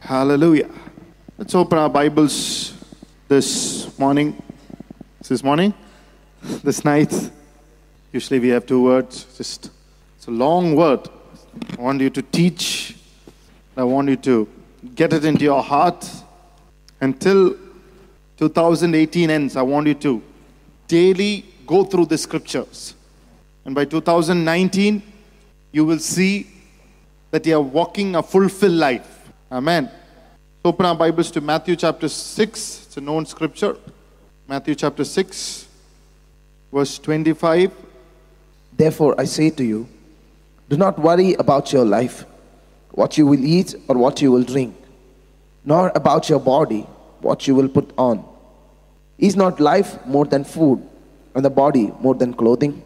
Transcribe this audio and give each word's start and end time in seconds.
Hallelujah. 0.00 0.70
Let's 1.38 1.54
open 1.54 1.78
our 1.78 1.88
Bibles 1.88 2.74
this 3.28 3.98
morning. 3.98 4.40
This 5.26 5.42
morning? 5.42 5.74
This 6.62 6.84
night? 6.84 7.12
Usually 8.12 8.38
we 8.38 8.48
have 8.50 8.66
two 8.66 8.82
words. 8.84 9.26
Just 9.36 9.70
it's 10.16 10.26
a 10.26 10.30
long 10.30 10.76
word. 10.76 11.08
I 11.76 11.80
want 11.80 12.00
you 12.00 12.10
to 12.10 12.22
teach. 12.22 12.96
I 13.76 13.84
want 13.84 14.08
you 14.08 14.16
to 14.16 14.48
get 14.94 15.12
it 15.12 15.24
into 15.24 15.44
your 15.44 15.62
heart. 15.62 16.08
Until 17.00 17.56
2018 18.36 19.30
ends, 19.30 19.56
I 19.56 19.62
want 19.62 19.86
you 19.86 19.94
to 19.94 20.22
daily 20.86 21.44
go 21.66 21.84
through 21.84 22.06
the 22.06 22.18
scriptures. 22.18 22.94
And 23.64 23.74
by 23.74 23.86
2019, 23.86 25.02
you 25.72 25.84
will 25.84 25.98
see 25.98 26.48
that 27.30 27.44
you 27.46 27.56
are 27.56 27.60
walking 27.62 28.14
a 28.14 28.22
fulfilled 28.22 28.74
life. 28.74 29.15
Amen. 29.50 29.88
So 30.62 30.70
Open 30.70 30.86
our 30.86 30.96
Bibles 30.96 31.30
to 31.30 31.40
Matthew 31.40 31.76
chapter 31.76 32.08
6. 32.08 32.86
It's 32.86 32.96
a 32.96 33.00
known 33.00 33.26
scripture. 33.26 33.76
Matthew 34.48 34.74
chapter 34.74 35.04
6, 35.04 35.68
verse 36.72 36.98
25. 36.98 37.70
Therefore, 38.76 39.14
I 39.16 39.24
say 39.24 39.50
to 39.50 39.62
you, 39.64 39.88
do 40.68 40.76
not 40.76 40.98
worry 40.98 41.34
about 41.34 41.72
your 41.72 41.84
life, 41.84 42.24
what 42.90 43.16
you 43.16 43.24
will 43.24 43.44
eat 43.44 43.76
or 43.86 43.96
what 43.96 44.20
you 44.20 44.32
will 44.32 44.42
drink, 44.42 44.74
nor 45.64 45.92
about 45.94 46.28
your 46.28 46.40
body, 46.40 46.80
what 47.20 47.46
you 47.46 47.54
will 47.54 47.68
put 47.68 47.88
on. 47.96 48.24
Is 49.18 49.36
not 49.36 49.60
life 49.60 50.04
more 50.06 50.24
than 50.24 50.42
food, 50.42 50.82
and 51.36 51.44
the 51.44 51.50
body 51.50 51.92
more 52.00 52.16
than 52.16 52.34
clothing? 52.34 52.82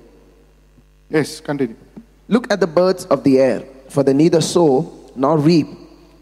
Yes, 1.09 1.40
continue. 1.40 1.77
Look 2.29 2.52
at 2.52 2.60
the 2.60 2.66
birds 2.66 3.06
of 3.06 3.24
the 3.24 3.38
air, 3.38 3.65
for 3.88 4.02
they 4.02 4.12
neither 4.12 4.42
sow 4.42 4.92
nor 5.16 5.38
reap, 5.38 5.66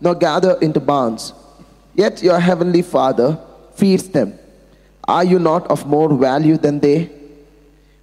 nor 0.01 0.15
gather 0.15 0.59
into 0.61 0.81
barns, 0.81 1.33
yet 1.95 2.23
your 2.23 2.39
heavenly 2.39 2.83
Father 2.83 3.39
feeds 3.75 4.09
them. 4.09 4.39
Are 5.07 5.25
you 5.25 5.39
not 5.39 5.67
of 5.69 5.87
more 5.87 6.13
value 6.15 6.59
than 6.59 6.81
they? 6.81 7.11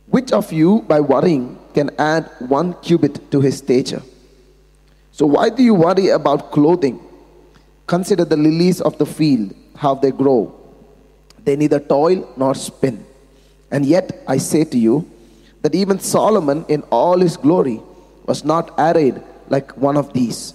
Which 0.07 0.31
of 0.31 0.51
you, 0.51 0.81
by 0.87 1.01
worrying, 1.01 1.59
can 1.73 1.91
add 1.99 2.29
one 2.39 2.73
cubit 2.81 3.31
to 3.31 3.41
his 3.41 3.57
stature? 3.57 4.01
So 5.11 5.25
why 5.25 5.49
do 5.49 5.61
you 5.61 5.75
worry 5.75 6.09
about 6.09 6.51
clothing? 6.51 6.99
Consider 7.85 8.25
the 8.25 8.37
lilies 8.37 8.81
of 8.81 8.97
the 8.97 9.05
field, 9.05 9.53
how 9.75 9.93
they 9.93 10.11
grow. 10.11 10.53
They 11.43 11.55
neither 11.55 11.79
toil 11.79 12.27
nor 12.35 12.55
spin. 12.55 13.05
And 13.69 13.85
yet 13.85 14.23
I 14.27 14.37
say 14.37 14.63
to 14.65 14.77
you 14.77 15.09
that 15.61 15.75
even 15.75 15.99
Solomon 15.99 16.65
in 16.67 16.81
all 16.89 17.19
his 17.19 17.37
glory 17.37 17.81
was 18.25 18.43
not 18.43 18.73
arrayed 18.79 19.21
like 19.49 19.77
one 19.77 19.95
of 19.95 20.11
these. 20.13 20.54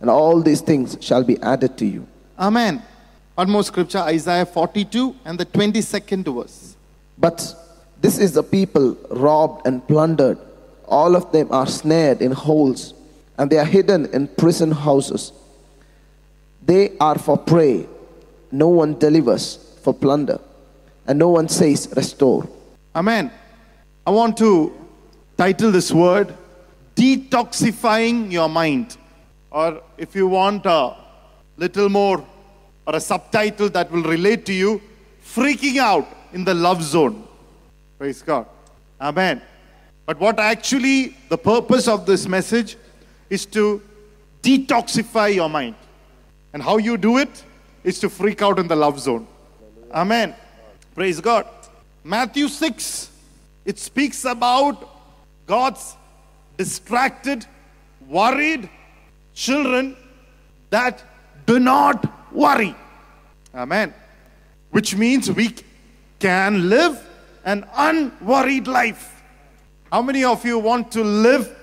and 0.00 0.10
all 0.10 0.40
these 0.40 0.60
things 0.60 0.96
shall 1.00 1.24
be 1.24 1.40
added 1.42 1.76
to 1.78 1.86
you. 1.86 2.06
Amen. 2.38 2.82
One 3.34 3.50
more 3.50 3.64
scripture, 3.64 3.98
Isaiah 3.98 4.46
42 4.46 5.16
and 5.24 5.38
the 5.38 5.46
22nd 5.46 6.34
verse. 6.34 6.76
But 7.18 7.54
this 8.00 8.18
is 8.18 8.32
the 8.32 8.42
people 8.42 8.96
robbed 9.10 9.66
and 9.66 9.86
plundered. 9.86 10.38
All 10.86 11.16
of 11.16 11.32
them 11.32 11.48
are 11.50 11.66
snared 11.66 12.20
in 12.20 12.32
holes, 12.32 12.94
and 13.38 13.50
they 13.50 13.58
are 13.58 13.64
hidden 13.64 14.06
in 14.12 14.28
prison 14.28 14.70
houses. 14.70 15.32
They 16.64 16.96
are 16.98 17.18
for 17.18 17.36
prey. 17.36 17.86
No 18.52 18.68
one 18.68 18.98
delivers 18.98 19.58
for 19.82 19.92
plunder, 19.94 20.38
and 21.06 21.18
no 21.18 21.30
one 21.30 21.48
says, 21.48 21.92
Restore. 21.96 22.48
Amen. 22.94 23.30
I 24.06 24.10
want 24.10 24.36
to 24.38 24.72
title 25.36 25.72
this 25.72 25.90
word 25.90 26.34
Detoxifying 26.94 28.30
Your 28.30 28.48
Mind. 28.48 28.96
Or 29.54 29.80
if 29.96 30.16
you 30.16 30.26
want 30.26 30.66
a 30.66 30.96
little 31.56 31.88
more 31.88 32.26
or 32.88 32.96
a 32.96 33.00
subtitle 33.00 33.68
that 33.68 33.88
will 33.88 34.02
relate 34.02 34.44
to 34.46 34.52
you, 34.52 34.82
Freaking 35.24 35.76
Out 35.76 36.08
in 36.32 36.42
the 36.42 36.52
Love 36.52 36.82
Zone. 36.82 37.22
Praise 37.96 38.20
God. 38.20 38.46
Amen. 39.00 39.40
But 40.06 40.18
what 40.18 40.40
actually 40.40 41.16
the 41.28 41.38
purpose 41.38 41.86
of 41.86 42.04
this 42.04 42.26
message 42.26 42.76
is 43.30 43.46
to 43.46 43.80
detoxify 44.42 45.32
your 45.32 45.48
mind. 45.48 45.76
And 46.52 46.60
how 46.60 46.78
you 46.78 46.96
do 46.96 47.18
it 47.18 47.44
is 47.84 48.00
to 48.00 48.10
freak 48.10 48.42
out 48.42 48.58
in 48.58 48.66
the 48.66 48.76
love 48.76 48.98
zone. 48.98 49.26
Amen. 49.92 50.34
Praise 50.96 51.20
God. 51.20 51.46
Matthew 52.02 52.48
6, 52.48 53.08
it 53.64 53.78
speaks 53.78 54.24
about 54.24 54.88
God's 55.46 55.96
distracted, 56.56 57.46
worried 58.08 58.68
children 59.34 59.96
that 60.70 61.02
do 61.46 61.58
not 61.58 62.32
worry. 62.32 62.74
Amen. 63.54 63.92
Which 64.70 64.96
means 64.96 65.30
we 65.30 65.54
can 66.18 66.68
live 66.68 67.00
an 67.44 67.66
unworried 67.76 68.66
life. 68.66 69.22
How 69.92 70.02
many 70.02 70.24
of 70.24 70.44
you 70.44 70.58
want 70.58 70.90
to 70.92 71.04
live 71.04 71.54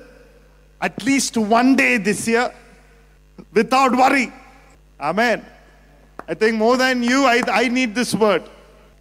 at 0.80 1.04
least 1.04 1.36
one 1.38 1.76
day 1.76 1.98
this 1.98 2.28
year 2.28 2.54
without 3.54 3.92
worry? 3.96 4.32
Amen. 5.00 5.46
I 6.28 6.34
think 6.34 6.56
more 6.56 6.78
than 6.78 7.03
you, 7.03 7.26
I, 7.26 7.42
I 7.52 7.68
need 7.68 7.96
this 7.96 8.14
word. 8.14 8.44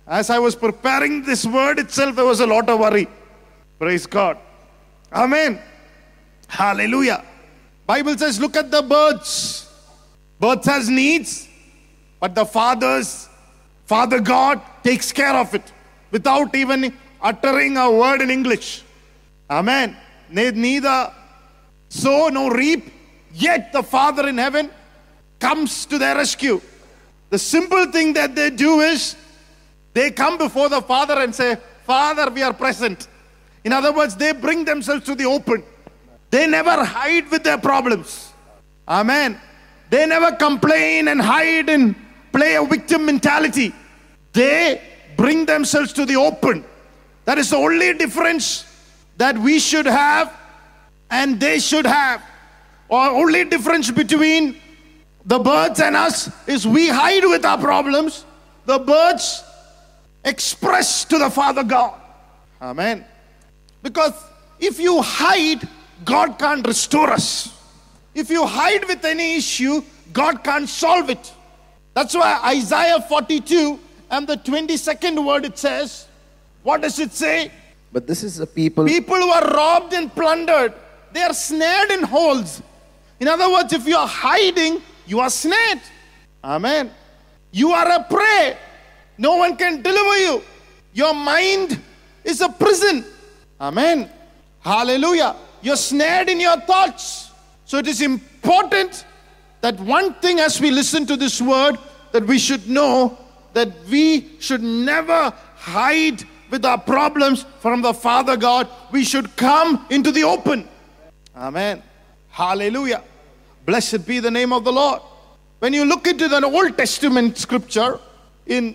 As 0.07 0.31
I 0.31 0.39
was 0.39 0.57
preparing 0.57 1.23
this 1.23 1.47
word 1.47 1.79
itself, 1.79 2.17
there 2.17 2.25
was 2.25 2.41
a 2.41 2.47
lot 2.47 2.69
of 2.69 2.81
worry. 2.81 3.07
Praise 3.79 4.07
God. 4.07 4.39
Amen. 5.13 5.61
Hallelujah. 6.49 7.25
Bible 7.91 8.17
says, 8.17 8.39
look 8.39 8.57
at 8.57 8.71
the 8.71 8.83
birds. 8.83 9.69
Birds 10.39 10.65
has 10.67 10.89
needs, 10.89 11.49
but 12.21 12.37
the 12.37 12.45
fathers, 12.45 13.29
Father 13.85 14.21
God 14.21 14.61
takes 14.85 15.11
care 15.11 15.35
of 15.35 15.53
it 15.57 15.73
without 16.13 16.55
even 16.55 16.97
uttering 17.21 17.77
a 17.77 17.91
word 17.91 18.21
in 18.21 18.31
English. 18.31 18.85
Amen. 19.51 19.97
Neither 20.31 21.13
sow 21.89 22.29
nor 22.29 22.55
reap, 22.55 22.93
yet 23.33 23.73
the 23.73 23.83
Father 23.83 24.29
in 24.29 24.39
heaven 24.39 24.71
comes 25.41 25.85
to 25.87 25.99
their 25.99 26.15
rescue. 26.15 26.61
The 27.31 27.41
simple 27.41 27.87
thing 27.87 28.13
that 28.13 28.37
they 28.37 28.51
do 28.51 28.83
is 28.83 29.17
they 29.95 30.13
come 30.13 30.39
before 30.39 30.69
the 30.69 30.81
Father 30.81 31.15
and 31.15 31.35
say, 31.35 31.57
Father, 31.83 32.31
we 32.31 32.43
are 32.43 32.55
present. 32.55 33.09
In 33.65 33.73
other 33.73 33.93
words, 33.93 34.15
they 34.15 34.31
bring 34.31 34.65
themselves 34.65 35.05
to 35.07 35.17
the 35.17 35.25
open. 35.25 35.65
They 36.31 36.47
never 36.47 36.85
hide 36.85 37.31
with 37.31 37.43
their 37.43 37.59
problems. 37.59 38.33
Amen. 38.89 39.41
They 39.91 40.07
never 40.07 40.37
complain 40.37 41.09
and 41.09 41.21
hide 41.21 41.69
and 41.69 41.97
play 42.33 42.55
a 42.55 42.65
victim 42.65 43.07
mentality. 43.07 43.75
They 44.33 44.81
bring 45.17 45.47
themselves 45.47 45.93
to 45.95 46.07
the 46.07 46.17
open. 46.17 46.65
That 47.25 47.39
is 47.39 47.51
the 47.51 47.57
only 47.57 47.95
difference 47.95 48.65
that 49.17 49.37
we 49.37 49.59
should 49.59 49.87
have 49.87 50.33
and 51.11 51.41
they 51.41 51.59
should 51.59 51.87
have. 51.87 52.23
Or 52.89 53.07
only 53.09 53.45
difference 53.45 53.91
between 53.91 54.57
the 55.25 55.39
birds 55.39 55.81
and 55.81 55.97
us 55.97 56.31
is 56.49 56.67
we 56.67 56.89
hide 56.89 57.25
with 57.25 57.45
our 57.45 57.59
problems. 57.59 58.25
The 58.67 58.79
birds 58.79 59.45
express 60.25 61.05
to 61.07 61.19
the 61.19 61.31
Father 61.31 61.63
God. 61.63 62.01
Amen. 62.61 63.05
Because 63.83 64.13
if 64.59 64.79
you 64.79 65.03
hide, 65.03 65.69
God 66.05 66.39
can't 66.39 66.67
restore 66.67 67.11
us. 67.11 67.57
If 68.15 68.31
you 68.31 68.47
hide 68.47 68.87
with 68.87 69.05
any 69.05 69.37
issue, 69.37 69.83
God 70.13 70.43
can't 70.43 70.69
solve 70.69 71.11
it. 71.11 71.33
That's 71.95 72.15
why 72.15 72.41
Isaiah 72.45 73.01
42 73.01 73.79
and 74.11 74.27
the 74.27 74.37
22nd 74.37 75.25
word 75.25 75.45
it 75.45 75.59
says, 75.59 76.07
what 76.63 76.83
does 76.83 76.99
it 76.99 77.13
say? 77.13 77.51
But 77.93 78.07
this 78.07 78.23
is 78.23 78.37
the 78.37 78.47
people 78.47 78.87
People 78.87 79.17
who 79.17 79.31
are 79.31 79.45
robbed 79.53 79.93
and 79.93 80.13
plundered, 80.15 80.75
they 81.13 81.23
are 81.23 81.35
snared 81.35 81.91
in 81.91 82.03
holes. 82.03 82.63
In 83.19 83.29
other 83.29 83.51
words, 83.51 83.73
if 83.73 83.87
you 83.87 83.97
are 83.97 84.07
hiding, 84.07 84.81
you 85.07 85.21
are 85.21 85.31
snared. 85.31 85.81
Amen. 86.43 86.91
You 87.51 87.73
are 87.73 87.89
a 87.91 88.05
prey. 88.05 88.57
No 89.19 89.37
one 89.37 89.57
can 89.57 89.83
deliver 89.83 90.19
you. 90.19 90.43
Your 90.95 91.15
mind 91.15 91.81
is 92.25 92.41
a 92.41 92.49
prison. 92.49 93.05
Amen. 93.61 94.09
Hallelujah. 94.61 95.37
You're 95.63 95.77
snared 95.77 96.29
in 96.29 96.41
your 96.41 96.61
thoughts. 96.61 97.31
So 97.65 97.79
it 97.79 97.87
is 97.87 98.01
important 98.01 99.05
that 99.61 99.79
one 99.81 100.15
thing 100.15 100.41
as 100.41 100.61
we 100.61 100.71
listen 100.71 101.07
to 101.07 101.17
this 101.17 101.41
word, 101.41 101.79
that 102.13 102.27
we 102.27 102.39
should 102.39 102.69
know 102.69 103.19
that 103.53 103.69
we 103.89 104.39
should 104.39 104.63
never 104.63 105.33
hide 105.57 106.23
with 106.51 106.65
our 106.65 106.79
problems 106.79 107.45
from 107.61 107.83
the 107.83 107.95
Father 107.95 108.37
God. 108.37 108.69
We 108.91 109.05
should 109.05 109.37
come 109.37 109.87
into 109.91 110.11
the 110.11 110.25
open. 110.25 110.69
Amen. 111.37 111.83
Hallelujah. 112.31 113.03
Blessed 113.67 114.07
be 114.07 114.21
the 114.21 114.31
name 114.31 114.53
of 114.53 114.65
the 114.65 114.73
Lord. 114.73 115.03
When 115.59 115.73
you 115.73 115.85
look 115.85 116.07
into 116.07 116.29
the 116.29 116.45
Old 116.45 116.77
Testament 116.77 117.37
scripture 117.39 118.01
in 118.47 118.75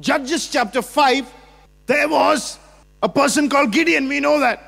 Judges 0.00 0.48
chapter 0.48 0.82
5, 0.82 1.32
there 1.86 2.08
was 2.08 2.58
a 3.02 3.08
person 3.08 3.48
called 3.48 3.72
Gideon. 3.72 4.08
We 4.08 4.20
know 4.20 4.38
that. 4.40 4.65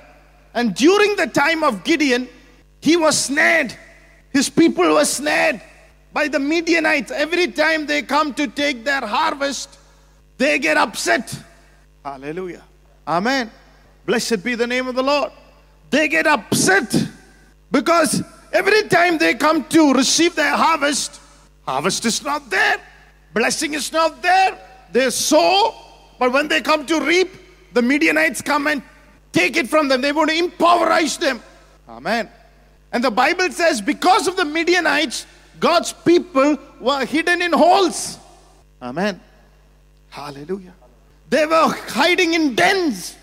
And 0.58 0.75
during 0.75 1.14
the 1.14 1.28
time 1.28 1.62
of 1.62 1.84
Gideon, 1.84 2.28
he 2.81 2.96
was 2.96 3.16
snared. 3.16 3.76
His 4.32 4.50
people 4.50 4.93
were 4.93 5.05
snared 5.05 5.62
by 6.12 6.26
the 6.26 6.40
Midianites. 6.40 7.12
Every 7.12 7.46
time 7.52 7.87
they 7.87 8.02
come 8.02 8.34
to 8.34 8.49
take 8.49 8.82
their 8.82 9.06
harvest, 9.06 9.78
they 10.37 10.58
get 10.58 10.76
upset. 10.76 11.32
Hallelujah. 12.05 12.64
Amen. 13.06 13.52
Blessed 14.05 14.43
be 14.43 14.56
the 14.56 14.66
name 14.66 14.88
of 14.88 14.96
the 14.96 15.02
Lord. 15.02 15.31
They 15.90 16.08
get 16.08 16.26
upset 16.26 16.93
because 17.70 18.25
every 18.52 18.82
time 18.88 19.16
they 19.16 19.34
come 19.34 19.62
to 19.66 19.93
receive 19.93 20.34
their 20.34 20.56
harvest, 20.56 21.20
harvest 21.66 22.04
is 22.04 22.25
not 22.25 22.50
there, 22.50 22.78
blessing 23.32 23.75
is 23.75 23.93
not 23.93 24.20
there. 24.22 24.58
They 24.90 25.08
sow, 25.11 25.76
but 26.19 26.32
when 26.32 26.49
they 26.49 26.62
come 26.62 26.84
to 26.87 26.99
reap, 26.99 27.31
the 27.75 27.82
Midianites 27.82 28.43
come 28.43 28.66
and 28.66 28.82
take 29.32 29.56
it 29.56 29.69
from 29.69 29.88
them. 29.88 30.00
They 30.00 30.12
want 30.12 30.30
to 30.30 30.36
impoverish 30.36 31.16
them. 31.19 31.42
Amen. 31.88 32.28
And 32.92 33.04
the 33.04 33.10
Bible 33.10 33.50
says, 33.50 33.80
because 33.80 34.26
of 34.26 34.36
the 34.36 34.44
Midianites, 34.44 35.26
God's 35.60 35.92
people 35.92 36.56
were 36.80 37.04
hidden 37.04 37.42
in 37.42 37.52
holes. 37.52 38.19
Amen. 38.80 39.20
Hallelujah. 40.10 40.72
They 41.28 41.44
were 41.46 41.69
hiding 41.88 42.34
in 42.34 42.54
dens. 42.54 43.16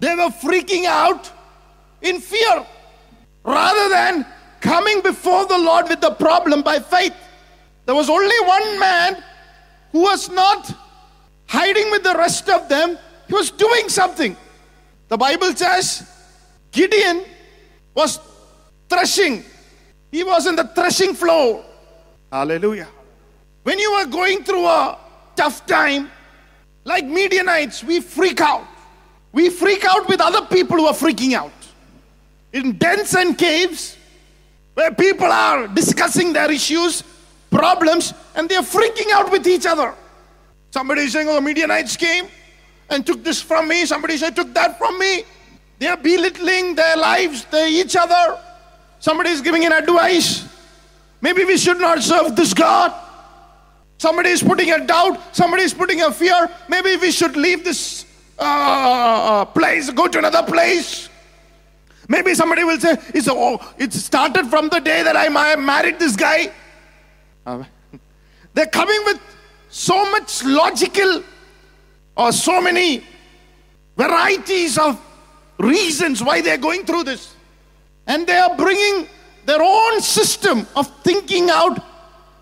They 0.00 0.14
were 0.14 0.30
freaking 0.30 0.86
out 0.86 1.30
in 2.00 2.20
fear 2.20 2.66
rather 3.44 3.88
than 3.88 4.26
coming 4.60 5.02
before 5.02 5.46
the 5.46 5.58
Lord 5.58 5.88
with 5.88 6.00
the 6.00 6.12
problem 6.12 6.62
by 6.62 6.78
faith. 6.78 7.14
There 7.86 7.94
was 7.94 8.08
only 8.08 8.40
one 8.46 8.78
man 8.78 9.22
who 9.92 10.00
was 10.02 10.30
not 10.30 10.72
hiding 11.46 11.90
with 11.90 12.02
the 12.02 12.14
rest 12.14 12.48
of 12.48 12.68
them, 12.68 12.98
he 13.28 13.34
was 13.34 13.50
doing 13.50 13.88
something. 13.88 14.36
The 15.14 15.18
Bible 15.18 15.54
says 15.54 16.10
Gideon 16.72 17.22
was 17.94 18.18
threshing, 18.88 19.44
he 20.10 20.24
was 20.24 20.48
in 20.48 20.56
the 20.56 20.64
threshing 20.64 21.14
floor. 21.14 21.64
Hallelujah. 22.32 22.88
When 23.62 23.78
you 23.78 23.92
are 23.92 24.06
going 24.06 24.42
through 24.42 24.66
a 24.66 24.98
tough 25.36 25.66
time, 25.66 26.10
like 26.82 27.04
Midianites, 27.04 27.84
we 27.84 28.00
freak 28.00 28.40
out. 28.40 28.66
We 29.30 29.50
freak 29.50 29.84
out 29.84 30.08
with 30.08 30.20
other 30.20 30.46
people 30.46 30.78
who 30.78 30.86
are 30.86 30.92
freaking 30.92 31.34
out. 31.34 31.52
In 32.52 32.76
dens 32.76 33.14
and 33.14 33.38
caves, 33.38 33.96
where 34.74 34.92
people 34.92 35.30
are 35.30 35.68
discussing 35.68 36.32
their 36.32 36.50
issues, 36.50 37.04
problems, 37.52 38.14
and 38.34 38.48
they 38.48 38.56
are 38.56 38.64
freaking 38.64 39.12
out 39.12 39.30
with 39.30 39.46
each 39.46 39.64
other. 39.64 39.94
Somebody 40.72 41.02
is 41.02 41.12
saying, 41.12 41.28
Oh, 41.28 41.36
the 41.36 41.40
Midianites 41.40 41.96
came 41.96 42.26
and 42.90 43.06
took 43.06 43.22
this 43.24 43.40
from 43.40 43.68
me. 43.68 43.86
Somebody 43.86 44.16
said, 44.16 44.36
took 44.36 44.52
that 44.54 44.78
from 44.78 44.98
me. 44.98 45.24
They 45.78 45.86
are 45.86 45.96
belittling 45.96 46.74
their 46.74 46.96
lives, 46.96 47.44
they 47.46 47.70
each 47.70 47.96
other. 47.96 48.40
Somebody 49.00 49.30
is 49.30 49.40
giving 49.40 49.64
an 49.66 49.72
advice. 49.72 50.48
Maybe 51.20 51.44
we 51.44 51.56
should 51.56 51.78
not 51.78 52.02
serve 52.02 52.36
this 52.36 52.54
God. 52.54 52.92
Somebody 53.98 54.30
is 54.30 54.42
putting 54.42 54.70
a 54.70 54.86
doubt. 54.86 55.34
Somebody 55.34 55.62
is 55.62 55.74
putting 55.74 56.02
a 56.02 56.12
fear. 56.12 56.50
Maybe 56.68 56.96
we 56.96 57.10
should 57.10 57.36
leave 57.36 57.64
this 57.64 58.06
uh, 58.38 59.44
place, 59.46 59.90
go 59.90 60.08
to 60.08 60.18
another 60.18 60.42
place. 60.42 61.08
Maybe 62.08 62.34
somebody 62.34 62.64
will 62.64 62.78
say, 62.78 62.96
it's, 63.14 63.28
oh, 63.28 63.58
it 63.78 63.92
started 63.92 64.46
from 64.46 64.68
the 64.68 64.80
day 64.80 65.02
that 65.02 65.16
I 65.16 65.28
married 65.56 65.98
this 65.98 66.16
guy. 66.16 66.52
They're 68.54 68.66
coming 68.66 69.00
with 69.06 69.20
so 69.70 70.10
much 70.10 70.44
logical 70.44 71.22
or 72.16 72.32
so 72.32 72.60
many 72.60 73.04
varieties 73.96 74.78
of 74.78 75.00
reasons 75.58 76.22
why 76.22 76.40
they're 76.40 76.58
going 76.58 76.84
through 76.84 77.04
this. 77.04 77.34
And 78.06 78.26
they 78.26 78.36
are 78.36 78.56
bringing 78.56 79.08
their 79.46 79.62
own 79.62 80.00
system 80.00 80.66
of 80.76 80.86
thinking 81.02 81.50
out 81.50 81.78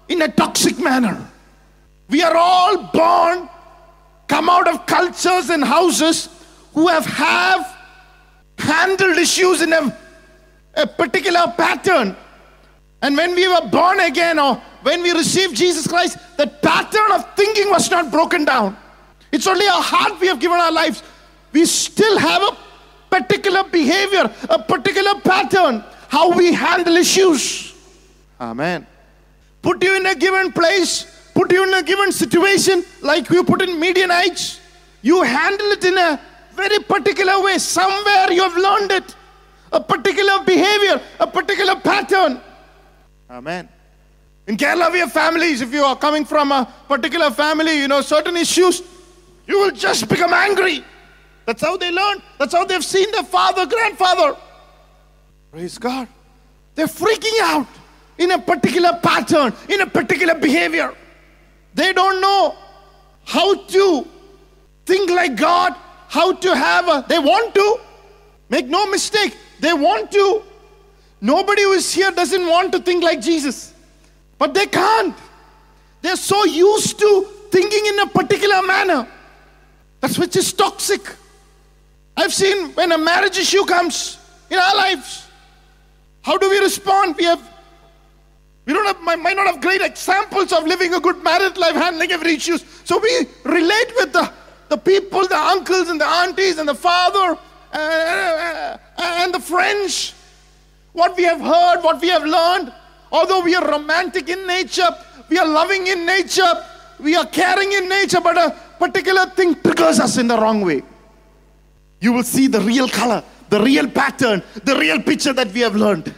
in 0.08 0.22
a 0.22 0.28
toxic 0.28 0.78
manner. 0.78 1.28
We 2.08 2.22
are 2.22 2.36
all 2.36 2.90
born, 2.92 3.48
come 4.28 4.48
out 4.48 4.68
of 4.68 4.86
cultures 4.86 5.50
and 5.50 5.64
houses 5.64 6.28
who 6.74 6.88
have, 6.88 7.06
have 7.06 7.76
handled 8.58 9.18
issues 9.18 9.62
in 9.62 9.72
a, 9.72 9.98
a 10.74 10.86
particular 10.86 11.52
pattern. 11.56 12.16
And 13.02 13.16
when 13.16 13.34
we 13.34 13.48
were 13.48 13.66
born 13.68 14.00
again 14.00 14.38
or 14.38 14.56
when 14.82 15.02
we 15.02 15.12
received 15.12 15.56
Jesus 15.56 15.86
Christ, 15.86 16.18
that 16.36 16.62
pattern 16.62 17.12
of 17.12 17.34
thinking 17.34 17.70
was 17.70 17.90
not 17.90 18.10
broken 18.10 18.44
down. 18.44 18.76
It's 19.32 19.46
only 19.46 19.66
our 19.66 19.82
heart 19.82 20.20
we 20.20 20.28
have 20.28 20.38
given 20.38 20.58
our 20.58 20.70
lives. 20.70 21.02
We 21.52 21.64
still 21.64 22.18
have 22.18 22.42
a 22.42 22.56
particular 23.10 23.64
behavior, 23.64 24.30
a 24.48 24.58
particular 24.62 25.20
pattern, 25.20 25.82
how 26.08 26.30
we 26.36 26.52
handle 26.52 26.96
issues. 26.96 27.74
Amen. 28.40 28.86
Put 29.62 29.82
you 29.82 29.96
in 29.96 30.06
a 30.06 30.14
given 30.14 30.52
place, 30.52 31.30
put 31.34 31.50
you 31.52 31.66
in 31.66 31.74
a 31.74 31.82
given 31.82 32.12
situation, 32.12 32.84
like 33.00 33.28
you 33.30 33.42
put 33.44 33.62
in 33.62 33.80
Midianites. 33.80 34.60
You 35.00 35.22
handle 35.22 35.72
it 35.72 35.84
in 35.84 35.96
a 35.96 36.20
very 36.54 36.78
particular 36.80 37.42
way. 37.42 37.58
Somewhere 37.58 38.30
you 38.30 38.42
have 38.42 38.56
learned 38.56 38.92
it. 38.92 39.16
A 39.72 39.80
particular 39.80 40.44
behavior, 40.44 41.00
a 41.18 41.26
particular 41.26 41.76
pattern. 41.76 42.40
Amen. 43.30 43.68
In 44.46 44.56
Kerala, 44.56 44.92
we 44.92 44.98
have 44.98 45.12
families. 45.12 45.60
If 45.62 45.72
you 45.72 45.82
are 45.82 45.96
coming 45.96 46.24
from 46.24 46.52
a 46.52 46.70
particular 46.88 47.30
family, 47.30 47.78
you 47.78 47.88
know, 47.88 48.02
certain 48.02 48.36
issues, 48.36 48.82
you 49.46 49.58
will 49.58 49.70
just 49.70 50.08
become 50.08 50.32
angry. 50.32 50.84
That's 51.46 51.62
how 51.62 51.76
they 51.76 51.90
learn. 51.90 52.22
That's 52.38 52.54
how 52.54 52.64
they've 52.64 52.84
seen 52.84 53.10
their 53.10 53.24
father, 53.24 53.66
grandfather. 53.66 54.36
Praise 55.50 55.78
God. 55.78 56.08
They're 56.74 56.86
freaking 56.86 57.38
out 57.42 57.66
in 58.18 58.30
a 58.30 58.38
particular 58.38 58.98
pattern, 59.02 59.52
in 59.68 59.80
a 59.80 59.86
particular 59.86 60.34
behavior. 60.34 60.94
They 61.74 61.92
don't 61.92 62.20
know 62.20 62.56
how 63.24 63.54
to 63.54 64.06
think 64.86 65.10
like 65.10 65.36
God, 65.36 65.74
how 66.08 66.32
to 66.32 66.56
have 66.56 66.88
a, 66.88 67.04
they 67.08 67.18
want 67.18 67.54
to. 67.54 67.80
Make 68.48 68.66
no 68.66 68.86
mistake, 68.86 69.36
they 69.60 69.72
want 69.72 70.10
to. 70.12 70.42
Nobody 71.20 71.62
who 71.62 71.72
is 71.72 71.92
here 71.92 72.10
doesn't 72.10 72.46
want 72.46 72.72
to 72.72 72.80
think 72.80 73.02
like 73.02 73.20
Jesus, 73.20 73.72
but 74.38 74.54
they 74.54 74.66
can't. 74.66 75.16
They're 76.02 76.16
so 76.16 76.44
used 76.44 76.98
to 76.98 77.22
thinking 77.50 77.86
in 77.86 77.98
a 78.00 78.06
particular 78.06 78.60
manner. 78.62 79.08
That's 80.02 80.18
which 80.18 80.34
is 80.36 80.52
toxic. 80.52 81.00
I've 82.16 82.34
seen 82.34 82.72
when 82.72 82.90
a 82.90 82.98
marriage 82.98 83.38
issue 83.38 83.64
comes 83.64 84.18
in 84.50 84.58
our 84.58 84.76
lives, 84.76 85.28
how 86.22 86.36
do 86.36 86.50
we 86.50 86.58
respond? 86.58 87.16
We 87.16 87.24
have 87.24 87.40
we 88.66 88.72
don't 88.72 88.84
have 88.84 89.00
might 89.00 89.36
not 89.36 89.46
have 89.46 89.60
great 89.60 89.80
examples 89.80 90.52
of 90.52 90.64
living 90.64 90.92
a 90.92 91.00
good 91.00 91.22
married 91.22 91.56
life, 91.56 91.74
handling 91.74 92.10
every 92.10 92.34
issue. 92.34 92.58
So 92.84 92.98
we 92.98 93.26
relate 93.44 93.92
with 93.96 94.12
the, 94.12 94.30
the 94.68 94.76
people, 94.76 95.26
the 95.26 95.38
uncles 95.38 95.88
and 95.88 96.00
the 96.00 96.06
aunties 96.06 96.58
and 96.58 96.68
the 96.68 96.74
father 96.74 97.38
uh, 97.72 97.76
uh 97.76 98.76
and 98.98 99.32
the 99.32 99.40
friends. 99.40 100.14
What 100.92 101.16
we 101.16 101.22
have 101.22 101.40
heard, 101.40 101.82
what 101.82 102.00
we 102.00 102.08
have 102.08 102.24
learned. 102.24 102.72
Although 103.12 103.42
we 103.42 103.54
are 103.54 103.66
romantic 103.70 104.28
in 104.28 104.46
nature, 104.46 104.88
we 105.28 105.38
are 105.38 105.46
loving 105.46 105.86
in 105.86 106.04
nature, 106.04 106.52
we 106.98 107.14
are 107.14 107.26
caring 107.26 107.72
in 107.72 107.88
nature, 107.88 108.20
but 108.20 108.36
a 108.36 108.56
particular 108.82 109.26
thing 109.26 109.54
triggers 109.54 110.00
us 110.00 110.18
in 110.18 110.26
the 110.26 110.36
wrong 110.36 110.60
way. 110.60 110.82
You 112.00 112.12
will 112.12 112.24
see 112.24 112.48
the 112.48 112.60
real 112.60 112.88
color, 112.88 113.22
the 113.48 113.60
real 113.60 113.88
pattern, 113.88 114.42
the 114.64 114.76
real 114.76 115.00
picture 115.00 115.32
that 115.32 115.52
we 115.52 115.60
have 115.60 115.76
learned. 115.76 116.12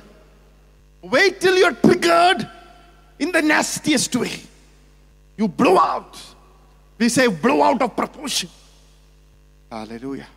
Wait 1.02 1.40
till 1.40 1.56
you're 1.58 1.74
triggered 1.74 2.48
in 3.18 3.32
the 3.32 3.42
nastiest 3.42 4.16
way. 4.16 4.32
You 5.36 5.46
blow 5.48 5.78
out. 5.78 6.18
We 6.96 7.10
say 7.10 7.26
blow 7.26 7.62
out 7.62 7.82
of 7.82 7.94
proportion. 7.94 8.48
Hallelujah. 9.70 10.28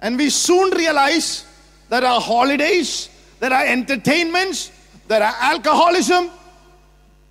And 0.00 0.16
we 0.16 0.30
soon 0.30 0.70
realize 0.70 1.44
that 1.90 2.02
our 2.02 2.20
holidays, 2.20 3.10
there 3.40 3.52
are 3.52 3.66
entertainments, 3.66 4.72
there 5.06 5.22
are 5.22 5.34
alcoholism, 5.40 6.30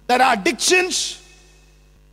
there 0.06 0.22
are 0.22 0.34
addictions, 0.34 1.21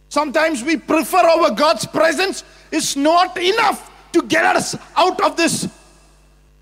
Sometimes 0.08 0.62
we 0.64 0.76
prefer 0.76 1.18
our 1.18 1.50
God's 1.50 1.86
presence 1.86 2.44
is 2.70 2.96
not 2.96 3.36
enough 3.36 3.90
to 4.12 4.22
get 4.22 4.44
us 4.44 4.76
out 4.96 5.20
of 5.20 5.36
this 5.36 5.68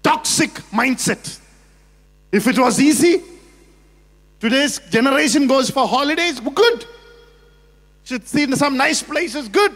toxic 0.02 0.50
mindset. 0.72 1.40
If 2.32 2.46
it 2.46 2.58
was 2.58 2.80
easy, 2.80 3.22
today's 4.40 4.78
generation 4.90 5.46
goes 5.46 5.70
for 5.70 5.86
holidays, 5.86 6.40
good. 6.40 6.84
should 8.04 8.26
see 8.26 8.50
some 8.52 8.76
nice 8.76 9.02
places, 9.02 9.48
good. 9.48 9.74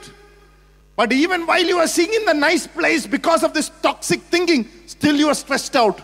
But 0.96 1.12
even 1.12 1.46
while 1.46 1.64
you 1.64 1.78
are 1.78 1.86
seeing 1.86 2.12
in 2.12 2.24
the 2.26 2.34
nice 2.34 2.66
place, 2.66 3.06
because 3.06 3.42
of 3.42 3.54
this 3.54 3.70
toxic 3.82 4.20
thinking, 4.22 4.68
still 4.86 5.16
you 5.16 5.28
are 5.28 5.34
stressed 5.34 5.74
out. 5.74 6.00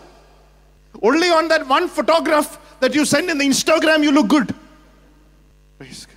Only 1.03 1.29
on 1.29 1.49
that 1.49 1.67
one 1.67 1.89
photograph 1.89 2.59
that 2.81 2.95
you 2.95 3.05
send 3.05 3.29
in 3.29 3.39
the 3.39 3.45
Instagram, 3.45 4.03
you 4.03 4.13
look 4.13 4.29
good. 4.29 4.55
Praise 5.79 6.07
God. 6.07 6.16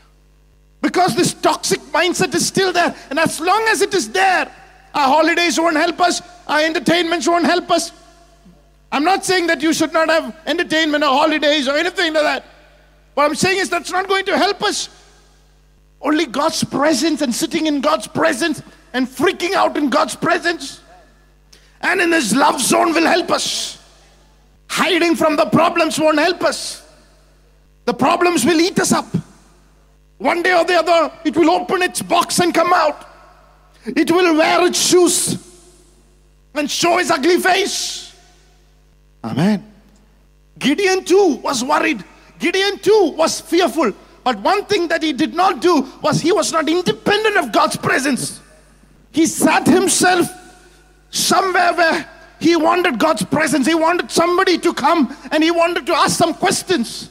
Because 0.81 1.15
this 1.15 1.33
toxic 1.33 1.79
mindset 1.91 2.33
is 2.35 2.47
still 2.47 2.71
there. 2.71 2.95
And 3.09 3.19
as 3.19 3.39
long 3.39 3.65
as 3.69 3.81
it 3.81 3.93
is 3.93 4.09
there, 4.09 4.51
our 4.93 5.07
holidays 5.07 5.59
won't 5.59 5.75
help 5.75 5.99
us, 5.99 6.21
our 6.47 6.61
entertainments 6.61 7.27
won't 7.27 7.45
help 7.45 7.69
us. 7.69 7.91
I'm 8.91 9.03
not 9.03 9.23
saying 9.23 9.47
that 9.47 9.61
you 9.61 9.73
should 9.73 9.93
not 9.93 10.09
have 10.09 10.35
entertainment 10.47 11.03
or 11.03 11.07
holidays 11.07 11.67
or 11.67 11.77
anything 11.77 12.13
like 12.13 12.23
that. 12.23 12.45
What 13.13 13.25
I'm 13.25 13.35
saying 13.35 13.59
is 13.59 13.69
that's 13.69 13.91
not 13.91 14.07
going 14.07 14.25
to 14.25 14.37
help 14.37 14.63
us. 14.63 14.89
Only 16.01 16.25
God's 16.25 16.63
presence 16.63 17.21
and 17.21 17.35
sitting 17.35 17.67
in 17.67 17.81
God's 17.81 18.07
presence 18.07 18.63
and 18.93 19.07
freaking 19.07 19.53
out 19.53 19.77
in 19.77 19.89
God's 19.89 20.15
presence 20.15 20.81
and 21.81 22.01
in 22.01 22.11
His 22.11 22.35
love 22.35 22.59
zone 22.61 22.93
will 22.93 23.05
help 23.05 23.31
us. 23.31 23.77
Hiding 24.69 25.15
from 25.15 25.35
the 25.35 25.45
problems 25.45 25.99
won't 25.99 26.19
help 26.19 26.43
us. 26.43 26.87
The 27.85 27.93
problems 27.93 28.45
will 28.45 28.59
eat 28.59 28.79
us 28.79 28.91
up. 28.91 29.07
One 30.19 30.43
day 30.43 30.53
or 30.53 30.65
the 30.65 30.75
other, 30.75 31.11
it 31.23 31.35
will 31.35 31.49
open 31.49 31.81
its 31.81 32.01
box 32.01 32.39
and 32.39 32.53
come 32.53 32.73
out. 32.73 33.07
It 33.85 34.11
will 34.11 34.35
wear 34.35 34.67
its 34.67 34.87
shoes 34.87 35.37
and 36.53 36.69
show 36.69 36.99
its 36.99 37.09
ugly 37.09 37.39
face. 37.39 38.13
Amen. 39.23 39.65
Gideon 40.59 41.05
too 41.05 41.39
was 41.41 41.63
worried. 41.63 42.03
Gideon 42.37 42.79
too 42.79 43.13
was 43.15 43.39
fearful. 43.39 43.93
But 44.25 44.39
one 44.39 44.65
thing 44.65 44.89
that 44.89 45.01
he 45.01 45.13
did 45.13 45.33
not 45.33 45.61
do 45.61 45.87
was 46.01 46.19
he 46.19 46.33
was 46.33 46.51
not 46.51 46.67
independent 46.67 47.37
of 47.37 47.53
God's 47.53 47.77
presence. 47.77 48.41
He 49.11 49.25
sat 49.25 49.65
himself 49.65 50.27
somewhere 51.11 51.73
where 51.73 52.09
he 52.41 52.57
wanted 52.57 52.99
God's 52.99 53.23
presence. 53.23 53.65
He 53.65 53.75
wanted 53.75 54.11
somebody 54.11 54.57
to 54.57 54.73
come 54.73 55.15
and 55.31 55.41
he 55.41 55.51
wanted 55.51 55.85
to 55.85 55.93
ask 55.93 56.17
some 56.17 56.33
questions. 56.33 57.09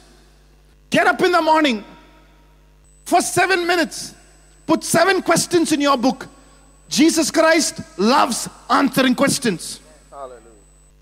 Get 0.91 1.07
up 1.07 1.21
in 1.21 1.31
the 1.31 1.41
morning 1.41 1.83
for 3.09 3.21
seven 3.21 3.65
minutes. 3.65 4.13
Put 4.65 4.83
seven 4.83 5.21
questions 5.21 5.71
in 5.71 5.81
your 5.81 5.97
book. 5.97 6.27
Jesus 6.87 7.31
Christ 7.31 7.81
loves 7.97 8.47
answering 8.69 9.15
questions. 9.15 9.79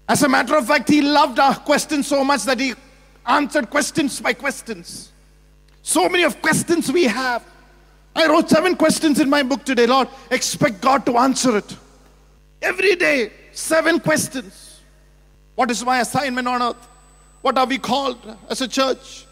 As 0.10 0.24
a 0.24 0.30
matter 0.30 0.56
of 0.56 0.68
fact, 0.68 0.88
he 0.88 1.02
loved 1.02 1.38
our 1.38 1.56
questions 1.56 2.08
so 2.08 2.24
much 2.24 2.44
that 2.44 2.60
he 2.60 2.74
answered 3.26 3.70
questions 3.70 4.22
by 4.22 4.34
questions. 4.34 5.12
So 5.84 6.08
many 6.08 6.24
of 6.24 6.42
questions 6.42 6.92
we 6.92 7.04
have. 7.04 7.44
I 8.16 8.28
wrote 8.28 8.50
seven 8.50 8.76
questions 8.76 9.20
in 9.20 9.30
my 9.30 9.44
book 9.44 9.66
today. 9.66 9.86
Lord, 9.86 10.08
expect 10.32 10.82
God 10.82 11.06
to 11.06 11.18
answer 11.18 11.58
it. 11.58 11.76
Every 12.62 12.96
day, 12.96 13.32
seven 13.52 14.00
questions. 14.00 14.80
What 15.56 15.70
is 15.70 15.84
my 15.84 16.00
assignment 16.00 16.48
on 16.48 16.62
earth? 16.62 16.88
What 17.42 17.58
are 17.58 17.66
we 17.66 17.78
called 17.78 18.18
as 18.50 18.62
a 18.62 18.68
church? 18.68 19.27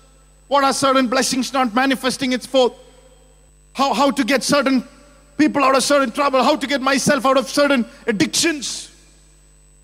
What 0.47 0.63
are 0.63 0.73
certain 0.73 1.07
blessings 1.07 1.51
not 1.53 1.73
manifesting 1.73 2.33
its 2.33 2.45
forth? 2.45 2.73
How, 3.73 3.93
how 3.93 4.11
to 4.11 4.23
get 4.23 4.43
certain 4.43 4.83
people 5.37 5.63
out 5.63 5.75
of 5.75 5.83
certain 5.83 6.11
trouble? 6.11 6.43
How 6.43 6.55
to 6.55 6.67
get 6.67 6.81
myself 6.81 7.25
out 7.25 7.37
of 7.37 7.49
certain 7.49 7.85
addictions? 8.07 8.91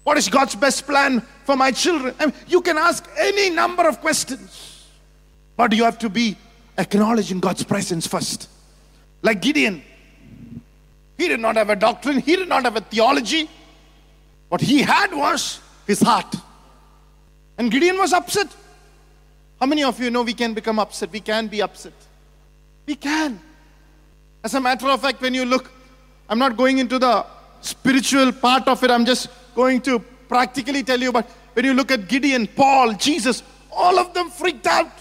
What 0.04 0.18
is 0.18 0.30
God's 0.30 0.56
best 0.56 0.86
plan 0.86 1.22
for 1.46 1.56
my 1.56 1.72
children? 1.72 2.16
I 2.20 2.28
mean, 2.28 2.36
you 2.48 2.62
can 2.62 2.78
ask 2.78 3.08
any 3.18 3.50
number 3.50 3.88
of 3.88 4.02
questions, 4.02 4.88
but 5.56 5.74
you 5.74 5.84
have 5.84 6.00
to 6.00 6.10
be 6.10 6.38
acknowledging 6.78 7.40
God's 7.40 7.64
presence 7.64 8.08
first. 8.08 8.50
Like 9.22 9.42
Gideon, 9.42 9.84
he 11.18 11.28
did 11.28 11.40
not 11.40 11.56
have 11.56 11.70
a 11.70 11.76
doctrine, 11.76 12.20
he 12.20 12.36
did 12.36 12.50
not 12.50 12.64
have 12.64 12.76
a 12.76 12.82
theology. 12.82 13.50
What 14.50 14.62
he 14.62 14.82
had 14.82 15.14
was 15.14 15.60
his 15.86 16.02
heart. 16.02 16.36
And 17.58 17.72
Gideon 17.72 17.98
was 17.98 18.12
upset. 18.12 18.48
How 19.62 19.68
many 19.68 19.84
of 19.84 20.00
you 20.00 20.10
know 20.10 20.24
we 20.24 20.34
can 20.34 20.56
become 20.56 20.80
upset? 20.80 21.12
We 21.12 21.20
can 21.20 21.46
be 21.46 21.62
upset. 21.62 21.94
We 22.88 22.96
can. 22.96 23.40
As 24.44 24.56
a 24.56 24.60
matter 24.60 24.88
of 24.88 25.00
fact, 25.00 25.22
when 25.22 25.36
you 25.36 25.46
look, 25.46 25.70
I'm 26.28 26.40
not 26.40 26.58
going 26.58 26.80
into 26.80 26.98
the 26.98 27.24
spiritual 27.62 28.32
part 28.32 28.68
of 28.68 28.84
it, 28.84 28.90
I'm 28.90 29.06
just 29.06 29.30
going 29.54 29.80
to 29.82 30.00
practically 30.28 30.82
tell 30.82 31.00
you, 31.00 31.12
but 31.12 31.30
when 31.54 31.66
you 31.66 31.76
look 31.76 31.92
at 31.92 32.08
Gideon, 32.08 32.48
Paul, 32.48 32.94
Jesus, 32.94 33.44
all 33.72 34.00
of 34.00 34.16
them 34.16 34.32
freaked 34.32 34.66
out. 34.66 34.92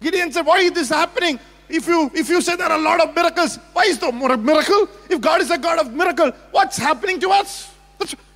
Gideon 0.00 0.32
said, 0.32 0.44
Why 0.44 0.58
is 0.58 0.72
this 0.72 0.88
happening? 0.88 1.38
If 1.68 1.86
you 1.86 2.10
if 2.14 2.28
you 2.28 2.42
say 2.42 2.56
there 2.56 2.66
are 2.66 2.78
a 2.78 2.82
lot 2.82 3.00
of 3.00 3.14
miracles, 3.14 3.60
why 3.72 3.84
is 3.84 3.96
there 3.96 4.10
more 4.10 4.36
miracle? 4.36 4.88
If 5.08 5.20
God 5.20 5.40
is 5.40 5.52
a 5.52 5.56
God 5.56 5.78
of 5.78 5.92
miracle, 5.92 6.32
what's 6.50 6.76
happening 6.76 7.20
to 7.20 7.30
us? 7.30 7.72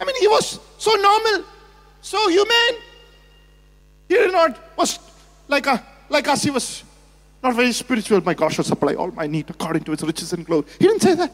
I 0.00 0.04
mean, 0.04 0.14
he 0.20 0.28
was 0.28 0.60
so 0.78 0.94
normal, 0.94 1.44
so 2.00 2.28
human. 2.28 2.80
He 4.08 4.14
did 4.14 4.30
not 4.30 4.56
was 4.76 4.98
like 5.48 5.66
a 5.66 5.82
like 6.08 6.28
us. 6.28 6.42
He 6.42 6.50
was 6.50 6.82
not 7.42 7.54
very 7.54 7.72
spiritual. 7.72 8.20
My 8.22 8.34
God 8.34 8.52
shall 8.52 8.64
supply 8.64 8.94
all 8.94 9.10
my 9.10 9.26
need 9.26 9.50
according 9.50 9.84
to 9.84 9.92
His 9.92 10.02
riches 10.02 10.32
and 10.32 10.44
glory. 10.44 10.66
He 10.78 10.86
didn't 10.86 11.02
say 11.02 11.14
that. 11.14 11.32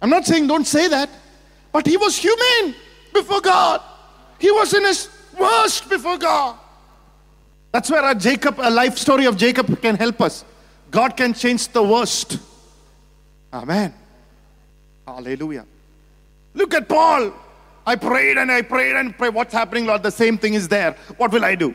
I'm 0.00 0.10
not 0.10 0.26
saying 0.26 0.46
don't 0.46 0.66
say 0.66 0.88
that, 0.88 1.10
but 1.72 1.86
he 1.86 1.96
was 1.96 2.16
human 2.16 2.74
before 3.12 3.40
God. 3.40 3.82
He 4.38 4.50
was 4.50 4.72
in 4.72 4.84
his 4.84 5.08
worst 5.38 5.88
before 5.88 6.18
God. 6.18 6.56
That's 7.72 7.90
where 7.90 8.14
Jacob, 8.14 8.58
a 8.58 8.70
life 8.70 8.96
story 8.96 9.26
of 9.26 9.36
Jacob 9.36 9.80
can 9.82 9.96
help 9.96 10.20
us. 10.20 10.44
God 10.90 11.16
can 11.16 11.34
change 11.34 11.68
the 11.68 11.82
worst. 11.82 12.38
Amen. 13.52 13.92
Hallelujah. 15.06 15.66
Look 16.54 16.74
at 16.74 16.88
Paul. 16.88 17.32
I 17.86 17.96
prayed 17.96 18.38
and 18.38 18.50
I 18.50 18.62
prayed 18.62 18.96
and 18.96 19.16
prayed. 19.16 19.34
What's 19.34 19.52
happening, 19.52 19.86
Lord? 19.86 20.02
The 20.02 20.10
same 20.10 20.38
thing 20.38 20.54
is 20.54 20.68
there. 20.68 20.96
What 21.16 21.32
will 21.32 21.44
I 21.44 21.54
do? 21.54 21.74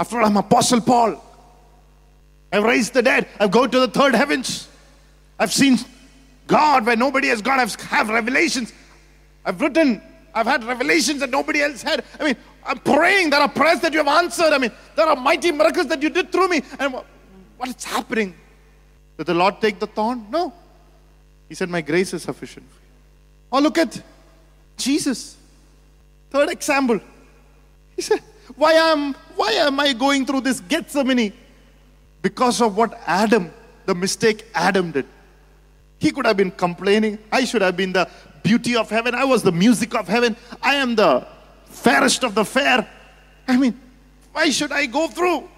After 0.00 0.18
all, 0.18 0.24
I'm 0.24 0.36
Apostle 0.38 0.80
Paul. 0.80 1.22
I've 2.50 2.64
raised 2.64 2.94
the 2.94 3.02
dead. 3.02 3.28
I've 3.38 3.50
gone 3.50 3.70
to 3.70 3.80
the 3.80 3.88
third 3.88 4.14
heavens. 4.14 4.66
I've 5.38 5.52
seen 5.52 5.78
God 6.46 6.86
where 6.86 6.96
nobody 6.96 7.28
has 7.28 7.42
gone. 7.42 7.60
I've 7.60 7.74
have 7.82 8.08
revelations. 8.08 8.72
I've 9.44 9.60
written. 9.60 10.00
I've 10.34 10.46
had 10.46 10.64
revelations 10.64 11.20
that 11.20 11.28
nobody 11.28 11.60
else 11.60 11.82
had. 11.82 12.02
I 12.18 12.24
mean, 12.24 12.36
I'm 12.64 12.78
praying. 12.78 13.28
There 13.28 13.40
are 13.40 13.48
prayers 13.48 13.80
that 13.80 13.92
you 13.92 13.98
have 13.98 14.08
answered. 14.08 14.54
I 14.54 14.58
mean, 14.58 14.72
there 14.96 15.06
are 15.06 15.16
mighty 15.16 15.52
miracles 15.52 15.88
that 15.88 16.00
you 16.00 16.08
did 16.08 16.32
through 16.32 16.48
me. 16.48 16.62
And 16.78 16.94
what 17.58 17.68
is 17.68 17.84
happening? 17.84 18.34
Did 19.18 19.26
the 19.26 19.34
Lord 19.34 19.60
take 19.60 19.78
the 19.78 19.86
thorn? 19.86 20.24
No. 20.30 20.50
He 21.46 21.54
said, 21.54 21.68
My 21.68 21.82
grace 21.82 22.14
is 22.14 22.22
sufficient. 22.22 22.66
Oh, 23.52 23.60
look 23.60 23.76
at 23.76 24.02
Jesus. 24.78 25.36
Third 26.30 26.48
example. 26.48 27.00
He 27.96 28.00
said, 28.00 28.20
Why 28.56 28.72
am 28.72 29.14
why 29.36 29.52
am 29.52 29.80
I 29.80 29.92
going 29.92 30.26
through 30.26 30.42
this 30.42 30.60
Gethsemane? 30.60 31.32
Because 32.22 32.60
of 32.60 32.76
what 32.76 33.00
Adam, 33.06 33.50
the 33.86 33.94
mistake 33.94 34.46
Adam 34.54 34.90
did. 34.92 35.06
He 35.98 36.10
could 36.10 36.26
have 36.26 36.36
been 36.36 36.50
complaining. 36.50 37.18
I 37.30 37.44
should 37.44 37.62
have 37.62 37.76
been 37.76 37.92
the 37.92 38.08
beauty 38.42 38.76
of 38.76 38.88
heaven. 38.90 39.14
I 39.14 39.24
was 39.24 39.42
the 39.42 39.52
music 39.52 39.94
of 39.94 40.08
heaven. 40.08 40.36
I 40.62 40.74
am 40.76 40.94
the 40.94 41.26
fairest 41.66 42.24
of 42.24 42.34
the 42.34 42.44
fair. 42.44 42.88
I 43.46 43.56
mean, 43.56 43.78
why 44.32 44.50
should 44.50 44.72
I 44.72 44.86
go 44.86 45.08
through? 45.08 45.48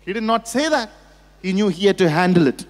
He 0.00 0.12
did 0.12 0.22
not 0.22 0.48
say 0.48 0.68
that. 0.68 0.90
He 1.42 1.52
knew 1.52 1.68
he 1.68 1.86
had 1.86 1.98
to 1.98 2.08
handle 2.08 2.46
it. 2.46 2.66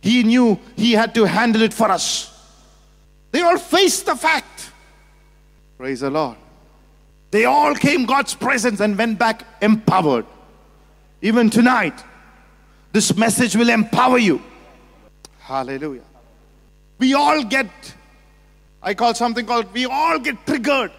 He 0.00 0.22
knew 0.22 0.58
he 0.76 0.92
had 0.92 1.14
to 1.14 1.24
handle 1.24 1.62
it 1.62 1.74
for 1.74 1.90
us. 1.90 2.34
They 3.30 3.42
all 3.42 3.58
faced 3.58 4.06
the 4.06 4.16
fact. 4.16 4.70
Praise 5.76 6.00
the 6.00 6.10
Lord. 6.10 6.36
They 7.30 7.44
all 7.44 7.74
came 7.74 8.06
God's 8.06 8.34
presence 8.34 8.80
and 8.80 8.96
went 8.96 9.18
back 9.18 9.44
empowered. 9.60 10.26
Even 11.20 11.50
tonight, 11.50 12.02
this 12.92 13.14
message 13.16 13.54
will 13.56 13.68
empower 13.68 14.18
you. 14.18 14.40
Hallelujah. 15.40 16.02
We 16.98 17.14
all 17.14 17.44
get, 17.44 17.70
I 18.82 18.94
call 18.94 19.14
something 19.14 19.44
called, 19.44 19.72
we 19.72 19.84
all 19.86 20.18
get 20.18 20.46
triggered 20.46 20.92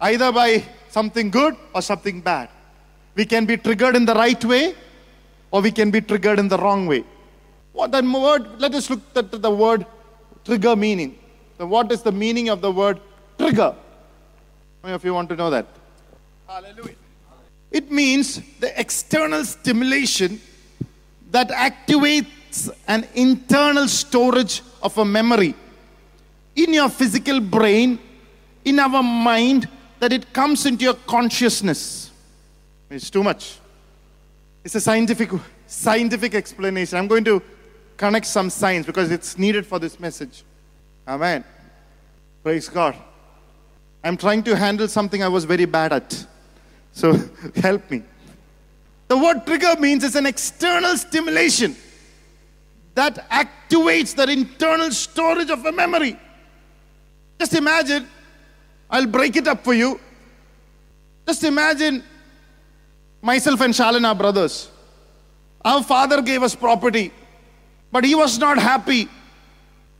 either 0.00 0.32
by 0.32 0.64
something 0.90 1.30
good 1.30 1.56
or 1.74 1.82
something 1.82 2.20
bad. 2.20 2.48
We 3.14 3.24
can 3.24 3.46
be 3.46 3.56
triggered 3.56 3.96
in 3.96 4.04
the 4.04 4.14
right 4.14 4.42
way 4.44 4.74
or 5.50 5.60
we 5.60 5.70
can 5.70 5.90
be 5.90 6.00
triggered 6.00 6.38
in 6.38 6.48
the 6.48 6.58
wrong 6.58 6.86
way. 6.86 7.04
What 7.72 7.92
that 7.92 8.04
word, 8.04 8.60
let 8.60 8.74
us 8.74 8.90
look 8.90 9.00
at 9.16 9.30
the 9.30 9.50
word 9.50 9.86
trigger 10.44 10.76
meaning. 10.76 11.18
So 11.58 11.66
what 11.66 11.90
is 11.92 12.02
the 12.02 12.12
meaning 12.12 12.48
of 12.48 12.60
the 12.60 12.72
word 12.72 13.00
trigger? 13.38 13.74
How 14.82 14.88
many 14.88 14.96
of 14.96 15.04
you 15.04 15.14
want 15.14 15.28
to 15.28 15.36
know 15.36 15.48
that? 15.48 15.66
Hallelujah. 16.48 16.96
It 17.70 17.92
means 17.92 18.42
the 18.58 18.78
external 18.80 19.44
stimulation 19.44 20.40
that 21.30 21.50
activates 21.50 22.68
an 22.88 23.06
internal 23.14 23.86
storage 23.86 24.60
of 24.82 24.98
a 24.98 25.04
memory 25.04 25.54
in 26.56 26.74
your 26.74 26.88
physical 26.88 27.38
brain, 27.38 28.00
in 28.64 28.80
our 28.80 29.04
mind, 29.04 29.68
that 30.00 30.12
it 30.12 30.32
comes 30.32 30.66
into 30.66 30.84
your 30.84 30.94
consciousness. 31.06 32.10
It's 32.90 33.08
too 33.08 33.22
much. 33.22 33.60
It's 34.64 34.74
a 34.74 34.80
scientific, 34.80 35.30
scientific 35.68 36.34
explanation. 36.34 36.98
I'm 36.98 37.06
going 37.06 37.24
to 37.24 37.40
connect 37.96 38.26
some 38.26 38.50
science 38.50 38.84
because 38.84 39.12
it's 39.12 39.38
needed 39.38 39.64
for 39.64 39.78
this 39.78 40.00
message. 40.00 40.42
Amen. 41.06 41.44
Praise 42.42 42.68
God. 42.68 42.96
I'm 44.04 44.16
trying 44.16 44.42
to 44.44 44.56
handle 44.56 44.88
something 44.88 45.22
I 45.22 45.28
was 45.28 45.44
very 45.44 45.64
bad 45.64 45.92
at. 45.92 46.26
So 46.92 47.12
help 47.56 47.90
me. 47.90 48.02
The 49.08 49.16
word 49.16 49.46
trigger 49.46 49.76
means 49.78 50.04
it's 50.04 50.16
an 50.16 50.26
external 50.26 50.96
stimulation 50.96 51.76
that 52.94 53.28
activates 53.30 54.14
the 54.14 54.30
internal 54.30 54.90
storage 54.90 55.50
of 55.50 55.64
a 55.64 55.72
memory. 55.72 56.18
Just 57.38 57.54
imagine, 57.54 58.08
I'll 58.90 59.06
break 59.06 59.36
it 59.36 59.48
up 59.48 59.64
for 59.64 59.74
you. 59.74 60.00
Just 61.26 61.44
imagine 61.44 62.02
myself 63.20 63.60
and 63.60 63.72
Shalin 63.72 64.06
are 64.06 64.14
brothers. 64.14 64.70
Our 65.64 65.82
father 65.82 66.20
gave 66.22 66.42
us 66.42 66.54
property, 66.54 67.12
but 67.90 68.04
he 68.04 68.14
was 68.14 68.38
not 68.38 68.58
happy 68.58 69.08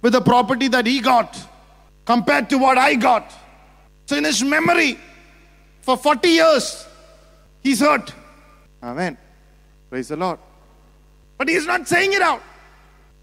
with 0.02 0.12
the 0.12 0.20
property 0.20 0.68
that 0.68 0.86
he 0.86 1.00
got 1.00 1.38
compared 2.04 2.50
to 2.50 2.58
what 2.58 2.76
I 2.76 2.94
got. 2.94 3.32
So, 4.06 4.16
in 4.16 4.24
his 4.24 4.42
memory, 4.42 4.98
for 5.80 5.96
40 5.96 6.28
years, 6.28 6.86
he's 7.60 7.80
hurt. 7.80 8.12
Amen. 8.82 9.16
Praise 9.90 10.08
the 10.08 10.16
Lord. 10.16 10.38
But 11.38 11.48
he's 11.48 11.66
not 11.66 11.88
saying 11.88 12.12
it 12.12 12.22
out. 12.22 12.42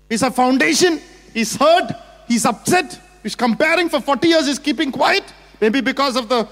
He's 0.10 0.24
a 0.24 0.32
foundation. 0.32 1.02
He's 1.34 1.56
hurt. 1.56 1.92
He's 2.28 2.46
upset. 2.46 3.00
He's 3.24 3.36
comparing 3.36 3.90
for 3.90 4.02
40 4.02 4.28
years. 4.28 4.48
He's 4.48 4.60
keeping 4.60 4.92
quiet. 4.92 5.24
Maybe 5.62 5.82
because 5.82 6.16
of 6.16 6.30
the 6.30 6.48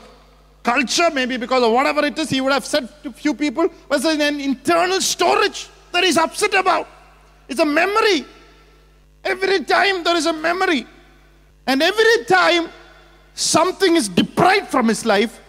culture, 0.63 1.09
maybe 1.11 1.37
because 1.37 1.63
of 1.63 1.71
whatever 1.71 2.05
it 2.05 2.17
is, 2.19 2.29
he 2.29 2.41
would 2.41 2.51
have 2.51 2.65
said 2.65 2.89
to 3.03 3.11
few 3.11 3.33
people. 3.33 3.69
But 3.87 4.03
it's 4.03 4.05
an 4.05 4.39
internal 4.39 4.99
storage 5.01 5.69
that 5.91 6.03
he's 6.03 6.17
upset 6.17 6.53
about. 6.53 6.87
It's 7.47 7.59
a 7.59 7.65
memory. 7.65 8.25
Every 9.23 9.63
time 9.63 10.03
there 10.03 10.15
is 10.15 10.25
a 10.25 10.33
memory. 10.33 10.85
And 11.65 11.81
every 11.81 12.25
time 12.25 12.69
something 13.37 13.95
is 13.95 14.09
deprived 14.09 14.67
from 14.67 14.87
his 14.87 15.05
life, 15.05 15.39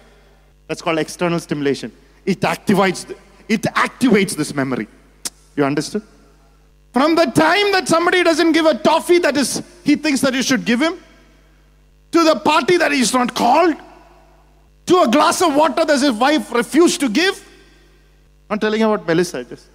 that's 0.66 0.82
called 0.82 0.98
external 0.98 1.40
stimulation. 1.40 1.90
It 2.26 2.40
activates, 2.40 3.16
it 3.48 3.62
activates 3.62 4.36
this 4.36 4.54
memory. 4.54 4.86
You 5.56 5.64
understood? 5.64 6.02
From 6.92 7.14
the 7.14 7.24
time 7.26 7.72
that 7.72 7.88
somebody 7.88 8.22
doesn't 8.22 8.52
give 8.52 8.66
a 8.66 8.74
toffee 8.74 9.18
that 9.20 9.36
is 9.36 9.62
he 9.84 9.96
thinks 9.96 10.20
that 10.20 10.34
you 10.34 10.42
should 10.42 10.64
give 10.64 10.80
him, 10.80 10.98
to 12.12 12.24
the 12.24 12.36
party 12.36 12.76
that 12.76 12.92
he's 12.92 13.12
not 13.12 13.34
called, 13.34 13.74
to 14.86 15.02
a 15.02 15.08
glass 15.08 15.42
of 15.42 15.54
water 15.54 15.84
that 15.84 16.00
his 16.00 16.12
wife 16.12 16.52
refused 16.52 17.00
to 17.00 17.08
give. 17.08 17.44
I'm 18.50 18.58
telling 18.58 18.80
you 18.80 18.90
about 18.90 19.06
Melissa. 19.06 19.44
Just 19.44 19.68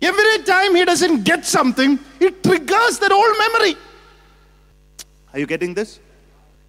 every 0.00 0.42
time 0.44 0.74
he 0.74 0.84
doesn't 0.84 1.22
get 1.22 1.44
something, 1.44 1.98
it 2.20 2.42
triggers 2.42 2.98
that 2.98 3.12
old 3.12 3.38
memory. 3.38 3.76
Are 5.32 5.38
you 5.38 5.46
getting 5.46 5.74
this? 5.74 6.00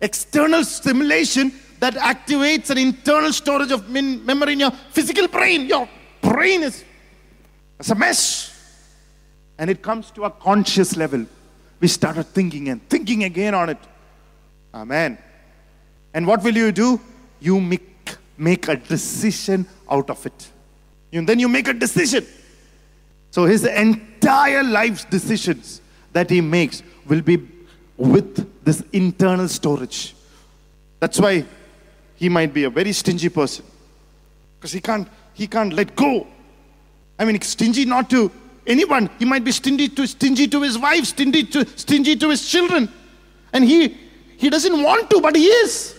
External 0.04 0.64
stimulation 0.64 1.52
that 1.80 1.96
activates 1.96 2.70
an 2.70 2.78
internal 2.78 3.34
storage 3.34 3.72
of 3.72 3.90
memory 3.90 4.54
in 4.54 4.60
your 4.60 4.72
physical 4.92 5.28
brain. 5.28 5.66
Your 5.66 5.90
brain 6.22 6.64
is 6.64 6.84
it's 7.80 7.90
a 7.90 7.96
mess. 7.96 8.50
And 9.58 9.70
it 9.70 9.82
comes 9.82 10.10
to 10.12 10.24
a 10.24 10.30
conscious 10.30 10.96
level. 10.96 11.26
We 11.82 11.90
started 11.90 12.24
thinking 12.24 12.70
and 12.70 12.88
thinking 12.88 13.26
again 13.26 13.54
on 13.54 13.70
it. 13.70 13.78
Amen. 14.74 15.18
And 16.14 16.26
what 16.26 16.44
will 16.44 16.56
you 16.56 16.72
do? 16.72 17.02
You 17.42 17.60
make, 17.60 18.16
make 18.38 18.70
a 18.70 18.78
decision 18.78 19.68
out 19.92 20.10
of 20.10 20.26
it. 20.26 20.50
And 21.12 21.28
then 21.28 21.40
you 21.40 21.50
make 21.50 21.68
a 21.68 21.74
decision. 21.74 22.26
So 23.32 23.46
his 23.46 23.66
entire 23.66 24.64
life's 24.64 25.04
decisions 25.04 25.82
that 26.14 26.30
he 26.30 26.40
makes 26.40 26.84
will 27.06 27.22
be 27.22 27.36
with 27.98 28.64
this 28.64 28.84
internal 28.92 29.48
storage. 29.48 30.16
That's 31.00 31.20
why 31.20 31.46
he 32.16 32.30
might 32.30 32.54
be 32.54 32.64
a 32.64 32.70
very 32.70 32.94
stingy 32.94 33.30
person. 33.30 33.66
Because 34.58 34.72
he 34.72 34.80
can't, 34.80 35.08
he 35.34 35.48
can't 35.48 35.74
let 35.74 35.96
go. 35.96 36.28
I 37.20 37.26
mean, 37.26 37.40
stingy 37.42 37.86
not 37.86 38.10
to 38.12 38.32
anyone. 38.66 39.10
He 39.20 39.26
might 39.26 39.44
be 39.44 39.52
stingy 39.52 39.90
to 39.90 40.08
stingy 40.08 40.48
to 40.48 40.62
his 40.62 40.78
wife, 40.78 41.06
stingy 41.06 41.44
to 41.44 41.66
stingy 41.78 42.16
to 42.16 42.30
his 42.30 42.48
children. 42.50 42.90
And 43.52 43.64
he 43.64 43.98
he 44.38 44.50
doesn't 44.50 44.84
want 44.84 45.10
to, 45.10 45.22
but 45.22 45.36
he 45.36 45.46
is. 45.46 45.96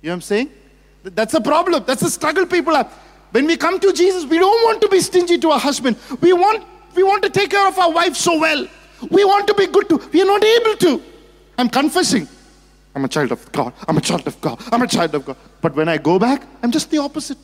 You 0.00 0.08
know 0.08 0.12
what 0.12 0.14
I'm 0.14 0.20
saying? 0.22 0.50
That's 1.02 1.34
a 1.34 1.40
problem. 1.40 1.84
That's 1.86 2.02
the 2.02 2.10
struggle 2.10 2.46
people 2.46 2.74
have. 2.74 2.92
When 3.30 3.46
we 3.46 3.56
come 3.56 3.80
to 3.80 3.92
Jesus, 3.92 4.24
we 4.26 4.38
don't 4.38 4.64
want 4.64 4.80
to 4.82 4.88
be 4.88 5.00
stingy 5.00 5.38
to 5.38 5.50
our 5.50 5.58
husband. 5.58 5.96
We 6.20 6.32
want 6.32 6.64
we 6.94 7.02
want 7.02 7.22
to 7.22 7.30
take 7.30 7.50
care 7.50 7.66
of 7.66 7.78
our 7.78 7.90
wife 7.90 8.16
so 8.16 8.38
well. 8.38 8.66
We 9.10 9.24
want 9.24 9.46
to 9.48 9.54
be 9.54 9.66
good 9.66 9.88
to. 9.88 9.96
We 10.12 10.22
are 10.22 10.26
not 10.26 10.44
able 10.44 10.76
to. 10.76 11.02
I'm 11.58 11.68
confessing. 11.68 12.28
I'm 12.94 13.04
a 13.04 13.08
child 13.08 13.32
of 13.32 13.50
God. 13.52 13.72
I'm 13.88 13.96
a 13.96 14.00
child 14.00 14.26
of 14.26 14.40
God. 14.40 14.62
I'm 14.70 14.82
a 14.82 14.86
child 14.86 15.14
of 15.14 15.24
God. 15.24 15.36
But 15.60 15.74
when 15.74 15.88
I 15.88 15.98
go 15.98 16.18
back, 16.18 16.46
I'm 16.62 16.70
just 16.70 16.90
the 16.90 16.98
opposite. 16.98 17.38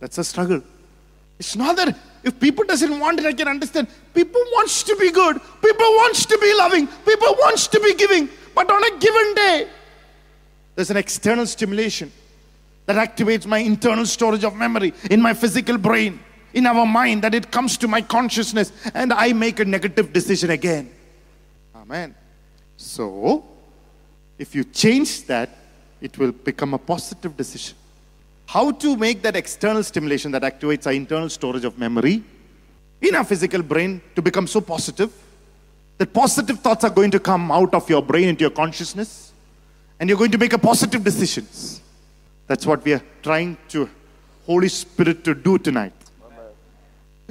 That's 0.00 0.18
a 0.18 0.24
struggle. 0.24 0.62
It's 1.38 1.56
not 1.56 1.76
that 1.76 1.96
if 2.22 2.38
people 2.38 2.64
doesn't 2.64 2.98
want 2.98 3.20
it, 3.20 3.26
I 3.26 3.32
can 3.32 3.48
understand. 3.48 3.88
People 4.12 4.40
wants 4.52 4.82
to 4.82 4.96
be 4.96 5.10
good. 5.10 5.40
People 5.62 5.86
wants 5.86 6.26
to 6.26 6.38
be 6.38 6.54
loving. 6.54 6.86
People 6.86 7.34
wants 7.38 7.66
to 7.68 7.80
be 7.80 7.94
giving. 7.94 8.28
But 8.54 8.70
on 8.70 8.84
a 8.84 8.98
given 8.98 9.34
day, 9.34 9.68
there's 10.74 10.90
an 10.90 10.98
external 10.98 11.46
stimulation 11.46 12.12
that 12.86 12.96
activates 12.96 13.46
my 13.46 13.58
internal 13.58 14.04
storage 14.04 14.44
of 14.44 14.54
memory 14.54 14.92
in 15.10 15.22
my 15.22 15.32
physical 15.32 15.78
brain, 15.78 16.20
in 16.54 16.66
our 16.66 16.86
mind, 16.86 17.22
that 17.22 17.34
it 17.34 17.50
comes 17.50 17.76
to 17.78 17.88
my 17.88 18.02
consciousness, 18.02 18.72
and 18.94 19.12
I 19.12 19.32
make 19.32 19.60
a 19.60 19.64
negative 19.64 20.12
decision 20.12 20.50
again. 20.50 20.90
Amen. 21.74 22.14
So, 22.76 23.44
if 24.38 24.54
you 24.54 24.64
change 24.64 25.26
that, 25.26 25.50
it 26.00 26.16
will 26.18 26.32
become 26.32 26.74
a 26.74 26.78
positive 26.78 27.36
decision 27.36 27.76
how 28.50 28.72
to 28.72 28.96
make 28.96 29.22
that 29.22 29.36
external 29.36 29.82
stimulation 29.84 30.32
that 30.32 30.42
activates 30.42 30.84
our 30.84 30.92
internal 30.92 31.28
storage 31.28 31.64
of 31.64 31.78
memory 31.78 32.20
in 33.00 33.14
our 33.14 33.22
physical 33.22 33.62
brain 33.62 34.00
to 34.16 34.20
become 34.20 34.46
so 34.48 34.60
positive 34.60 35.12
that 35.98 36.12
positive 36.12 36.58
thoughts 36.58 36.82
are 36.82 36.90
going 36.90 37.12
to 37.12 37.20
come 37.20 37.52
out 37.52 37.72
of 37.72 37.88
your 37.88 38.02
brain 38.02 38.28
into 38.28 38.40
your 38.40 38.50
consciousness 38.50 39.32
and 40.00 40.08
you're 40.08 40.18
going 40.18 40.32
to 40.32 40.38
make 40.44 40.52
a 40.52 40.58
positive 40.58 41.04
decisions 41.04 41.80
that's 42.48 42.66
what 42.66 42.84
we 42.84 42.92
are 42.92 43.02
trying 43.22 43.56
to 43.68 43.88
holy 44.46 44.68
spirit 44.68 45.22
to 45.22 45.32
do 45.32 45.56
tonight 45.56 45.99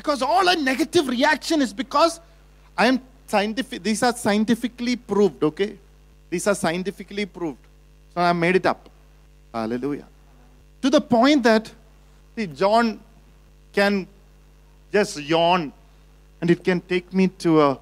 because 0.02 0.22
all 0.34 0.48
a 0.56 0.58
negative 0.72 1.08
reaction 1.16 1.62
is 1.66 1.74
because 1.84 2.14
i 2.84 2.86
am 2.92 2.98
scientific 3.34 3.84
these 3.90 4.02
are 4.08 4.16
scientifically 4.28 4.96
proved 5.14 5.44
okay 5.50 5.72
these 6.34 6.46
are 6.52 6.58
scientifically 6.64 7.26
proved 7.40 7.64
so 8.14 8.22
i 8.30 8.34
made 8.46 8.56
it 8.62 8.68
up 8.74 8.82
hallelujah 9.60 10.08
to 10.82 10.90
the 10.90 11.02
point 11.02 11.44
that 11.44 11.72
see, 12.36 12.48
John 12.48 13.00
can 13.74 14.08
just 14.92 15.20
yawn 15.20 15.74
and 16.42 16.50
it 16.50 16.64
can 16.64 16.80
take 16.82 17.14
me 17.14 17.28
to 17.44 17.62
a 17.62 17.80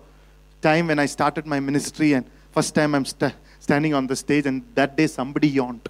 time 0.62 0.88
when 0.88 1.00
I 1.00 1.06
started 1.06 1.46
my 1.46 1.60
ministry 1.60 2.14
and 2.14 2.26
first 2.52 2.74
time 2.74 2.96
I'm 2.96 3.06
st- 3.06 3.34
standing 3.60 3.94
on 3.94 4.08
the 4.08 4.16
stage 4.16 4.46
and 4.46 4.64
that 4.76 4.98
day 4.98 5.08
somebody 5.08 5.48
yawned. 5.48 5.88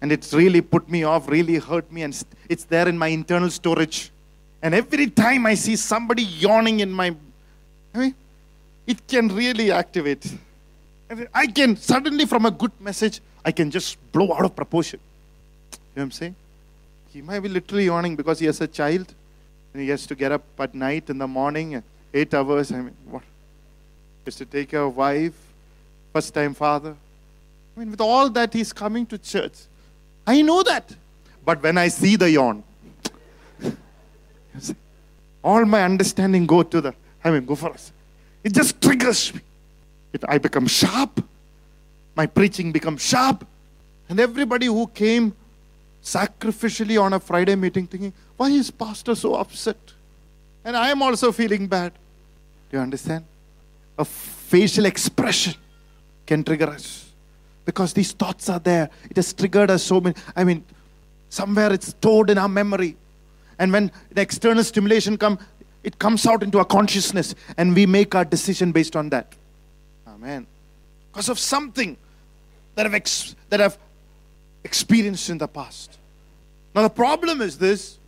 And 0.00 0.12
it's 0.12 0.34
really 0.34 0.60
put 0.60 0.88
me 0.88 1.04
off, 1.04 1.28
really 1.28 1.56
hurt 1.56 1.90
me, 1.90 2.02
and 2.02 2.12
it's 2.48 2.64
there 2.64 2.88
in 2.88 2.98
my 2.98 3.08
internal 3.08 3.50
storage. 3.50 4.10
And 4.64 4.74
every 4.74 5.08
time 5.10 5.44
I 5.44 5.54
see 5.54 5.76
somebody 5.76 6.22
yawning 6.22 6.80
in 6.80 6.90
my, 6.90 7.14
I 7.94 7.98
mean, 7.98 8.14
it 8.86 9.06
can 9.06 9.28
really 9.28 9.70
activate. 9.70 10.24
I 11.34 11.46
can 11.48 11.76
suddenly, 11.76 12.24
from 12.24 12.46
a 12.46 12.50
good 12.50 12.72
message, 12.80 13.20
I 13.44 13.52
can 13.52 13.70
just 13.70 13.98
blow 14.10 14.32
out 14.32 14.46
of 14.46 14.56
proportion. 14.56 15.00
You 15.70 15.76
know 15.76 15.80
what 15.94 16.02
I'm 16.04 16.10
saying? 16.12 16.34
He 17.12 17.20
might 17.20 17.40
be 17.40 17.50
literally 17.50 17.84
yawning 17.84 18.16
because 18.16 18.38
he 18.38 18.46
has 18.46 18.58
a 18.62 18.66
child 18.66 19.12
and 19.74 19.82
he 19.82 19.90
has 19.90 20.06
to 20.06 20.14
get 20.14 20.32
up 20.32 20.42
at 20.58 20.74
night 20.74 21.10
in 21.10 21.18
the 21.18 21.28
morning, 21.28 21.82
eight 22.14 22.32
hours. 22.32 22.72
I 22.72 22.80
mean, 22.80 22.96
what? 23.10 23.22
Has 24.24 24.36
to 24.36 24.46
take 24.46 24.70
care 24.70 24.80
of 24.80 24.96
wife, 24.96 25.34
first 26.14 26.32
time 26.32 26.54
father. 26.54 26.96
I 27.76 27.80
mean, 27.80 27.90
with 27.90 28.00
all 28.00 28.30
that, 28.30 28.54
he's 28.54 28.72
coming 28.72 29.04
to 29.06 29.18
church. 29.18 29.58
I 30.26 30.40
know 30.40 30.62
that. 30.62 30.90
But 31.44 31.62
when 31.62 31.76
I 31.76 31.88
see 31.88 32.16
the 32.16 32.30
yawn, 32.30 32.64
all 35.42 35.64
my 35.64 35.82
understanding 35.82 36.46
go 36.46 36.62
to 36.62 36.80
the, 36.80 36.94
I 37.22 37.30
mean, 37.30 37.44
go 37.44 37.54
for 37.54 37.70
us. 37.70 37.92
It 38.42 38.52
just 38.54 38.80
triggers 38.80 39.34
me. 39.34 39.40
It, 40.12 40.24
I 40.28 40.38
become 40.38 40.66
sharp. 40.66 41.22
My 42.14 42.26
preaching 42.26 42.72
becomes 42.72 43.02
sharp. 43.02 43.46
And 44.08 44.20
everybody 44.20 44.66
who 44.66 44.86
came 44.86 45.34
sacrificially 46.02 47.00
on 47.00 47.12
a 47.14 47.20
Friday 47.20 47.54
meeting 47.54 47.86
thinking, 47.86 48.12
why 48.36 48.50
is 48.50 48.70
pastor 48.70 49.14
so 49.14 49.34
upset? 49.34 49.76
And 50.64 50.76
I 50.76 50.90
am 50.90 51.02
also 51.02 51.32
feeling 51.32 51.66
bad. 51.66 51.92
Do 52.70 52.76
you 52.76 52.82
understand? 52.82 53.24
A 53.98 54.04
facial 54.04 54.86
expression 54.86 55.54
can 56.26 56.44
trigger 56.44 56.68
us. 56.68 57.10
Because 57.64 57.92
these 57.92 58.12
thoughts 58.12 58.48
are 58.48 58.58
there. 58.58 58.90
It 59.08 59.16
has 59.16 59.32
triggered 59.32 59.70
us 59.70 59.82
so 59.82 60.00
many. 60.00 60.14
I 60.36 60.44
mean, 60.44 60.64
somewhere 61.28 61.72
it's 61.72 61.88
stored 61.88 62.30
in 62.30 62.38
our 62.38 62.48
memory. 62.48 62.96
And 63.58 63.72
when 63.72 63.90
the 64.12 64.20
external 64.20 64.64
stimulation 64.64 65.16
comes, 65.16 65.40
it 65.82 65.98
comes 65.98 66.26
out 66.26 66.42
into 66.42 66.58
our 66.58 66.64
consciousness 66.64 67.34
and 67.56 67.74
we 67.74 67.86
make 67.86 68.14
our 68.14 68.24
decision 68.24 68.72
based 68.72 68.96
on 68.96 69.10
that. 69.10 69.34
Amen. 70.06 70.46
Because 71.12 71.28
of 71.28 71.38
something 71.38 71.96
that 72.74 72.86
I've, 72.86 72.94
ex- 72.94 73.36
that 73.50 73.60
I've 73.60 73.78
experienced 74.64 75.30
in 75.30 75.38
the 75.38 75.46
past. 75.46 75.98
Now 76.74 76.82
the 76.82 76.90
problem 76.90 77.40
is 77.40 77.58
this 77.58 77.98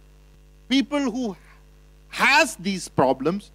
people 0.68 1.10
who 1.10 1.36
has 2.08 2.56
these 2.56 2.88
problems 2.88 3.50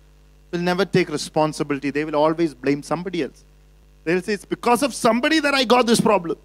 will 0.51 0.60
never 0.60 0.86
take 0.86 1.10
responsibility. 1.10 1.89
They 1.89 2.06
will 2.06 2.15
always 2.15 2.54
blame 2.54 2.84
somebody 2.84 3.23
else. 3.23 3.43
They'll 4.04 4.21
say, 4.21 4.34
It's 4.34 4.45
because 4.45 4.84
of 4.84 4.93
somebody 4.93 5.39
that 5.39 5.54
I 5.54 5.63
got 5.63 5.86
this 5.86 5.99
problem. 6.01 6.38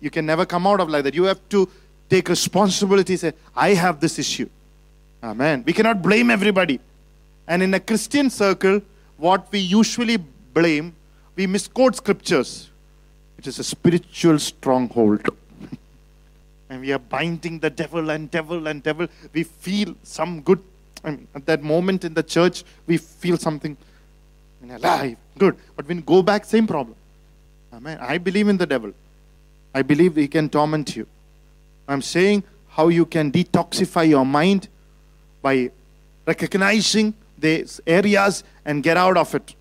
You 0.00 0.10
can 0.10 0.26
never 0.26 0.44
come 0.46 0.66
out 0.66 0.80
of 0.80 0.88
like 0.88 1.04
that. 1.04 1.14
You 1.14 1.24
have 1.24 1.46
to 1.50 1.68
take 2.08 2.28
responsibility, 2.28 3.16
say, 3.16 3.32
I 3.56 3.70
have 3.74 4.00
this 4.00 4.18
issue. 4.18 4.48
Amen. 5.24 5.64
We 5.66 5.72
cannot 5.72 6.02
blame 6.02 6.30
everybody. 6.30 6.80
And 7.48 7.62
in 7.62 7.72
a 7.72 7.80
Christian 7.80 8.28
circle, 8.28 8.82
what 9.16 9.50
we 9.50 9.58
usually 9.58 10.18
blame, 10.18 10.94
we 11.34 11.46
misquote 11.46 11.96
scriptures. 11.96 12.68
It 13.38 13.46
is 13.46 13.58
a 13.58 13.64
spiritual 13.64 14.38
stronghold. 14.38 15.26
and 16.68 16.82
we 16.82 16.92
are 16.92 16.98
binding 16.98 17.58
the 17.58 17.70
devil 17.70 18.10
and 18.10 18.30
devil 18.30 18.66
and 18.66 18.82
devil. 18.82 19.08
We 19.32 19.44
feel 19.44 19.94
some 20.02 20.42
good. 20.42 20.62
I 21.02 21.12
mean, 21.12 21.26
at 21.34 21.46
that 21.46 21.62
moment 21.62 22.04
in 22.04 22.12
the 22.12 22.22
church, 22.22 22.62
we 22.86 22.98
feel 22.98 23.38
something 23.38 23.78
alive, 24.70 25.16
good. 25.38 25.56
But 25.74 25.88
when 25.88 25.98
you 25.98 26.02
go 26.02 26.22
back, 26.22 26.44
same 26.44 26.66
problem. 26.66 26.96
Amen. 27.72 27.98
I 28.00 28.18
believe 28.18 28.48
in 28.48 28.58
the 28.58 28.66
devil. 28.66 28.92
I 29.74 29.82
believe 29.82 30.16
he 30.16 30.28
can 30.28 30.50
torment 30.50 30.96
you. 30.96 31.06
I'm 31.88 32.02
saying 32.02 32.44
how 32.68 32.88
you 32.88 33.06
can 33.06 33.32
detoxify 33.32 34.08
your 34.08 34.24
mind 34.24 34.68
by 35.44 35.70
recognizing 36.26 37.12
these 37.38 37.78
areas 37.86 38.42
and 38.64 38.82
get 38.82 38.96
out 38.96 39.18
of 39.18 39.34
it. 39.34 39.54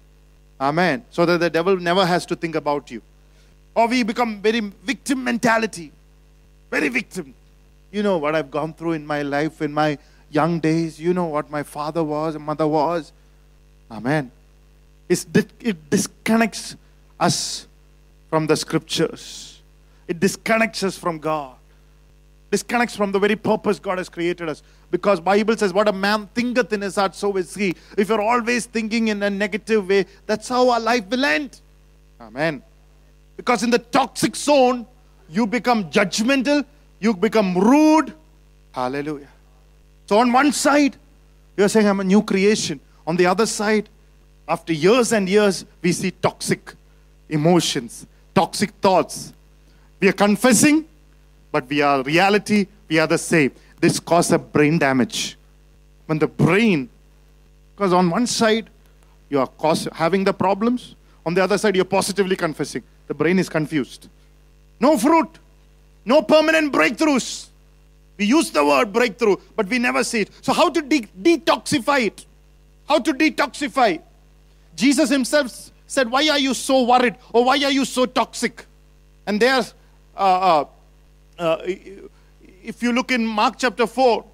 Amen. 0.60 1.04
So 1.12 1.26
that 1.26 1.40
the 1.40 1.50
devil 1.50 1.76
never 1.76 2.06
has 2.06 2.26
to 2.28 2.38
think 2.38 2.56
about 2.56 2.90
you. 2.90 3.02
Or 3.76 3.88
we 3.88 4.04
become 4.04 4.42
very 4.42 4.62
victim 4.62 5.24
mentality. 5.24 5.92
Very 6.72 6.88
victim. 6.88 7.34
You 7.92 8.02
know 8.02 8.18
what 8.18 8.34
I've 8.34 8.50
gone 8.50 8.74
through 8.74 8.94
in 8.94 9.06
my 9.06 9.24
life 9.24 9.62
in 9.62 9.74
my 9.74 9.98
young 10.32 10.62
days. 10.62 11.00
You 11.00 11.14
know 11.14 11.26
what 11.26 11.52
my 11.52 11.64
father 11.64 12.04
was 12.04 12.40
mother 12.40 12.68
was. 12.68 13.12
Amen. 13.92 14.32
It's, 15.10 15.28
it 15.60 15.90
disconnects 15.90 16.78
us 17.20 17.68
from 18.30 18.48
the 18.48 18.56
scriptures. 18.56 19.62
It 20.08 20.20
disconnects 20.20 20.82
us 20.84 20.98
from 20.98 21.20
God. 21.20 21.56
Disconnects 22.52 22.96
from 22.96 23.12
the 23.12 23.20
very 23.20 23.36
purpose 23.36 23.80
God 23.80 23.98
has 23.98 24.08
created 24.08 24.48
us. 24.48 24.64
Because 24.94 25.20
Bible 25.20 25.58
says, 25.58 25.74
what 25.74 25.88
a 25.88 25.92
man 25.92 26.30
thinketh 26.36 26.72
in 26.72 26.82
his 26.82 26.98
heart, 26.98 27.16
so 27.16 27.36
is 27.36 27.56
he. 27.56 27.74
If 27.98 28.10
you're 28.10 28.22
always 28.22 28.68
thinking 28.68 29.08
in 29.08 29.24
a 29.24 29.30
negative 29.32 29.90
way, 29.90 30.06
that's 30.28 30.48
how 30.48 30.70
our 30.70 30.80
life 30.80 31.08
will 31.10 31.26
end. 31.26 31.60
Amen. 32.22 32.62
Because 33.36 33.64
in 33.64 33.72
the 33.72 33.80
toxic 33.80 34.36
zone, 34.36 34.86
you 35.28 35.48
become 35.48 35.90
judgmental, 35.90 36.64
you 37.00 37.16
become 37.16 37.58
rude. 37.58 38.14
Hallelujah. 38.72 39.30
So 40.06 40.20
on 40.20 40.32
one 40.32 40.52
side, 40.52 40.96
you're 41.58 41.70
saying, 41.70 41.88
I'm 41.88 42.00
a 42.00 42.04
new 42.04 42.22
creation. 42.22 42.80
On 43.08 43.16
the 43.16 43.26
other 43.26 43.48
side, 43.48 43.90
after 44.48 44.74
years 44.74 45.12
and 45.12 45.28
years, 45.28 45.66
we 45.82 45.92
see 45.92 46.12
toxic 46.12 46.72
emotions, 47.30 48.06
toxic 48.36 48.70
thoughts. 48.80 49.34
We 50.00 50.08
are 50.10 50.14
confessing, 50.14 50.86
but 51.52 51.68
we 51.68 51.82
are 51.82 52.04
reality, 52.04 52.68
we 52.88 53.00
are 53.00 53.08
the 53.08 53.18
same. 53.18 53.54
This 53.84 54.00
causes 54.00 54.32
a 54.32 54.40
brain 54.40 54.80
damage. 54.80 55.36
When 56.06 56.18
the 56.18 56.28
brain, 56.28 56.88
because 57.76 57.92
on 57.92 58.10
one 58.10 58.26
side, 58.28 58.70
you 59.30 59.42
are 59.42 59.48
cause, 59.48 59.90
having 59.92 60.24
the 60.24 60.32
problems, 60.32 60.96
on 61.26 61.34
the 61.34 61.44
other 61.44 61.58
side, 61.58 61.76
you're 61.76 61.84
positively 61.84 62.38
confessing. 62.38 62.82
The 63.08 63.14
brain 63.14 63.40
is 63.40 63.50
confused. 63.50 64.08
No 64.80 64.98
fruit, 64.98 65.28
no 66.06 66.22
permanent 66.22 66.72
breakthroughs. 66.72 67.48
We 68.16 68.24
use 68.24 68.52
the 68.52 68.66
word 68.66 68.94
breakthrough, 68.94 69.36
but 69.54 69.68
we 69.68 69.80
never 69.80 70.02
see 70.06 70.22
it. 70.22 70.30
So, 70.40 70.54
how 70.54 70.70
to 70.70 70.82
de- 70.82 71.10
detoxify 71.22 72.06
it? 72.06 72.26
How 72.88 73.00
to 73.00 73.12
detoxify? 73.12 74.02
Jesus 74.78 75.10
himself 75.10 75.72
said, 75.88 76.10
Why 76.10 76.30
are 76.30 76.40
you 76.40 76.54
so 76.54 76.84
worried? 76.84 77.18
Or 77.34 77.44
why 77.44 77.62
are 77.62 77.72
you 77.72 77.84
so 77.84 78.06
toxic? 78.06 78.66
And 79.28 79.42
there, 79.42 79.62
uh, 80.16 80.20
uh, 80.20 80.66
uh, 81.38 81.58
if 82.64 82.82
you 82.82 82.92
look 82.92 83.12
in 83.12 83.26
Mark 83.26 83.56
chapter 83.58 83.86
4, 83.86 84.26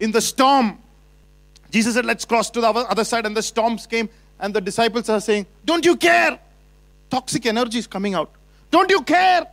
in 0.00 0.10
the 0.10 0.20
storm, 0.20 0.78
Jesus 1.70 1.94
said, 1.94 2.04
Let's 2.04 2.24
cross 2.24 2.50
to 2.50 2.60
the 2.60 2.68
other 2.68 3.04
side. 3.04 3.26
And 3.26 3.36
the 3.36 3.42
storms 3.42 3.86
came, 3.86 4.08
and 4.38 4.52
the 4.52 4.60
disciples 4.60 5.08
are 5.08 5.20
saying, 5.20 5.46
Don't 5.64 5.84
you 5.84 5.96
care? 5.96 6.38
Toxic 7.10 7.46
energy 7.46 7.78
is 7.78 7.86
coming 7.86 8.14
out. 8.14 8.30
Don't 8.70 8.90
you 8.90 9.02
care? 9.02 9.46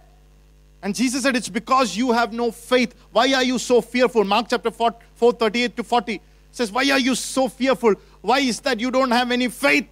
And 0.81 0.95
Jesus 0.95 1.23
said, 1.23 1.35
It's 1.35 1.49
because 1.49 1.95
you 1.95 2.11
have 2.11 2.33
no 2.33 2.51
faith. 2.51 2.95
Why 3.11 3.33
are 3.33 3.43
you 3.43 3.59
so 3.59 3.81
fearful? 3.81 4.23
Mark 4.23 4.47
chapter 4.49 4.71
4, 4.71 4.95
4 5.15 5.33
38 5.33 5.77
to 5.77 5.83
40 5.83 6.21
says, 6.51 6.71
Why 6.71 6.89
are 6.89 6.99
you 6.99 7.15
so 7.15 7.47
fearful? 7.47 7.93
Why 8.21 8.39
is 8.39 8.59
that 8.61 8.79
you 8.79 8.91
don't 8.91 9.11
have 9.11 9.31
any 9.31 9.47
faith? 9.47 9.87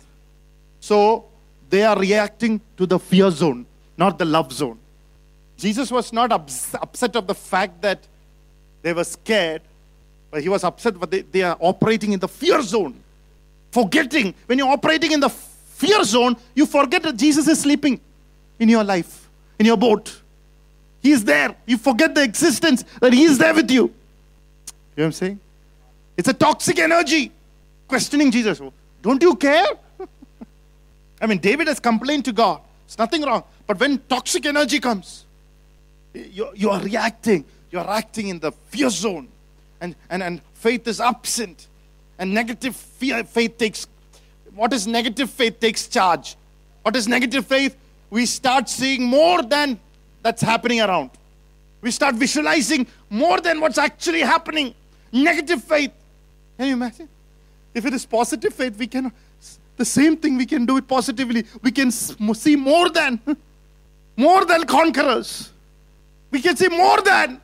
So 0.80 1.26
they 1.70 1.84
are 1.84 1.98
reacting 1.98 2.62
to 2.78 2.86
the 2.86 2.98
fear 2.98 3.30
zone, 3.30 3.66
not 3.98 4.18
the 4.18 4.26
love 4.26 4.52
zone. 4.52 4.79
Jesus 5.60 5.92
was 5.92 6.14
not 6.14 6.32
ups- 6.32 6.74
upset 6.74 7.16
of 7.18 7.28
the 7.28 7.36
fact 7.36 7.82
that 7.82 8.00
they 8.82 8.94
were 8.94 9.04
scared, 9.04 9.62
but 10.32 10.42
he 10.42 10.48
was 10.48 10.64
upset 10.64 10.98
that 11.00 11.12
they, 11.12 11.22
they 11.22 11.42
are 11.42 11.58
operating 11.60 12.14
in 12.14 12.20
the 12.20 12.30
fear 12.30 12.62
zone. 12.62 12.96
Forgetting, 13.72 14.34
when 14.46 14.58
you're 14.58 14.70
operating 14.70 15.12
in 15.12 15.20
the 15.20 15.30
fear 15.30 16.04
zone, 16.04 16.38
you 16.56 16.66
forget 16.66 17.04
that 17.04 17.18
Jesus 17.18 17.48
is 17.48 17.60
sleeping 17.60 18.00
in 18.58 18.70
your 18.70 18.84
life, 18.86 19.30
in 19.60 19.66
your 19.66 19.76
boat. 19.76 20.22
He 21.02 21.12
is 21.12 21.26
there. 21.26 21.54
You 21.66 21.78
forget 21.78 22.16
the 22.16 22.24
existence 22.24 22.86
that 23.02 23.12
He 23.12 23.24
is 23.24 23.38
there 23.38 23.54
with 23.54 23.70
you. 23.70 23.84
You 23.84 23.86
know 23.86 23.94
what 24.96 25.06
I'm 25.06 25.12
saying? 25.12 25.40
It's 26.16 26.30
a 26.30 26.34
toxic 26.34 26.80
energy. 26.80 27.32
Questioning 27.88 28.32
Jesus. 28.32 28.62
Don't 29.02 29.22
you 29.22 29.36
care? 29.36 29.68
I 31.22 31.28
mean, 31.28 31.40
David 31.40 31.68
has 31.68 31.80
complained 31.80 32.26
to 32.26 32.32
God. 32.32 32.62
It's 32.86 32.98
nothing 32.98 33.24
wrong. 33.24 33.44
But 33.68 33.80
when 33.80 34.00
toxic 34.10 34.46
energy 34.46 34.80
comes, 34.80 35.26
you, 36.32 36.50
you 36.56 36.70
are 36.70 36.82
reacting. 36.82 37.46
You 37.72 37.80
are 37.80 37.90
acting 37.90 38.30
in 38.30 38.40
the 38.40 38.52
fear 38.52 38.90
zone. 38.90 39.28
And, 39.82 39.96
and, 40.10 40.24
and 40.24 40.42
faith 40.54 40.88
is 40.88 41.00
absent. 41.00 41.68
And 42.18 42.34
negative 42.34 42.76
fear, 42.76 43.24
faith 43.24 43.58
takes, 43.58 43.88
what 44.54 44.74
is 44.74 44.88
negative 44.88 45.30
faith 45.30 45.60
takes 45.60 45.88
charge. 45.88 46.36
What 46.82 46.96
is 46.96 47.08
negative 47.08 47.46
faith? 47.46 47.76
We 48.10 48.26
start 48.26 48.68
seeing 48.70 49.04
more 49.04 49.42
than 49.42 49.80
that's 50.22 50.42
happening 50.42 50.82
around. 50.82 51.12
We 51.82 51.92
start 51.92 52.16
visualizing 52.16 52.88
more 53.10 53.40
than 53.40 53.62
what's 53.62 53.78
actually 53.78 54.22
happening. 54.22 54.74
Negative 55.12 55.64
faith. 55.64 55.92
Can 56.58 56.68
you 56.68 56.74
imagine? 56.74 57.08
If 57.74 57.86
it 57.86 57.94
is 57.94 58.06
positive 58.06 58.54
faith, 58.54 58.78
we 58.78 58.88
can 58.88 59.14
the 59.80 59.86
same 59.86 60.18
thing 60.18 60.38
we 60.38 60.46
can 60.46 60.66
do 60.66 60.76
it 60.76 60.88
positively. 60.88 61.46
We 61.64 61.72
can 61.72 61.90
see 61.90 62.56
more 62.58 62.90
than, 62.90 63.20
more 64.18 64.44
than 64.44 64.66
conquerors. 64.66 65.52
We 66.32 66.42
can 66.42 66.56
see 66.56 66.68
more 66.68 67.02
than. 67.02 67.42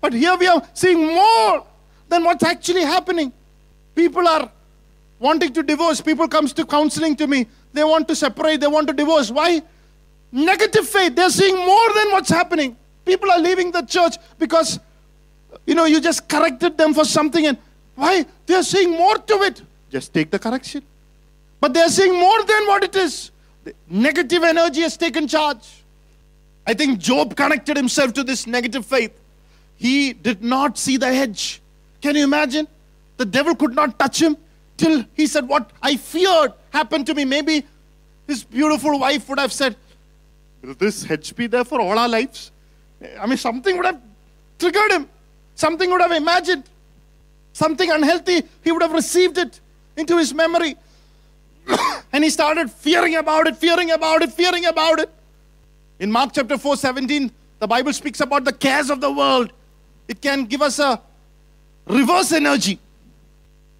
But 0.00 0.12
here 0.12 0.36
we 0.36 0.46
are 0.46 0.62
seeing 0.74 1.06
more 1.06 1.64
than 2.08 2.24
what's 2.24 2.42
actually 2.42 2.82
happening. 2.82 3.32
People 3.94 4.26
are 4.26 4.50
wanting 5.18 5.52
to 5.52 5.62
divorce. 5.62 6.00
People 6.00 6.28
comes 6.28 6.52
to 6.54 6.66
counseling 6.66 7.16
to 7.16 7.26
me. 7.26 7.46
They 7.72 7.84
want 7.84 8.08
to 8.08 8.16
separate. 8.16 8.60
They 8.60 8.66
want 8.66 8.88
to 8.88 8.92
divorce. 8.92 9.30
Why? 9.30 9.62
Negative 10.30 10.86
faith. 10.88 11.14
They're 11.14 11.30
seeing 11.30 11.56
more 11.56 11.92
than 11.94 12.10
what's 12.10 12.30
happening. 12.30 12.76
People 13.04 13.30
are 13.30 13.38
leaving 13.38 13.70
the 13.70 13.82
church 13.82 14.16
because, 14.38 14.80
you 15.66 15.74
know, 15.74 15.84
you 15.84 16.00
just 16.00 16.28
corrected 16.28 16.76
them 16.76 16.94
for 16.94 17.04
something. 17.04 17.46
And 17.46 17.58
why? 17.94 18.26
They're 18.46 18.62
seeing 18.62 18.90
more 18.90 19.18
to 19.18 19.34
it. 19.42 19.62
Just 19.90 20.12
take 20.14 20.30
the 20.30 20.38
correction. 20.38 20.82
But 21.60 21.74
they're 21.74 21.88
seeing 21.88 22.18
more 22.18 22.42
than 22.44 22.66
what 22.66 22.82
it 22.82 22.96
is. 22.96 23.30
The 23.64 23.74
negative 23.88 24.42
energy 24.42 24.80
has 24.80 24.96
taken 24.96 25.28
charge. 25.28 25.81
I 26.66 26.74
think 26.74 26.98
Job 26.98 27.36
connected 27.36 27.76
himself 27.76 28.12
to 28.14 28.22
this 28.22 28.46
negative 28.46 28.86
faith. 28.86 29.12
He 29.76 30.12
did 30.12 30.42
not 30.42 30.78
see 30.78 30.96
the 30.96 31.12
hedge. 31.12 31.60
Can 32.00 32.14
you 32.14 32.24
imagine? 32.24 32.68
The 33.16 33.24
devil 33.24 33.54
could 33.54 33.74
not 33.74 33.98
touch 33.98 34.22
him 34.22 34.36
till 34.76 35.04
he 35.14 35.26
said, 35.26 35.48
What 35.48 35.70
I 35.82 35.96
feared 35.96 36.52
happened 36.70 37.06
to 37.06 37.14
me. 37.14 37.24
Maybe 37.24 37.64
his 38.26 38.44
beautiful 38.44 38.98
wife 38.98 39.28
would 39.28 39.38
have 39.38 39.52
said, 39.52 39.76
Will 40.62 40.74
this 40.74 41.02
hedge 41.02 41.34
be 41.34 41.48
there 41.48 41.64
for 41.64 41.80
all 41.80 41.98
our 41.98 42.08
lives? 42.08 42.52
I 43.18 43.26
mean, 43.26 43.36
something 43.36 43.76
would 43.76 43.86
have 43.86 44.00
triggered 44.58 44.92
him. 44.92 45.08
Something 45.56 45.90
would 45.90 46.00
have 46.00 46.12
imagined. 46.12 46.64
Something 47.52 47.90
unhealthy, 47.90 48.42
he 48.62 48.72
would 48.72 48.82
have 48.82 48.92
received 48.92 49.36
it 49.38 49.60
into 49.96 50.16
his 50.16 50.32
memory. 50.32 50.76
and 52.12 52.24
he 52.24 52.30
started 52.30 52.70
fearing 52.70 53.16
about 53.16 53.46
it, 53.46 53.56
fearing 53.56 53.90
about 53.90 54.22
it, 54.22 54.32
fearing 54.32 54.64
about 54.64 55.00
it. 55.00 55.10
In 56.02 56.10
Mark 56.10 56.32
chapter 56.32 56.58
4 56.58 56.76
17, 56.76 57.30
the 57.60 57.66
Bible 57.68 57.92
speaks 57.92 58.18
about 58.18 58.44
the 58.44 58.52
cares 58.52 58.90
of 58.90 59.00
the 59.00 59.10
world. 59.10 59.52
It 60.08 60.20
can 60.20 60.46
give 60.46 60.60
us 60.60 60.80
a 60.80 61.00
reverse 61.86 62.32
energy. 62.32 62.80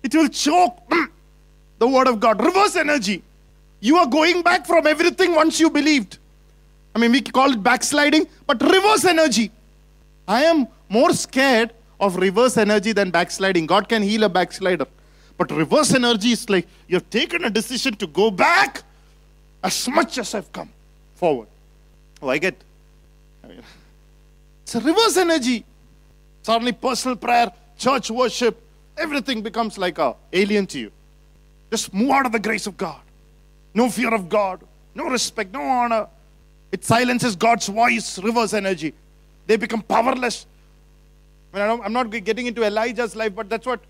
It 0.05 0.15
will 0.15 0.29
choke 0.29 0.79
the 1.81 1.89
word 1.89 2.07
of 2.07 2.21
God. 2.21 2.41
Reverse 2.41 2.77
energy. 2.77 3.25
You 3.81 3.97
are 3.97 4.07
going 4.07 4.43
back 4.43 4.67
from 4.67 4.87
everything 4.87 5.35
once 5.35 5.59
you 5.59 5.69
believed. 5.69 6.19
I 6.95 7.01
mean, 7.01 7.11
we 7.11 7.23
call 7.23 7.51
it 7.51 7.61
backsliding, 7.61 8.29
but 8.47 8.63
reverse 8.63 9.05
energy. 9.05 9.51
I 10.29 10.45
am 10.45 10.69
more 10.89 11.13
scared 11.15 11.73
of 11.99 12.15
reverse 12.15 12.57
energy 12.57 12.93
than 12.93 13.11
backsliding. 13.11 13.67
God 13.67 13.89
can 13.89 14.01
heal 14.01 14.23
a 14.23 14.29
backslider. 14.29 14.87
But 15.37 15.51
reverse 15.51 15.93
energy 15.93 16.31
is 16.31 16.49
like 16.49 16.69
you've 16.87 17.11
taken 17.11 17.43
a 17.43 17.51
decision 17.51 17.97
to 17.97 18.07
go 18.07 18.31
back 18.31 18.85
as 19.65 19.89
much 19.89 20.19
as 20.19 20.37
I've 20.37 20.53
come 20.53 20.71
forward. 21.17 21.49
Oh, 22.23 22.29
I 22.29 22.39
get. 22.39 22.57
It's 24.63 24.77
a 24.77 24.81
reverse 24.81 25.17
energy. 25.17 25.65
Suddenly, 26.43 26.73
personal 26.73 27.17
prayer, 27.17 27.53
church 27.77 28.11
worship, 28.11 28.63
everything 28.97 29.43
becomes 29.43 29.77
like 29.77 29.99
a 29.99 30.15
alien 30.33 30.67
to 30.69 30.79
you. 30.79 30.93
Just 31.71 31.93
move 31.93 32.11
out 32.11 32.27
of 32.27 32.33
the 32.33 32.39
grace 32.39 32.67
of 32.67 32.77
God. 32.77 33.01
No 33.75 33.91
fear 33.91 34.15
of 34.15 34.29
God, 34.29 34.61
no 34.95 35.09
respect, 35.09 35.53
no 35.53 35.63
honor. 35.63 36.07
It 36.71 36.85
silences 36.85 37.37
God's 37.37 37.67
voice, 37.67 38.19
reverse 38.19 38.55
energy. 38.55 38.95
They 39.47 39.57
become 39.57 39.83
powerless. 39.83 40.47
I 41.53 41.59
mean, 41.59 41.81
I 41.81 41.85
I'm 41.85 41.93
not 41.93 42.11
getting 42.11 42.47
into 42.47 42.65
Elijah's 42.65 43.15
life, 43.17 43.35
but 43.35 43.49
that's 43.49 43.67
what 43.67 43.81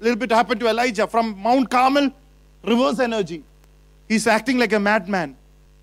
a 0.00 0.02
little 0.02 0.18
bit 0.18 0.30
happened 0.30 0.60
to 0.60 0.68
Elijah. 0.68 1.06
From 1.06 1.38
Mount 1.38 1.70
Carmel, 1.70 2.10
reverse 2.62 2.98
energy. 2.98 3.42
He's 4.08 4.26
acting 4.26 4.58
like 4.58 4.72
a 4.72 4.80
madman, 4.80 5.36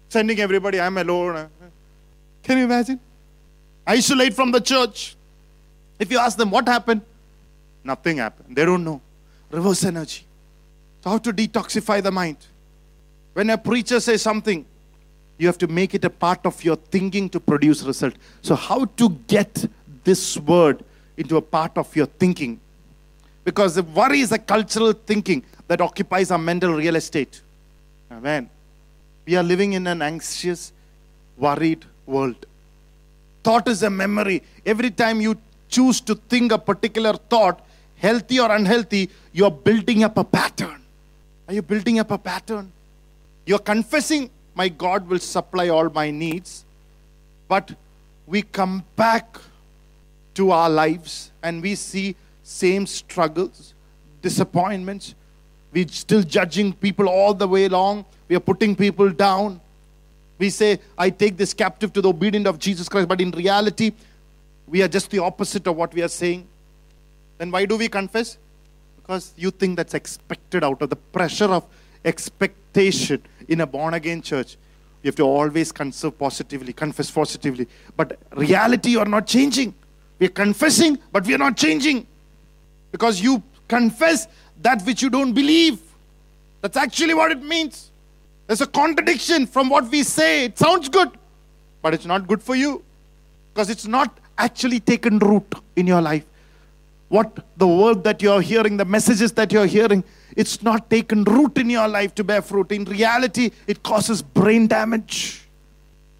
sending 0.10 0.40
everybody, 0.40 0.80
I'm 0.80 0.98
alone. 0.98 1.50
Can 2.48 2.60
you 2.60 2.64
imagine? 2.64 2.98
Isolate 3.86 4.34
from 4.34 4.52
the 4.52 4.62
church. 4.62 5.18
If 6.00 6.10
you 6.10 6.18
ask 6.18 6.38
them 6.38 6.50
what 6.50 6.66
happened, 6.66 7.02
nothing 7.84 8.18
happened. 8.18 8.56
They 8.56 8.64
don't 8.64 8.86
know. 8.86 9.02
Reverse 9.52 9.84
energy. 9.84 10.24
So, 11.04 11.10
how 11.10 11.18
to 11.18 11.34
detoxify 11.34 12.02
the 12.02 12.12
mind? 12.12 12.38
When 13.34 13.50
a 13.50 13.58
preacher 13.58 14.00
says 14.00 14.22
something, 14.22 14.66
you 15.38 15.48
have 15.48 15.58
to 15.58 15.68
make 15.68 15.94
it 15.94 16.06
a 16.06 16.10
part 16.10 16.46
of 16.46 16.64
your 16.64 16.78
thinking 16.78 17.30
to 17.32 17.40
produce 17.42 17.84
result. 17.84 18.14
So, 18.42 18.56
how 18.56 18.86
to 18.86 19.10
get 19.28 19.66
this 20.06 20.38
word 20.38 20.86
into 21.18 21.36
a 21.36 21.42
part 21.42 21.78
of 21.78 21.94
your 21.98 22.06
thinking? 22.06 22.62
Because 23.44 23.76
the 23.76 23.84
worry 23.84 24.22
is 24.22 24.32
a 24.32 24.40
cultural 24.40 24.94
thinking 24.94 25.44
that 25.68 25.82
occupies 25.82 26.32
our 26.32 26.38
mental 26.38 26.74
real 26.74 26.96
estate. 26.96 27.42
Amen. 28.10 28.50
We 29.26 29.36
are 29.36 29.44
living 29.44 29.74
in 29.74 29.86
an 29.86 30.02
anxious, 30.02 30.72
worried 31.38 31.86
world. 32.08 32.46
Thought 33.44 33.68
is 33.68 33.84
a 33.84 33.90
memory. 33.90 34.42
Every 34.66 34.90
time 34.90 35.22
you 35.22 35.38
choose 35.70 36.02
to 36.02 36.16
think 36.16 36.52
a 36.52 36.58
particular 36.58 37.14
thought, 37.14 37.66
healthy 37.98 38.40
or 38.40 38.52
unhealthy, 38.52 39.10
you're 39.34 39.52
building 39.52 40.04
up 40.04 40.18
a 40.18 40.24
pattern. 40.24 40.82
Are 41.48 41.54
you 41.54 41.62
building 41.62 42.00
up 42.00 42.12
a 42.12 42.18
pattern? 42.18 42.72
You're 43.46 43.60
confessing, 43.60 44.30
My 44.56 44.70
God 44.70 45.08
will 45.08 45.20
supply 45.20 45.70
all 45.70 45.88
my 45.90 46.10
needs. 46.10 46.66
But 47.48 47.74
we 48.26 48.42
come 48.42 48.84
back 48.96 49.38
to 50.34 50.52
our 50.52 50.70
lives 50.70 51.32
and 51.44 51.62
we 51.62 51.76
see 51.76 52.16
same 52.44 52.88
struggles, 52.88 53.74
disappointments. 54.22 55.14
We're 55.72 55.88
still 55.88 56.24
judging 56.24 56.74
people 56.74 57.08
all 57.08 57.34
the 57.34 57.48
way 57.48 57.66
along. 57.66 58.06
We 58.28 58.36
are 58.36 58.42
putting 58.42 58.76
people 58.76 59.10
down. 59.10 59.62
We 60.40 60.50
say, 60.50 60.80
I 60.98 61.10
take 61.10 61.38
this 61.38 61.54
captive 61.54 61.92
to 61.94 62.02
the 62.02 62.10
obedience 62.10 62.48
of 62.48 62.60
Jesus 62.60 62.88
Christ. 62.88 63.08
But 63.08 63.22
in 63.22 63.32
reality, 63.32 63.92
we 64.68 64.84
are 64.84 64.88
just 64.88 65.10
the 65.10 65.20
opposite 65.20 65.66
of 65.68 65.76
what 65.76 65.94
we 65.94 66.04
are 66.04 66.08
saying. 66.10 66.48
Then 67.38 67.52
why 67.52 67.66
do 67.66 67.78
we 67.78 67.88
confess? 67.88 68.38
Because 68.98 69.34
you 69.38 69.52
think 69.52 69.78
that's 69.78 69.94
expected 69.94 70.64
out 70.64 70.82
of 70.82 70.90
the 70.90 70.96
pressure 70.96 71.46
of 71.46 71.66
expectation 72.04 73.22
in 73.48 73.62
a 73.62 73.68
born 73.68 73.94
again 73.94 74.22
church. 74.22 74.58
You 75.04 75.10
have 75.10 75.16
to 75.16 75.24
always 75.24 75.72
conserve 75.72 76.18
positively, 76.18 76.74
confess 76.74 77.10
positively. 77.10 77.68
But 77.96 78.18
reality, 78.36 78.90
you 78.90 79.00
are 79.00 79.06
not 79.06 79.28
changing. 79.28 79.74
We 80.20 80.28
are 80.28 80.32
confessing, 80.32 81.00
but 81.12 81.26
we 81.26 81.34
are 81.36 81.38
not 81.38 81.56
changing. 81.56 82.08
Because 82.92 83.22
you 83.22 83.42
confess 83.68 84.28
that 84.62 84.82
which 84.84 85.02
you 85.02 85.10
don't 85.10 85.34
believe. 85.34 85.80
That's 86.62 86.78
actually 86.78 87.14
what 87.14 87.32
it 87.32 87.42
means. 87.42 87.92
There's 88.48 88.62
a 88.62 88.68
contradiction 88.68 89.46
from 89.46 89.70
what 89.70 89.92
we 89.92 90.04
say. 90.04 90.46
It 90.46 90.58
sounds 90.58 90.90
good, 90.90 91.12
but 91.82 91.94
it's 91.94 92.06
not 92.06 92.28
good 92.28 92.42
for 92.42 92.56
you. 92.56 92.84
Because 93.54 93.70
it's 93.70 93.86
not 93.86 94.18
actually 94.38 94.80
taken 94.80 95.20
root 95.20 95.54
in 95.76 95.86
your 95.86 96.02
life. 96.02 96.26
What 97.10 97.46
the 97.58 97.68
word 97.68 98.04
that 98.04 98.22
you're 98.22 98.42
hearing, 98.42 98.78
the 98.78 98.86
messages 98.86 99.32
that 99.34 99.52
you're 99.52 99.66
hearing, 99.66 100.04
it's 100.36 100.62
not 100.62 100.90
taken 100.90 101.24
root 101.24 101.58
in 101.58 101.70
your 101.70 101.88
life 101.88 102.14
to 102.16 102.24
bear 102.24 102.42
fruit. 102.42 102.72
In 102.72 102.86
reality, 102.86 103.52
it 103.66 103.84
causes 103.84 104.22
brain 104.22 104.68
damage. 104.68 105.48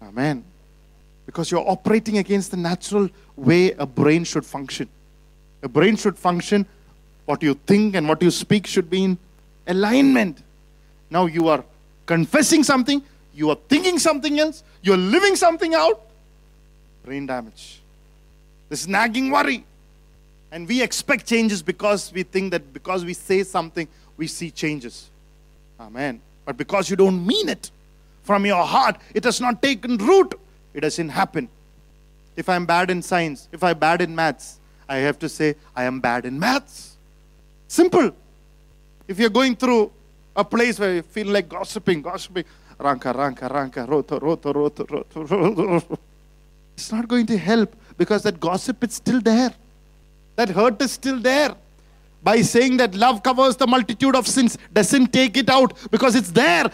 Amen. 0.02 0.44
Because 1.26 1.50
you're 1.50 1.68
operating 1.68 2.18
against 2.18 2.50
the 2.50 2.56
natural 2.56 3.08
way 3.36 3.72
a 3.72 3.86
brain 3.86 4.24
should 4.24 4.44
function. 4.44 4.88
A 5.62 5.68
brain 5.68 5.96
should 5.96 6.18
function, 6.18 6.66
what 7.26 7.42
you 7.42 7.54
think 7.66 7.94
and 7.94 8.08
what 8.08 8.22
you 8.22 8.30
speak 8.30 8.66
should 8.66 8.88
be 8.90 9.04
in 9.04 9.18
alignment. 9.66 10.42
Now 11.10 11.26
you 11.26 11.48
are 11.48 11.64
confessing 12.08 12.64
something, 12.64 13.02
you 13.34 13.50
are 13.50 13.58
thinking 13.68 13.98
something 14.00 14.40
else, 14.40 14.64
you're 14.82 14.96
living 14.96 15.36
something 15.36 15.74
out. 15.74 16.00
Brain 17.04 17.26
damage. 17.26 17.80
This 18.68 18.88
nagging 18.88 19.30
worry. 19.30 19.64
And 20.50 20.66
we 20.66 20.82
expect 20.82 21.26
changes 21.26 21.62
because 21.62 22.10
we 22.12 22.22
think 22.22 22.50
that 22.52 22.72
because 22.72 23.04
we 23.04 23.12
say 23.12 23.42
something, 23.44 23.86
we 24.16 24.26
see 24.26 24.50
changes. 24.50 25.10
Amen. 25.78 26.20
But 26.46 26.56
because 26.56 26.88
you 26.88 26.96
don't 26.96 27.24
mean 27.24 27.50
it 27.50 27.70
from 28.22 28.46
your 28.46 28.64
heart, 28.64 28.96
it 29.14 29.24
has 29.24 29.40
not 29.40 29.62
taken 29.62 29.98
root, 29.98 30.34
it 30.72 30.80
doesn't 30.80 31.10
happen. 31.10 31.48
If 32.34 32.48
I'm 32.48 32.64
bad 32.64 32.90
in 32.90 33.02
science, 33.02 33.48
if 33.52 33.62
I'm 33.62 33.78
bad 33.78 34.00
in 34.00 34.14
maths, 34.14 34.58
I 34.88 34.96
have 34.96 35.18
to 35.18 35.28
say, 35.28 35.56
I 35.76 35.84
am 35.84 36.00
bad 36.00 36.24
in 36.24 36.38
maths. 36.38 36.96
Simple. 37.68 38.10
If 39.06 39.18
you're 39.18 39.28
going 39.28 39.54
through 39.56 39.92
a 40.38 40.44
place 40.44 40.78
where 40.78 40.94
you 40.94 41.02
feel 41.02 41.26
like 41.26 41.48
gossiping, 41.48 42.00
gossiping, 42.00 42.44
ranka, 42.78 43.12
ranka, 43.12 43.48
ranka, 43.50 43.84
roto, 43.86 44.20
roto, 44.20 44.52
roto, 44.52 44.86
roto, 44.88 45.24
roto. 45.24 45.98
It's 46.76 46.92
not 46.92 47.08
going 47.08 47.26
to 47.26 47.36
help 47.36 47.74
because 47.96 48.22
that 48.22 48.38
gossip 48.38 48.84
is 48.84 48.94
still 48.94 49.20
there. 49.20 49.52
That 50.36 50.50
hurt 50.50 50.80
is 50.80 50.92
still 50.92 51.18
there. 51.18 51.56
By 52.22 52.42
saying 52.42 52.76
that 52.76 52.94
love 52.94 53.24
covers 53.24 53.56
the 53.56 53.66
multitude 53.66 54.14
of 54.14 54.28
sins 54.28 54.56
doesn't 54.72 55.12
take 55.12 55.36
it 55.36 55.50
out 55.50 55.76
because 55.90 56.14
it's 56.14 56.30
there. 56.30 56.70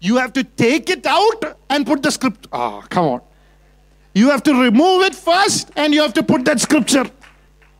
You 0.00 0.16
have 0.18 0.32
to 0.34 0.44
take 0.44 0.88
it 0.88 1.04
out 1.04 1.56
and 1.70 1.84
put 1.84 2.04
the 2.04 2.12
script. 2.12 2.46
Ah, 2.52 2.82
come 2.82 3.06
on. 3.06 3.20
You 4.14 4.30
have 4.30 4.44
to 4.44 4.54
remove 4.62 5.02
it 5.02 5.14
first 5.14 5.72
and 5.74 5.92
you 5.92 6.02
have 6.02 6.14
to 6.14 6.22
put 6.22 6.44
that 6.44 6.60
scripture. 6.60 7.10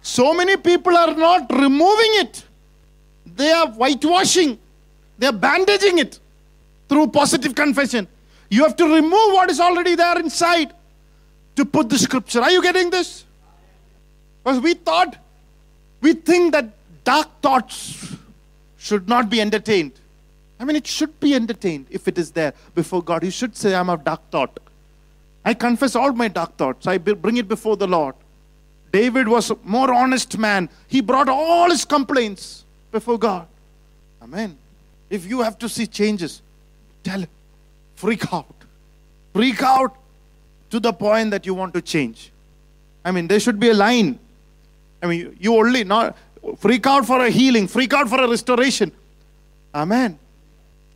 So 0.02 0.34
many 0.34 0.56
people 0.56 0.96
are 0.96 1.14
not 1.14 1.52
removing 1.52 2.12
it. 2.22 2.44
They 3.24 3.52
are 3.52 3.68
whitewashing. 3.68 4.58
They 5.18 5.26
are 5.26 5.32
bandaging 5.32 5.98
it 5.98 6.18
through 6.88 7.08
positive 7.08 7.54
confession. 7.54 8.06
You 8.50 8.62
have 8.62 8.76
to 8.76 8.84
remove 8.84 9.32
what 9.34 9.50
is 9.50 9.60
already 9.60 9.94
there 9.94 10.18
inside 10.18 10.72
to 11.56 11.64
put 11.64 11.90
the 11.90 11.98
scripture. 11.98 12.40
Are 12.40 12.50
you 12.50 12.62
getting 12.62 12.88
this? 12.88 13.24
Because 14.42 14.60
we 14.60 14.74
thought, 14.74 15.16
we 16.00 16.14
think 16.14 16.52
that 16.52 16.70
dark 17.04 17.28
thoughts 17.42 18.16
should 18.78 19.08
not 19.08 19.28
be 19.28 19.40
entertained. 19.40 19.92
I 20.60 20.64
mean, 20.64 20.76
it 20.76 20.86
should 20.86 21.18
be 21.20 21.34
entertained 21.34 21.86
if 21.90 22.08
it 22.08 22.16
is 22.18 22.30
there 22.30 22.54
before 22.74 23.02
God. 23.02 23.24
You 23.24 23.30
should 23.30 23.56
say, 23.56 23.74
I'm 23.74 23.90
a 23.90 23.96
dark 23.96 24.22
thought. 24.30 24.58
I 25.44 25.54
confess 25.54 25.94
all 25.94 26.12
my 26.12 26.28
dark 26.28 26.56
thoughts. 26.56 26.86
I 26.86 26.98
bring 26.98 27.36
it 27.36 27.48
before 27.48 27.76
the 27.76 27.86
Lord. 27.86 28.14
David 28.92 29.28
was 29.28 29.50
a 29.50 29.58
more 29.64 29.92
honest 29.92 30.38
man. 30.38 30.68
He 30.88 31.00
brought 31.00 31.28
all 31.28 31.70
his 31.70 31.84
complaints 31.84 32.64
before 32.90 33.18
God. 33.18 33.46
Amen. 34.22 34.56
If 35.10 35.26
you 35.26 35.42
have 35.42 35.58
to 35.58 35.68
see 35.68 35.86
changes, 35.86 36.42
tell. 37.02 37.24
Freak 37.94 38.32
out. 38.32 38.54
Freak 39.32 39.62
out 39.62 39.96
to 40.70 40.80
the 40.80 40.92
point 40.92 41.30
that 41.30 41.46
you 41.46 41.54
want 41.54 41.74
to 41.74 41.82
change. 41.82 42.30
I 43.04 43.10
mean, 43.10 43.26
there 43.26 43.40
should 43.40 43.58
be 43.58 43.70
a 43.70 43.74
line. 43.74 44.18
I 45.02 45.06
mean, 45.06 45.36
you 45.40 45.54
only 45.54 45.84
not 45.84 46.16
freak 46.58 46.86
out 46.86 47.06
for 47.06 47.24
a 47.24 47.30
healing, 47.30 47.66
freak 47.66 47.92
out 47.92 48.08
for 48.08 48.20
a 48.20 48.28
restoration. 48.28 48.92
Amen. 49.74 50.18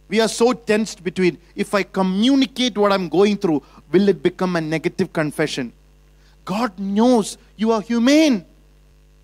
We 0.09 0.21
are 0.21 0.29
so 0.29 0.53
tensed 0.53 1.03
between 1.03 1.39
if 1.57 1.75
I 1.75 1.83
communicate 1.85 2.77
what 2.77 2.93
I'm 2.93 3.09
going 3.09 3.37
through, 3.39 3.63
will 3.91 4.09
it 4.09 4.23
become 4.23 4.57
a 4.57 4.61
negative 4.61 5.13
confession? 5.13 5.73
God 6.45 6.79
knows 6.79 7.39
you 7.57 7.73
are 7.73 7.81
humane. 7.81 8.45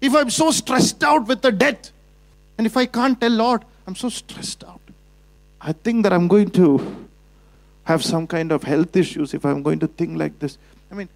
If 0.01 0.15
I'm 0.15 0.31
so 0.31 0.51
stressed 0.51 1.03
out 1.03 1.27
with 1.27 1.43
the 1.43 1.53
debt, 1.53 1.91
and 2.57 2.67
if 2.67 2.77
I 2.77 2.87
can't 2.87 3.21
tell 3.21 3.31
Lord, 3.31 3.65
I'm 3.89 3.97
so 3.97 4.11
stressed 4.11 4.65
out, 4.65 4.83
I 5.63 5.73
think 5.73 6.03
that 6.03 6.13
I'm 6.13 6.29
going 6.29 6.51
to 6.51 7.09
have 7.85 8.05
some 8.05 8.27
kind 8.27 8.53
of 8.53 8.63
health 8.63 8.95
issues 8.95 9.33
if 9.33 9.47
I'm 9.47 9.63
going 9.63 9.79
to 9.79 9.87
think 9.87 10.19
like 10.19 10.39
this. 10.39 10.59
I 10.91 10.95
mean, 10.95 11.09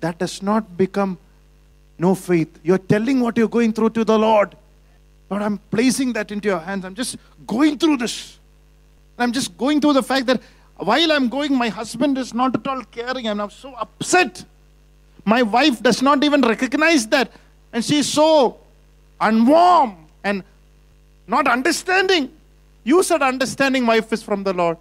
that 0.00 0.18
does 0.18 0.42
not 0.42 0.76
become 0.76 1.18
no 2.00 2.16
faith. 2.16 2.58
You're 2.64 2.78
telling 2.78 3.20
what 3.20 3.36
you're 3.36 3.46
going 3.46 3.72
through 3.72 3.90
to 3.90 4.04
the 4.04 4.18
Lord. 4.18 4.56
Lord, 5.30 5.40
I'm 5.40 5.58
placing 5.70 6.14
that 6.14 6.32
into 6.32 6.48
your 6.48 6.58
hands. 6.58 6.84
I'm 6.84 6.96
just 6.96 7.16
going 7.46 7.78
through 7.78 7.98
this. 7.98 8.40
I'm 9.20 9.30
just 9.30 9.56
going 9.56 9.80
through 9.80 9.92
the 9.92 10.02
fact 10.02 10.26
that 10.26 10.42
while 10.78 11.12
I'm 11.12 11.28
going, 11.28 11.54
my 11.54 11.68
husband 11.68 12.18
is 12.18 12.34
not 12.34 12.56
at 12.56 12.66
all 12.66 12.82
caring. 12.86 13.28
And 13.28 13.40
I'm 13.40 13.50
so 13.50 13.72
upset. 13.74 14.44
My 15.24 15.44
wife 15.44 15.80
does 15.80 16.02
not 16.02 16.24
even 16.24 16.40
recognize 16.40 17.06
that. 17.06 17.30
And 17.72 17.84
she's 17.84 18.08
so 18.08 18.58
unwarm 19.20 19.94
and 20.24 20.42
not 21.26 21.48
understanding. 21.48 22.30
You 22.84 23.02
said 23.02 23.22
understanding 23.22 23.86
wife 23.86 24.12
is 24.12 24.22
from 24.22 24.44
the 24.44 24.52
Lord. 24.52 24.78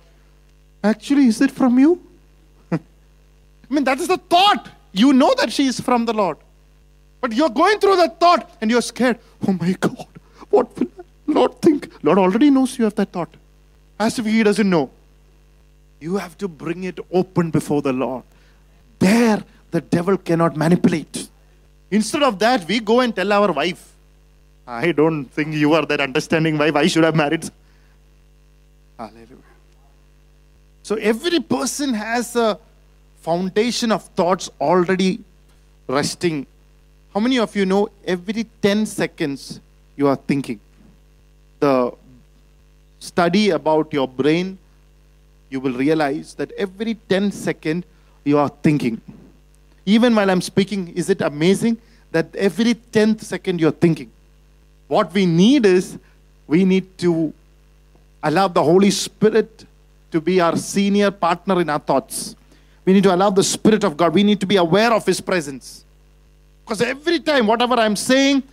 Actually, 0.84 1.28
is 1.28 1.42
it 1.42 1.52
from 1.52 1.80
you? 1.80 2.02
I 2.72 2.80
mean, 3.70 3.84
that 3.86 4.00
is 4.00 4.08
the 4.08 4.18
thought. 4.18 4.70
You 4.92 5.12
know 5.14 5.34
that 5.36 5.52
she 5.52 5.66
is 5.66 5.80
from 5.80 6.06
the 6.06 6.14
Lord. 6.14 6.38
But 7.20 7.34
you're 7.34 7.50
going 7.50 7.80
through 7.80 7.96
that 7.96 8.20
thought 8.20 8.52
and 8.62 8.70
you're 8.70 8.84
scared. 8.84 9.18
Oh 9.48 9.54
my 9.54 9.74
God, 9.80 10.08
what 10.52 10.78
will 10.80 10.88
Lord 11.26 11.60
think? 11.62 11.90
Lord 12.04 12.20
already 12.20 12.52
knows 12.52 12.78
you 12.78 12.84
have 12.86 12.96
that 12.96 13.12
thought. 13.12 13.30
As 14.00 14.20
if 14.20 14.26
He 14.26 14.44
doesn't 14.44 14.70
know. 14.70 14.92
You 16.00 16.18
have 16.18 16.38
to 16.38 16.48
bring 16.48 16.84
it 16.84 17.00
open 17.12 17.50
before 17.50 17.82
the 17.82 17.94
Lord. 17.94 18.24
There, 19.00 19.44
the 19.72 19.82
devil 19.82 20.18
cannot 20.18 20.56
manipulate. 20.56 21.28
Instead 21.90 22.22
of 22.22 22.38
that, 22.40 22.68
we 22.68 22.80
go 22.80 23.00
and 23.00 23.16
tell 23.16 23.32
our 23.34 23.52
wife, 23.52 23.95
I 24.68 24.92
don't 24.92 25.26
think 25.26 25.54
you 25.54 25.74
are 25.74 25.86
that 25.86 26.02
understanding 26.02 26.58
wife. 26.58 26.76
I 26.76 26.88
should 26.88 27.04
have 27.04 27.16
married. 27.16 27.50
Hallelujah. 28.98 29.38
So 30.84 30.96
every 30.96 31.40
person 31.40 31.94
has 31.94 32.36
a 32.36 32.58
foundation 33.22 33.92
of 33.92 34.04
thoughts 34.10 34.50
already 34.60 35.20
resting. 35.88 36.46
How 37.14 37.20
many 37.20 37.40
of 37.40 37.56
you 37.56 37.66
know 37.66 37.90
every 38.06 38.46
10 38.62 38.86
seconds 38.86 39.60
you 39.96 40.08
are 40.08 40.16
thinking? 40.16 40.60
The 41.60 41.92
study 43.00 43.52
about 43.52 43.94
your 43.94 44.08
brain, 44.08 44.58
you 45.50 45.60
will 45.60 45.74
realize 45.74 46.34
that 46.36 46.52
every 46.54 46.96
10 47.10 47.32
seconds 47.32 47.86
you 48.24 48.38
are 48.38 48.50
thinking. 48.50 49.00
Even 49.86 50.16
while 50.16 50.30
I'm 50.30 50.42
speaking, 50.42 50.90
is 50.90 51.10
it 51.10 51.22
amazing 51.22 51.78
that 52.12 52.36
every 52.36 52.74
10th 52.74 53.22
second 53.22 53.62
you're 53.62 53.72
thinking? 53.72 54.12
What 54.88 55.14
we 55.14 55.26
need 55.26 55.66
is 55.66 55.98
we 56.48 56.64
need 56.66 56.98
to 57.00 57.34
allow 58.22 58.48
the 58.48 58.64
Holy 58.64 58.92
Spirit 58.92 59.66
to 60.12 60.22
be 60.22 60.40
our 60.40 60.58
senior 60.58 61.12
partner 61.12 61.62
in 61.62 61.70
our 61.70 61.80
thoughts. 61.80 62.36
We 62.86 62.94
need 62.94 63.04
to 63.04 63.14
allow 63.14 63.32
the 63.32 63.44
Spirit 63.44 63.84
of 63.84 63.98
God. 63.98 64.14
We 64.14 64.24
need 64.24 64.40
to 64.40 64.46
be 64.46 64.58
aware 64.58 64.94
of 64.94 65.06
His 65.06 65.20
presence. 65.20 65.84
Because 66.64 66.82
every 66.82 67.20
time, 67.20 67.48
whatever 67.48 67.76
I'm 67.76 67.96
saying, 67.96 68.44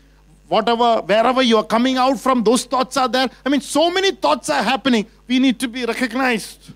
whatever, 0.49 1.01
wherever 1.03 1.43
you 1.43 1.57
are 1.59 1.65
coming 1.65 1.97
out 1.97 2.19
from, 2.19 2.43
those 2.43 2.65
thoughts 2.65 2.97
are 2.97 3.09
there. 3.09 3.29
I 3.45 3.49
mean, 3.49 3.61
so 3.61 3.91
many 3.91 4.13
thoughts 4.13 4.51
are 4.51 4.63
happening. 4.63 5.07
We 5.27 5.39
need 5.39 5.59
to 5.61 5.69
be 5.69 5.85
recognized. 5.85 6.73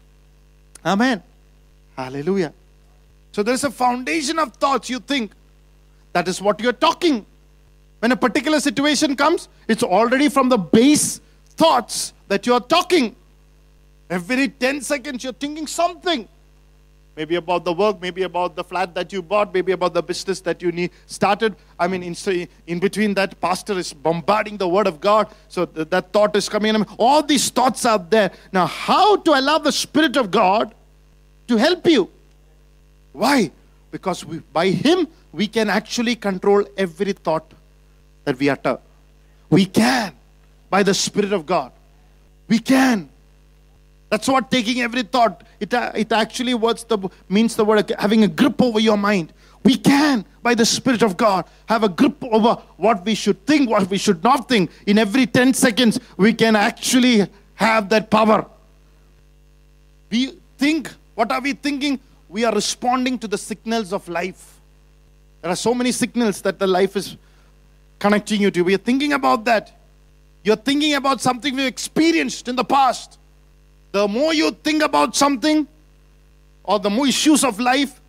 Amen. 0.84 1.22
Hallelujah. 1.96 2.52
So 3.32 3.42
there's 3.42 3.64
a 3.64 3.70
foundation 3.70 4.38
of 4.38 4.54
thoughts 4.54 4.88
you 4.88 4.98
think. 4.98 5.32
That 6.12 6.28
is 6.28 6.40
what 6.40 6.60
you're 6.60 6.72
talking. 6.72 7.26
When 8.00 8.12
a 8.12 8.16
particular 8.16 8.60
situation 8.60 9.16
comes, 9.16 9.48
it's 9.68 9.82
already 9.82 10.28
from 10.28 10.48
the 10.48 10.58
base 10.58 11.20
thoughts 11.56 12.12
that 12.28 12.46
you're 12.46 12.60
talking. 12.60 13.16
Every 14.08 14.48
10 14.48 14.82
seconds, 14.82 15.24
you're 15.24 15.32
thinking 15.32 15.66
something. 15.66 16.28
Maybe 17.16 17.36
about 17.36 17.64
the 17.64 17.72
work, 17.72 18.00
maybe 18.00 18.24
about 18.24 18.54
the 18.54 18.62
flat 18.62 18.94
that 18.94 19.10
you 19.10 19.22
bought, 19.22 19.54
maybe 19.54 19.72
about 19.72 19.94
the 19.94 20.02
business 20.02 20.40
that 20.40 20.60
you 20.60 20.70
need 20.70 20.90
started. 21.06 21.56
I 21.78 21.88
mean, 21.88 22.02
in, 22.02 22.48
in 22.66 22.78
between 22.78 23.14
that, 23.14 23.40
pastor 23.40 23.78
is 23.78 23.94
bombarding 23.94 24.58
the 24.58 24.68
word 24.68 24.86
of 24.86 25.00
God. 25.00 25.28
So 25.48 25.64
th- 25.64 25.88
that 25.88 26.12
thought 26.12 26.36
is 26.36 26.46
coming 26.46 26.74
in. 26.74 26.82
All 26.98 27.22
these 27.22 27.48
thoughts 27.48 27.86
are 27.86 27.98
there. 27.98 28.30
Now, 28.52 28.66
how 28.66 29.16
to 29.16 29.30
allow 29.32 29.56
the 29.56 29.72
Spirit 29.72 30.18
of 30.18 30.30
God 30.30 30.74
to 31.48 31.56
help 31.56 31.86
you? 31.86 32.10
Why? 33.12 33.50
Because 33.90 34.22
we, 34.22 34.40
by 34.52 34.68
Him, 34.68 35.08
we 35.32 35.48
can 35.48 35.70
actually 35.70 36.16
control 36.16 36.64
every 36.76 37.14
thought 37.14 37.50
that 38.26 38.38
we 38.38 38.50
utter. 38.50 38.78
We 39.48 39.64
can 39.64 40.12
by 40.68 40.82
the 40.82 40.92
Spirit 40.92 41.32
of 41.32 41.46
God. 41.46 41.72
We 42.48 42.58
can. 42.58 43.08
That's 44.10 44.28
what 44.28 44.50
taking 44.50 44.82
every 44.82 45.02
thought. 45.02 45.42
It, 45.58 45.72
uh, 45.72 45.92
it 45.94 46.12
actually 46.12 46.54
what's 46.54 46.84
the, 46.84 46.98
means 47.28 47.56
the 47.56 47.64
word 47.64 47.90
having 47.98 48.24
a 48.24 48.28
grip 48.28 48.60
over 48.60 48.78
your 48.78 48.98
mind. 48.98 49.32
We 49.62 49.76
can, 49.76 50.24
by 50.42 50.54
the 50.54 50.66
Spirit 50.66 51.02
of 51.02 51.16
God, 51.16 51.44
have 51.66 51.82
a 51.82 51.88
grip 51.88 52.22
over 52.22 52.60
what 52.76 53.04
we 53.04 53.14
should 53.14 53.44
think, 53.46 53.70
what 53.70 53.88
we 53.88 53.98
should 53.98 54.22
not 54.22 54.48
think. 54.48 54.70
In 54.86 54.98
every 54.98 55.26
10 55.26 55.54
seconds, 55.54 55.98
we 56.16 56.34
can 56.34 56.54
actually 56.54 57.26
have 57.54 57.88
that 57.88 58.10
power. 58.10 58.46
We 60.10 60.38
think, 60.58 60.90
what 61.14 61.32
are 61.32 61.40
we 61.40 61.52
thinking? 61.52 61.98
We 62.28 62.44
are 62.44 62.54
responding 62.54 63.18
to 63.20 63.28
the 63.28 63.38
signals 63.38 63.92
of 63.92 64.08
life. 64.08 64.60
There 65.42 65.50
are 65.50 65.56
so 65.56 65.74
many 65.74 65.92
signals 65.92 66.42
that 66.42 66.58
the 66.58 66.66
life 66.66 66.96
is 66.96 67.16
connecting 67.98 68.40
you 68.40 68.50
to. 68.50 68.62
We 68.62 68.74
are 68.74 68.78
thinking 68.78 69.12
about 69.12 69.44
that. 69.44 69.72
You're 70.42 70.56
thinking 70.56 70.94
about 70.94 71.20
something 71.20 71.56
we 71.56 71.66
experienced 71.66 72.48
in 72.48 72.56
the 72.56 72.64
past. 72.64 73.18
The 73.92 74.06
more 74.06 74.34
you 74.34 74.50
think 74.50 74.82
about 74.82 75.16
something 75.16 75.66
or 76.62 76.78
the 76.78 76.90
more 76.90 77.06
issues 77.06 77.44
of 77.44 77.58
life, 77.58 78.00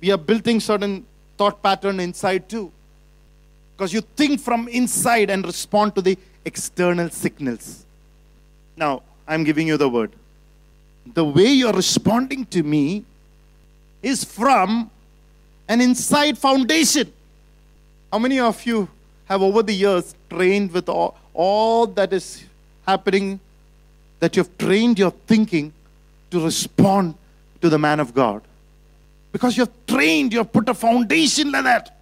we 0.00 0.10
are 0.10 0.18
building 0.18 0.60
certain 0.60 1.04
thought 1.36 1.62
pattern 1.62 2.00
inside 2.00 2.48
too. 2.48 2.72
Because 3.76 3.92
you 3.92 4.00
think 4.00 4.40
from 4.40 4.68
inside 4.68 5.28
and 5.28 5.44
respond 5.44 5.94
to 5.96 6.02
the 6.02 6.16
external 6.44 7.10
signals. 7.10 7.84
Now, 8.76 9.02
I'm 9.28 9.44
giving 9.44 9.66
you 9.66 9.76
the 9.76 9.88
word. 9.88 10.12
The 11.14 11.24
way 11.24 11.46
you're 11.46 11.72
responding 11.72 12.46
to 12.46 12.62
me 12.62 13.04
is 14.02 14.24
from 14.24 14.90
an 15.68 15.80
inside 15.80 16.38
foundation. 16.38 17.12
How 18.12 18.18
many 18.18 18.38
of 18.38 18.64
you 18.64 18.88
have 19.26 19.42
over 19.42 19.62
the 19.62 19.72
years 19.72 20.14
trained 20.30 20.72
with 20.72 20.88
all, 20.88 21.16
all 21.34 21.86
that 21.86 22.12
is 22.12 22.44
happening, 22.86 23.40
that 24.20 24.36
you've 24.36 24.56
trained 24.58 24.98
your 24.98 25.10
thinking 25.26 25.72
to 26.30 26.42
respond 26.42 27.14
to 27.60 27.68
the 27.68 27.78
man 27.78 28.00
of 28.00 28.14
God? 28.14 28.42
Because 29.32 29.56
you've 29.56 29.86
trained, 29.86 30.32
you've 30.32 30.52
put 30.52 30.68
a 30.68 30.74
foundation 30.74 31.52
like 31.52 31.64
that. 31.64 31.98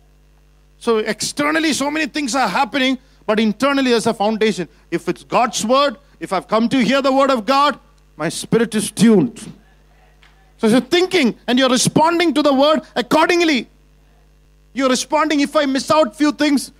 So 0.79 0.99
externally, 0.99 1.73
so 1.73 1.91
many 1.91 2.07
things 2.07 2.35
are 2.35 2.49
happening, 2.49 2.99
but 3.27 3.41
internally, 3.41 3.91
there's 3.91 4.07
a 4.07 4.15
foundation. 4.15 4.69
If 4.91 5.09
it's 5.09 5.25
God's 5.25 5.65
word, 5.65 5.97
if 6.21 6.33
I've 6.33 6.47
come 6.47 6.69
to 6.69 6.85
hear 6.85 7.01
the 7.01 7.13
word 7.13 7.31
of 7.31 7.47
God, 7.47 7.79
my 8.17 8.29
spirit 8.29 8.75
is 8.75 8.91
tuned. 8.91 9.53
So 10.59 10.67
you're 10.67 10.81
thinking 10.81 11.37
and 11.47 11.59
you're 11.59 11.71
responding 11.71 12.35
to 12.35 12.43
the 12.43 12.53
word 12.53 12.83
accordingly. 12.95 13.67
You're 14.73 14.89
responding. 14.89 15.41
If 15.41 15.57
I 15.57 15.67
miss 15.67 15.91
out 15.91 16.17
few 16.17 16.33
things, 16.33 16.71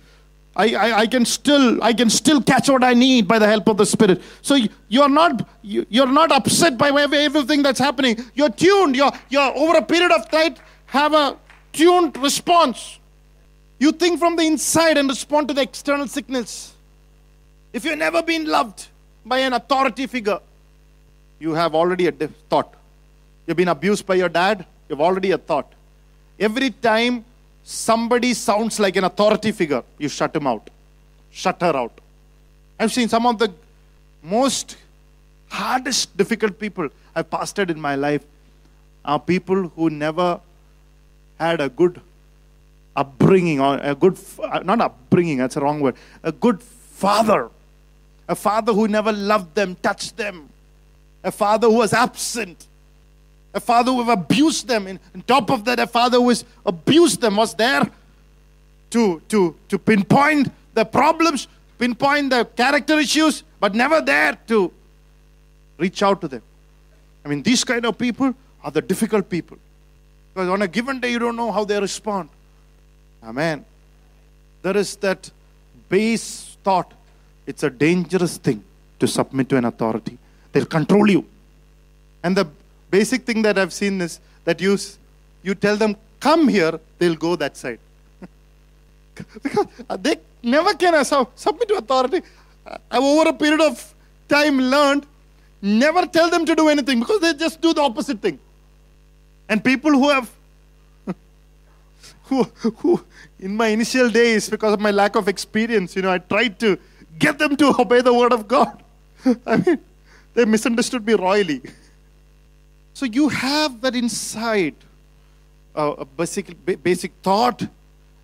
I, 0.55 0.73
I, 0.73 0.99
I, 0.99 1.07
can 1.07 1.25
still 1.25 1.83
I 1.83 1.93
can 1.93 2.09
still 2.09 2.41
catch 2.41 2.69
what 2.69 2.83
I 2.83 2.93
need 2.93 3.27
by 3.27 3.39
the 3.39 3.47
help 3.47 3.67
of 3.67 3.77
the 3.77 3.85
Spirit. 3.85 4.21
So 4.41 4.57
you're 4.87 5.09
not 5.09 5.47
you're 5.61 6.07
not 6.07 6.31
upset 6.31 6.77
by 6.77 6.89
everything 6.89 7.61
that's 7.61 7.79
happening. 7.79 8.17
You're 8.35 8.49
tuned. 8.49 8.95
You're 8.95 9.11
you're 9.29 9.57
over 9.57 9.77
a 9.77 9.81
period 9.81 10.11
of 10.11 10.29
time 10.31 10.55
have 10.87 11.13
a 11.13 11.37
tuned 11.73 12.15
response. 12.17 12.99
You 13.79 13.91
think 13.91 14.19
from 14.19 14.35
the 14.35 14.43
inside 14.43 14.97
and 14.97 15.09
respond 15.09 15.49
to 15.49 15.53
the 15.53 15.61
external 15.61 16.07
signals. 16.07 16.73
If 17.73 17.83
you've 17.83 17.97
never 17.97 18.21
been 18.23 18.45
loved 18.45 18.87
by 19.25 19.39
an 19.39 19.53
authority 19.53 20.07
figure, 20.07 20.39
you 21.39 21.53
have 21.53 21.75
already 21.75 22.07
a 22.07 22.11
thought. 22.11 22.73
You've 23.45 23.57
been 23.57 23.67
abused 23.67 24.05
by 24.05 24.15
your 24.15 24.29
dad, 24.29 24.65
you've 24.87 25.01
already 25.01 25.31
a 25.31 25.37
thought. 25.37 25.71
Every 26.39 26.69
time 26.69 27.25
somebody 27.65 28.33
sounds 28.35 28.79
like 28.79 28.95
an 28.95 29.03
authority 29.03 29.51
figure, 29.51 29.83
you 29.97 30.07
shut 30.07 30.35
him 30.35 30.45
out, 30.45 30.69
shut 31.31 31.59
her 31.61 31.75
out. 31.75 31.99
I've 32.79 32.93
seen 32.93 33.09
some 33.09 33.25
of 33.25 33.39
the 33.39 33.51
most 34.21 34.77
hardest, 35.49 36.15
difficult 36.15 36.59
people 36.59 36.89
I've 37.15 37.29
pastored 37.29 37.71
in 37.71 37.81
my 37.81 37.95
life 37.95 38.23
are 39.03 39.19
people 39.19 39.69
who 39.69 39.89
never 39.89 40.39
had 41.39 41.59
a 41.59 41.69
good 41.69 41.99
upbringing 42.95 43.59
or 43.59 43.77
a 43.81 43.95
good, 43.95 44.17
uh, 44.41 44.59
not 44.59 44.79
upbringing, 44.81 45.39
that's 45.39 45.57
a 45.57 45.61
wrong 45.61 45.79
word, 45.79 45.95
a 46.23 46.31
good 46.31 46.61
father. 46.61 47.49
A 48.27 48.35
father 48.35 48.73
who 48.73 48.87
never 48.87 49.11
loved 49.11 49.53
them, 49.53 49.75
touched 49.75 50.17
them. 50.17 50.49
A 51.23 51.31
father 51.31 51.67
who 51.67 51.75
was 51.75 51.93
absent 51.93 52.65
a 53.55 53.59
father 53.59 53.91
who 53.91 54.11
abused 54.11 54.67
them. 54.67 54.85
And 54.85 54.99
on 55.15 55.21
top 55.21 55.49
of 55.49 55.63
that, 55.65 55.79
a 55.79 55.87
father 55.87 56.17
who 56.17 56.29
has 56.29 56.43
abused 56.65 57.21
them 57.21 57.37
was 57.37 57.55
there 57.55 57.89
to, 58.91 59.21
to, 59.29 59.55
to 59.69 59.79
pinpoint 59.79 60.51
the 60.73 60.83
problems, 60.83 61.47
pinpoint 61.79 62.29
the 62.29 62.45
character 62.45 62.99
issues, 62.99 63.43
but 63.59 63.73
never 63.73 64.01
there 64.01 64.37
to 64.47 64.71
reach 65.77 66.03
out 66.03 66.19
to 66.21 66.27
them. 66.27 66.41
I 67.23 67.29
mean, 67.29 67.41
these 67.41 67.63
kind 67.63 67.85
of 67.85 67.97
people 67.97 68.35
are 68.63 68.71
the 68.71 68.81
difficult 68.81 69.29
people. 69.29 69.57
Because 70.33 70.49
on 70.49 70.61
a 70.61 70.67
given 70.67 70.99
day, 70.99 71.11
you 71.11 71.19
don't 71.19 71.37
know 71.37 71.51
how 71.51 71.63
they 71.63 71.79
respond. 71.79 72.29
Amen. 73.23 73.63
There 74.61 74.75
is 74.75 74.97
that 74.97 75.31
base 75.87 76.57
thought 76.63 76.91
it's 77.47 77.63
a 77.63 77.69
dangerous 77.69 78.37
thing 78.37 78.63
to 78.99 79.07
submit 79.07 79.47
to 79.49 79.57
an 79.57 79.65
authority. 79.65 80.17
They'll 80.51 80.65
control 80.65 81.09
you. 81.09 81.25
And 82.23 82.35
the 82.35 82.47
basic 82.89 83.23
thing 83.25 83.41
that 83.43 83.57
I've 83.57 83.73
seen 83.73 84.01
is 84.01 84.19
that 84.43 84.61
you, 84.61 84.77
you 85.43 85.55
tell 85.55 85.77
them, 85.77 85.95
come 86.19 86.47
here, 86.47 86.79
they'll 86.99 87.15
go 87.15 87.35
that 87.35 87.57
side. 87.57 87.79
because 89.43 89.67
they 89.99 90.17
never 90.43 90.73
can 90.73 90.95
uh, 90.95 91.03
sub- 91.03 91.31
submit 91.35 91.67
to 91.69 91.75
authority. 91.75 92.21
I've 92.91 93.03
over 93.03 93.29
a 93.29 93.33
period 93.33 93.61
of 93.61 93.93
time 94.27 94.59
learned 94.59 95.05
never 95.61 96.05
tell 96.05 96.29
them 96.29 96.45
to 96.45 96.55
do 96.55 96.67
anything 96.69 96.99
because 96.99 97.19
they 97.21 97.33
just 97.33 97.61
do 97.61 97.73
the 97.73 97.81
opposite 97.81 98.21
thing. 98.21 98.39
And 99.47 99.63
people 99.63 99.91
who 99.91 100.09
have 100.09 100.31
who, 102.23 102.43
who 102.43 103.03
in 103.39 103.55
my 103.55 103.67
initial 103.67 104.09
days 104.09 104.49
because 104.49 104.73
of 104.73 104.79
my 104.79 104.91
lack 104.91 105.15
of 105.15 105.27
experience 105.27 105.95
you 105.95 106.01
know 106.01 106.11
i 106.11 106.17
tried 106.17 106.57
to 106.59 106.77
get 107.19 107.37
them 107.37 107.55
to 107.55 107.73
obey 107.79 108.01
the 108.01 108.13
word 108.13 108.33
of 108.33 108.47
god 108.47 108.81
i 109.45 109.57
mean 109.57 109.79
they 110.33 110.45
misunderstood 110.45 111.05
me 111.05 111.13
royally 111.13 111.61
so 112.95 113.05
you 113.05 113.29
have 113.29 113.81
that 113.81 113.95
inside 113.95 114.73
uh, 115.75 115.93
a 115.99 116.05
basic, 116.05 116.47
basic 116.81 117.11
thought 117.21 117.61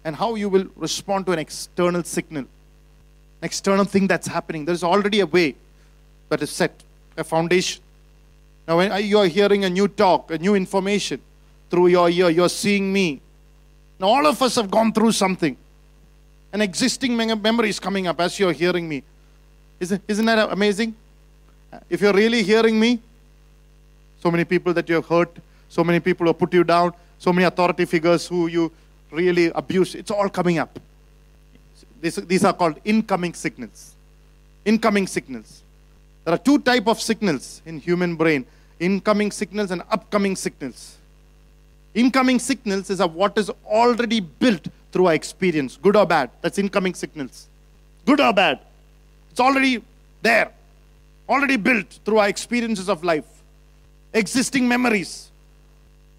and 0.04 0.16
how 0.16 0.34
you 0.34 0.50
will 0.50 0.66
respond 0.76 1.28
to 1.28 1.32
an 1.32 1.40
external 1.40 2.04
signal 2.04 2.46
an 3.42 3.44
external 3.44 3.86
thing 3.86 4.08
that's 4.08 4.28
happening 4.28 4.66
there's 4.66 4.84
already 4.84 5.20
a 5.20 5.28
way 5.28 5.54
that 6.30 6.42
is 6.42 6.50
set 6.50 6.74
a 7.18 7.24
foundation 7.24 7.84
now 8.68 8.78
when 8.78 9.06
you 9.06 9.20
are 9.20 9.28
hearing 9.28 9.66
a 9.66 9.70
new 9.70 9.88
talk 9.88 10.32
a 10.32 10.40
new 10.40 10.56
information 10.56 11.22
through 11.70 11.88
your 11.88 12.10
ear 12.10 12.30
you're 12.30 12.56
seeing 12.64 12.92
me 12.92 13.22
now, 14.02 14.08
all 14.08 14.26
of 14.26 14.42
us 14.42 14.56
have 14.56 14.72
gone 14.72 14.92
through 14.92 15.12
something. 15.12 15.56
An 16.52 16.60
existing 16.62 17.16
mem- 17.16 17.40
memory 17.40 17.70
is 17.70 17.80
coming 17.80 18.08
up 18.08 18.20
as 18.20 18.40
you're 18.40 18.52
hearing 18.52 18.90
me. 18.90 19.04
Isn't, 19.80 20.02
isn't 20.08 20.26
that 20.26 20.52
amazing? 20.52 20.96
If 21.88 22.02
you're 22.02 22.12
really 22.12 22.42
hearing 22.42 22.80
me, 22.80 23.00
so 24.22 24.32
many 24.32 24.46
people 24.46 24.74
that 24.74 24.88
you 24.88 24.96
have 24.96 25.06
hurt, 25.06 25.36
so 25.70 25.84
many 25.84 26.00
people 26.00 26.28
who 26.28 26.34
put 26.34 26.54
you 26.54 26.64
down, 26.64 26.94
so 27.18 27.34
many 27.34 27.46
authority 27.46 27.86
figures 27.86 28.28
who 28.28 28.48
you 28.48 28.72
really 29.12 29.52
abuse, 29.56 29.96
it's 29.96 30.12
all 30.12 30.30
coming 30.30 30.58
up. 30.58 30.80
These, 32.02 32.16
these 32.16 32.44
are 32.46 32.54
called 32.54 32.80
incoming 32.86 33.34
signals. 33.34 33.96
Incoming 34.66 35.08
signals. 35.08 35.64
There 36.24 36.34
are 36.34 36.38
two 36.38 36.60
type 36.60 36.88
of 36.88 37.02
signals 37.02 37.62
in 37.66 37.80
human 37.80 38.16
brain: 38.16 38.46
incoming 38.80 39.32
signals 39.32 39.72
and 39.72 39.82
upcoming 39.90 40.36
signals. 40.36 40.98
Incoming 41.94 42.40
signals 42.40 42.90
is 42.90 43.02
of 43.02 43.16
what 43.16 43.38
is 43.38 43.50
already 43.66 44.20
built 44.20 44.68
through 44.92 45.08
our 45.08 45.14
experience, 45.14 45.78
good 45.82 45.96
or 45.96 46.06
bad. 46.06 46.30
That's 46.42 46.58
incoming 46.58 46.94
signals. 46.94 47.48
Good 48.06 48.20
or 48.20 48.34
bad. 48.34 48.60
It's 49.32 49.40
already 49.40 49.84
there, 50.22 50.52
already 51.28 51.58
built 51.58 52.00
through 52.06 52.20
our 52.20 52.30
experiences 52.30 52.90
of 52.90 53.04
life. 53.04 53.26
Existing 54.14 54.68
memories. 54.68 55.30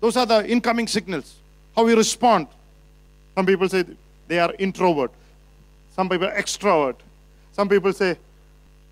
Those 0.00 0.16
are 0.16 0.26
the 0.26 0.48
incoming 0.48 0.86
signals. 0.86 1.34
How 1.76 1.84
we 1.84 1.94
respond. 1.94 2.48
Some 3.34 3.46
people 3.46 3.68
say 3.68 3.84
they 4.28 4.38
are 4.38 4.54
introvert. 4.58 5.10
Some 5.94 6.08
people 6.08 6.26
are 6.26 6.34
extrovert. 6.34 6.96
Some 7.52 7.68
people 7.68 7.92
say 7.92 8.16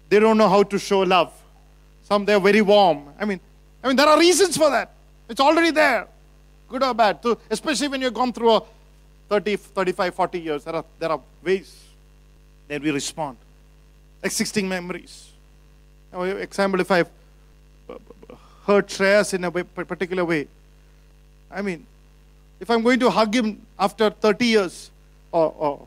they 0.09 0.21
don't 0.21 0.37
know 0.37 0.49
how 0.49 0.63
to 0.63 0.79
show 0.79 1.01
love. 1.01 1.33
Some 2.05 2.25
they're 2.25 2.41
very 2.41 2.63
warm. 2.63 3.05
I 3.19 3.25
mean, 3.25 3.41
I 3.83 3.89
mean 3.89 3.97
there 3.97 4.09
are 4.09 4.19
reasons 4.19 4.57
for 4.57 4.71
that. 4.71 4.93
It's 5.29 5.41
already 5.41 5.71
there 5.71 6.07
good 6.71 6.83
or 6.83 6.95
bad. 6.95 7.19
So 7.23 7.39
especially 7.51 7.89
when 7.89 8.01
you've 8.01 8.15
gone 8.15 8.33
through 8.33 8.53
a 8.53 8.63
30, 9.29 9.57
35, 9.57 10.15
40 10.15 10.41
years, 10.41 10.65
there 10.65 10.77
are, 10.77 10.85
there 10.99 11.11
are 11.11 11.21
ways 11.43 11.85
that 12.69 12.81
we 12.81 12.91
respond. 12.91 13.37
Existing 14.23 14.69
memories. 14.69 15.31
Now, 16.13 16.23
example, 16.23 16.81
if 16.81 16.91
I've 16.91 17.11
hurt 18.67 18.89
Shreyas 18.89 19.35
in 19.35 19.45
a 19.45 19.51
way, 19.51 19.63
particular 19.63 20.25
way, 20.25 20.49
I 21.51 21.63
mean, 21.63 21.87
if 22.61 22.71
I'm 22.71 22.83
going 22.83 23.01
to 23.01 23.11
hug 23.11 23.35
him 23.35 23.61
after 23.79 24.11
30 24.11 24.47
years, 24.47 24.91
or, 25.33 25.55
or 25.59 25.87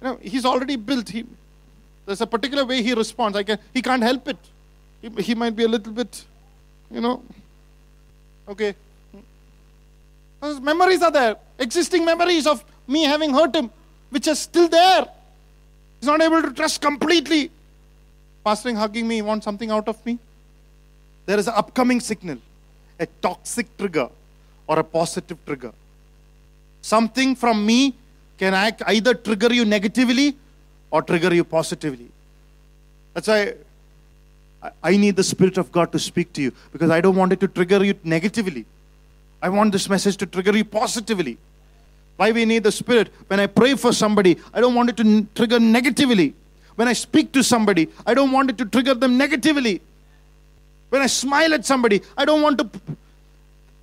you 0.00 0.08
know, 0.08 0.18
he's 0.20 0.44
already 0.44 0.76
built. 0.76 1.08
He, 1.08 1.24
there's 2.04 2.20
a 2.20 2.26
particular 2.26 2.64
way 2.64 2.82
he 2.82 2.92
responds. 2.94 3.36
I 3.36 3.42
can, 3.42 3.58
he 3.72 3.82
can't 3.82 4.02
help 4.02 4.28
it. 4.28 4.36
He, 5.02 5.22
he 5.22 5.34
might 5.34 5.56
be 5.56 5.64
a 5.64 5.68
little 5.68 5.92
bit, 5.92 6.24
you 6.90 7.00
know, 7.00 7.22
okay, 8.48 8.74
those 10.40 10.60
memories 10.60 11.02
are 11.02 11.10
there. 11.10 11.36
Existing 11.58 12.04
memories 12.04 12.46
of 12.46 12.64
me 12.86 13.04
having 13.04 13.32
hurt 13.32 13.54
him, 13.54 13.70
which 14.10 14.28
are 14.28 14.34
still 14.34 14.68
there. 14.68 15.06
He's 16.00 16.06
not 16.06 16.20
able 16.20 16.42
to 16.42 16.52
trust 16.52 16.80
completely. 16.80 17.50
Pastoring 18.44 18.76
hugging 18.76 19.08
me, 19.08 19.16
he 19.16 19.22
wants 19.22 19.44
something 19.44 19.70
out 19.70 19.88
of 19.88 20.04
me. 20.06 20.18
There 21.26 21.38
is 21.38 21.48
an 21.48 21.54
upcoming 21.56 22.00
signal, 22.00 22.38
a 22.98 23.06
toxic 23.20 23.76
trigger 23.76 24.08
or 24.66 24.78
a 24.78 24.84
positive 24.84 25.38
trigger. 25.44 25.72
Something 26.82 27.34
from 27.34 27.66
me 27.66 27.94
can 28.38 28.54
either 28.54 29.14
trigger 29.14 29.52
you 29.52 29.64
negatively 29.64 30.36
or 30.90 31.02
trigger 31.02 31.34
you 31.34 31.42
positively. 31.42 32.08
That's 33.12 33.28
why 33.28 33.54
I 34.82 34.96
need 34.96 35.16
the 35.16 35.24
Spirit 35.24 35.58
of 35.58 35.72
God 35.72 35.90
to 35.92 35.98
speak 35.98 36.32
to 36.34 36.42
you 36.42 36.52
because 36.72 36.90
I 36.90 37.00
don't 37.00 37.16
want 37.16 37.32
it 37.32 37.40
to 37.40 37.48
trigger 37.48 37.84
you 37.84 37.94
negatively. 38.04 38.64
I 39.42 39.48
want 39.48 39.72
this 39.72 39.88
message 39.88 40.16
to 40.18 40.26
trigger 40.26 40.56
you 40.56 40.64
positively. 40.64 41.38
Why 42.16 42.32
we 42.32 42.44
need 42.44 42.62
the 42.62 42.72
Spirit? 42.72 43.10
When 43.26 43.40
I 43.40 43.46
pray 43.46 43.74
for 43.74 43.92
somebody, 43.92 44.38
I 44.54 44.60
don't 44.60 44.74
want 44.74 44.90
it 44.90 44.96
to 44.98 45.26
trigger 45.34 45.58
negatively. 45.58 46.34
When 46.76 46.88
I 46.88 46.92
speak 46.92 47.32
to 47.32 47.42
somebody, 47.42 47.88
I 48.06 48.14
don't 48.14 48.32
want 48.32 48.50
it 48.50 48.58
to 48.58 48.64
trigger 48.64 48.94
them 48.94 49.18
negatively. 49.18 49.82
When 50.90 51.02
I 51.02 51.06
smile 51.06 51.54
at 51.54 51.64
somebody, 51.64 52.02
I 52.16 52.24
don't 52.24 52.42
want 52.42 52.58
to, 52.58 52.70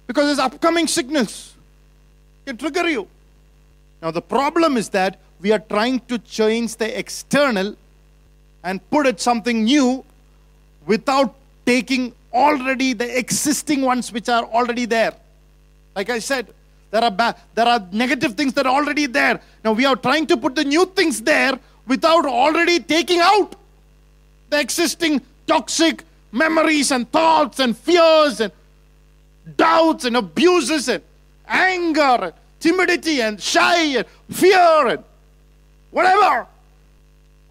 because 0.08 0.26
there's 0.26 0.39
upcoming 0.39 0.88
signals 0.88 1.54
can 2.45 2.58
trigger 2.58 2.89
you. 2.89 3.08
Now, 4.01 4.12
the 4.12 4.22
problem 4.22 4.78
is 4.78 4.89
that 4.89 5.20
we 5.39 5.51
are 5.51 5.60
trying 5.60 5.99
to 6.01 6.18
change 6.20 6.76
the 6.76 6.97
external 6.97 7.76
and 8.64 8.80
put 8.89 9.06
it 9.06 9.20
something 9.20 9.64
new 9.64 10.06
without 10.86 11.36
taking 11.66 12.14
already 12.34 12.93
the 12.93 13.18
existing 13.18 13.82
ones 13.82 14.12
which 14.12 14.30
are 14.30 14.43
already 14.45 14.86
there. 14.86 15.14
Like 15.95 16.10
I 16.10 16.20
said, 16.20 16.47
there 16.91 17.04
are 17.04 17.12
ba- 17.12 17.36
there 17.56 17.66
are 17.66 17.86
negative 17.91 18.36
things 18.36 18.54
that 18.54 18.66
are 18.66 18.76
already 18.76 19.06
there. 19.06 19.39
Now 19.64 19.74
we 19.74 19.86
are 19.86 19.95
trying 19.95 20.28
to 20.28 20.38
put 20.38 20.56
the 20.56 20.64
new 20.64 20.86
things 20.86 21.22
there 21.22 21.60
without 21.88 22.26
already 22.26 22.80
taking 22.80 23.20
out 23.20 23.56
the 24.49 24.60
existing 24.60 25.22
toxic 25.47 26.04
memories 26.33 26.91
and 26.97 27.05
thoughts 27.18 27.59
and 27.64 27.72
fears 27.76 28.41
and 28.45 28.53
doubts 29.57 30.05
and 30.05 30.16
abuses 30.16 30.89
and 30.89 31.03
anger 31.49 32.16
and 32.26 32.35
timidity 32.61 33.16
and 33.26 33.41
shy 33.53 33.81
and 33.99 34.07
fear 34.41 34.70
and 34.95 35.03
whatever. 35.97 36.33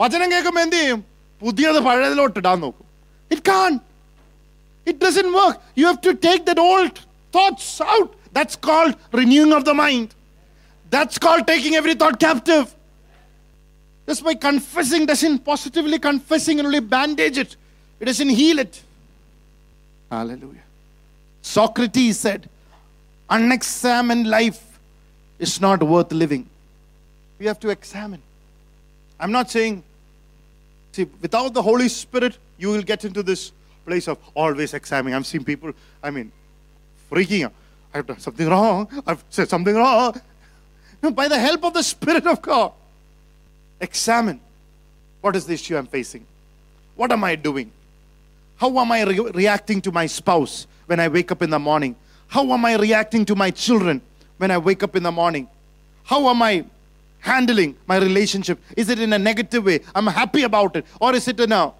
വചനം 0.01 0.28
കേൾക്കുമ്പോൾ 0.34 0.63
എന്ത് 0.67 0.78
ചെയ്യും 0.80 0.99
പുതിയത് 1.41 1.80
പഴയതിലോട്ട് 1.88 2.38
ഇടാൻ 2.41 2.59
നോക്കും 2.65 2.88
it 3.34 3.45
can't 3.51 3.73
It 4.89 4.99
doesn't 4.99 5.34
work. 5.34 5.61
You 5.75 5.86
have 5.88 5.99
to 6.01 6.13
take 6.13 6.45
that 6.45 6.57
old 6.57 6.93
thoughts 7.36 7.82
out. 7.82 8.13
That's 8.32 8.55
called 8.55 8.95
renewing 9.11 9.51
of 9.51 9.65
the 9.65 9.73
mind. 9.73 10.15
That's 10.89 11.17
called 11.17 11.45
taking 11.45 11.75
every 11.75 11.93
thought 11.93 12.17
captive. 12.21 12.73
Just 14.07 14.23
by 14.23 14.34
confessing 14.36 15.05
doesn't 15.05 15.39
positively 15.39 15.99
confessing 15.99 16.59
and 16.59 16.67
only 16.67 16.80
bandage 16.80 17.38
it. 17.38 17.57
It 18.03 18.07
doesn't 18.07 18.30
heal 18.30 18.59
it. 18.59 18.82
Hallelujah. 20.11 20.64
Socrates 21.40 22.18
said, 22.18 22.48
unexamined 23.30 24.28
life 24.28 24.61
is 25.38 25.61
not 25.61 25.80
worth 25.84 26.11
living. 26.11 26.48
We 27.38 27.46
have 27.46 27.61
to 27.61 27.68
examine. 27.68 28.20
I'm 29.20 29.30
not 29.30 29.53
saying, 29.53 29.84
see, 30.90 31.07
without 31.20 31.55
the 31.55 31.62
Holy 31.62 31.88
Spirit, 31.88 32.38
you 32.59 32.70
will 32.70 32.82
get 32.82 33.05
into 33.05 33.22
this 33.22 33.53
place 33.86 34.09
of 34.09 34.18
always 34.34 34.74
examining. 34.74 35.14
I've 35.14 35.24
seen 35.24 35.44
people, 35.44 35.72
I 36.03 36.11
mean, 36.11 36.32
freaking 37.09 37.44
out. 37.44 37.53
I've 37.94 38.05
done 38.05 38.18
something 38.18 38.48
wrong. 38.48 38.88
I've 39.07 39.22
said 39.30 39.48
something 39.48 39.76
wrong. 39.76 40.20
No, 41.05 41.12
by 41.12 41.28
the 41.28 41.38
help 41.38 41.64
of 41.64 41.74
the 41.74 41.84
Spirit 41.84 42.26
of 42.26 42.42
God, 42.42 42.72
examine 43.80 44.40
what 45.20 45.36
is 45.36 45.46
the 45.46 45.55
issue 45.55 45.76
I'm 45.76 45.86
facing? 45.86 46.26
What 46.96 47.12
am 47.12 47.22
I 47.22 47.36
doing? 47.36 47.70
How 48.62 48.78
am 48.78 48.92
I 48.92 49.02
re- 49.02 49.18
reacting 49.34 49.80
to 49.80 49.90
my 49.90 50.06
spouse 50.06 50.68
when 50.86 51.00
I 51.00 51.08
wake 51.08 51.32
up 51.32 51.42
in 51.42 51.50
the 51.50 51.58
morning? 51.58 51.96
How 52.28 52.44
am 52.52 52.64
I 52.64 52.76
reacting 52.76 53.24
to 53.24 53.34
my 53.34 53.50
children 53.50 54.00
when 54.36 54.52
I 54.52 54.58
wake 54.58 54.84
up 54.84 54.94
in 54.94 55.02
the 55.02 55.10
morning? 55.10 55.48
How 56.04 56.28
am 56.28 56.40
I 56.42 56.64
handling 57.18 57.74
my 57.88 57.96
relationship? 57.96 58.60
Is 58.76 58.88
it 58.88 59.00
in 59.00 59.12
a 59.14 59.18
negative 59.18 59.64
way? 59.64 59.80
I'm 59.96 60.06
happy 60.06 60.44
about 60.44 60.76
it. 60.76 60.86
Or 61.00 61.12
is 61.12 61.26
it 61.26 61.40
in 61.40 61.50
a 61.50 61.72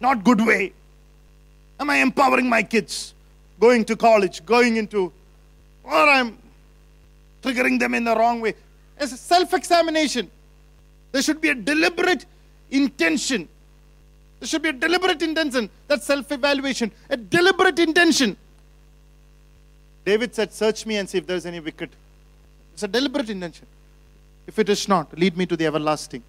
not 0.00 0.24
good 0.24 0.40
way? 0.44 0.72
Am 1.78 1.88
I 1.90 1.98
empowering 1.98 2.48
my 2.48 2.64
kids? 2.64 3.14
Going 3.60 3.84
to 3.84 3.94
college, 3.94 4.44
going 4.44 4.78
into, 4.78 5.12
or 5.84 5.92
I'm 6.16 6.36
triggering 7.40 7.78
them 7.78 7.94
in 7.94 8.02
the 8.02 8.16
wrong 8.16 8.40
way. 8.40 8.54
It's 8.98 9.12
a 9.12 9.16
self 9.16 9.54
examination. 9.54 10.28
There 11.12 11.22
should 11.22 11.40
be 11.40 11.50
a 11.50 11.54
deliberate 11.54 12.26
intention. 12.68 13.48
There 14.40 14.46
should 14.46 14.62
be 14.62 14.68
a 14.68 14.72
deliberate 14.72 15.20
intention. 15.22 15.68
That's 15.86 16.06
self 16.06 16.30
evaluation. 16.30 16.92
A 17.10 17.16
deliberate 17.16 17.78
intention. 17.78 18.36
David 20.04 20.34
said, 20.34 20.52
Search 20.52 20.86
me 20.86 20.96
and 20.96 21.08
see 21.08 21.18
if 21.18 21.26
there's 21.26 21.44
any 21.46 21.60
wicked. 21.60 21.90
It's 22.74 22.82
a 22.82 22.88
deliberate 22.88 23.30
intention. 23.30 23.66
If 24.46 24.58
it 24.58 24.68
is 24.68 24.88
not, 24.88 25.18
lead 25.18 25.36
me 25.36 25.44
to 25.46 25.56
the 25.56 25.66
everlasting. 25.66 26.22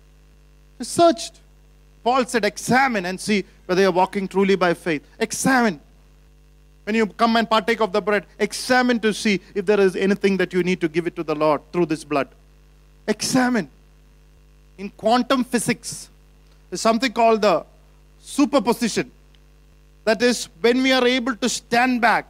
He 0.77 0.83
searched. 0.83 1.39
Paul 2.03 2.25
said, 2.25 2.43
Examine 2.45 3.05
and 3.05 3.19
see 3.19 3.45
whether 3.65 3.81
you're 3.81 3.91
walking 3.91 4.27
truly 4.27 4.55
by 4.55 4.73
faith. 4.73 5.05
Examine. 5.19 5.79
When 6.85 6.95
you 6.95 7.05
come 7.05 7.35
and 7.35 7.47
partake 7.47 7.81
of 7.81 7.91
the 7.91 8.01
bread, 8.01 8.25
examine 8.39 8.99
to 9.01 9.13
see 9.13 9.39
if 9.53 9.65
there 9.65 9.79
is 9.79 9.95
anything 9.95 10.37
that 10.37 10.51
you 10.53 10.63
need 10.63 10.81
to 10.81 10.87
give 10.89 11.05
it 11.05 11.15
to 11.17 11.23
the 11.23 11.35
Lord 11.35 11.61
through 11.71 11.85
this 11.85 12.03
blood. 12.03 12.27
Examine. 13.07 13.69
In 14.77 14.89
quantum 14.89 15.43
physics, 15.43 16.09
there's 16.69 16.81
something 16.81 17.11
called 17.11 17.43
the 17.43 17.63
superposition. 18.29 19.11
That 20.05 20.21
is, 20.21 20.49
when 20.61 20.81
we 20.83 20.91
are 20.91 21.05
able 21.05 21.35
to 21.35 21.49
stand 21.49 22.01
back 22.01 22.27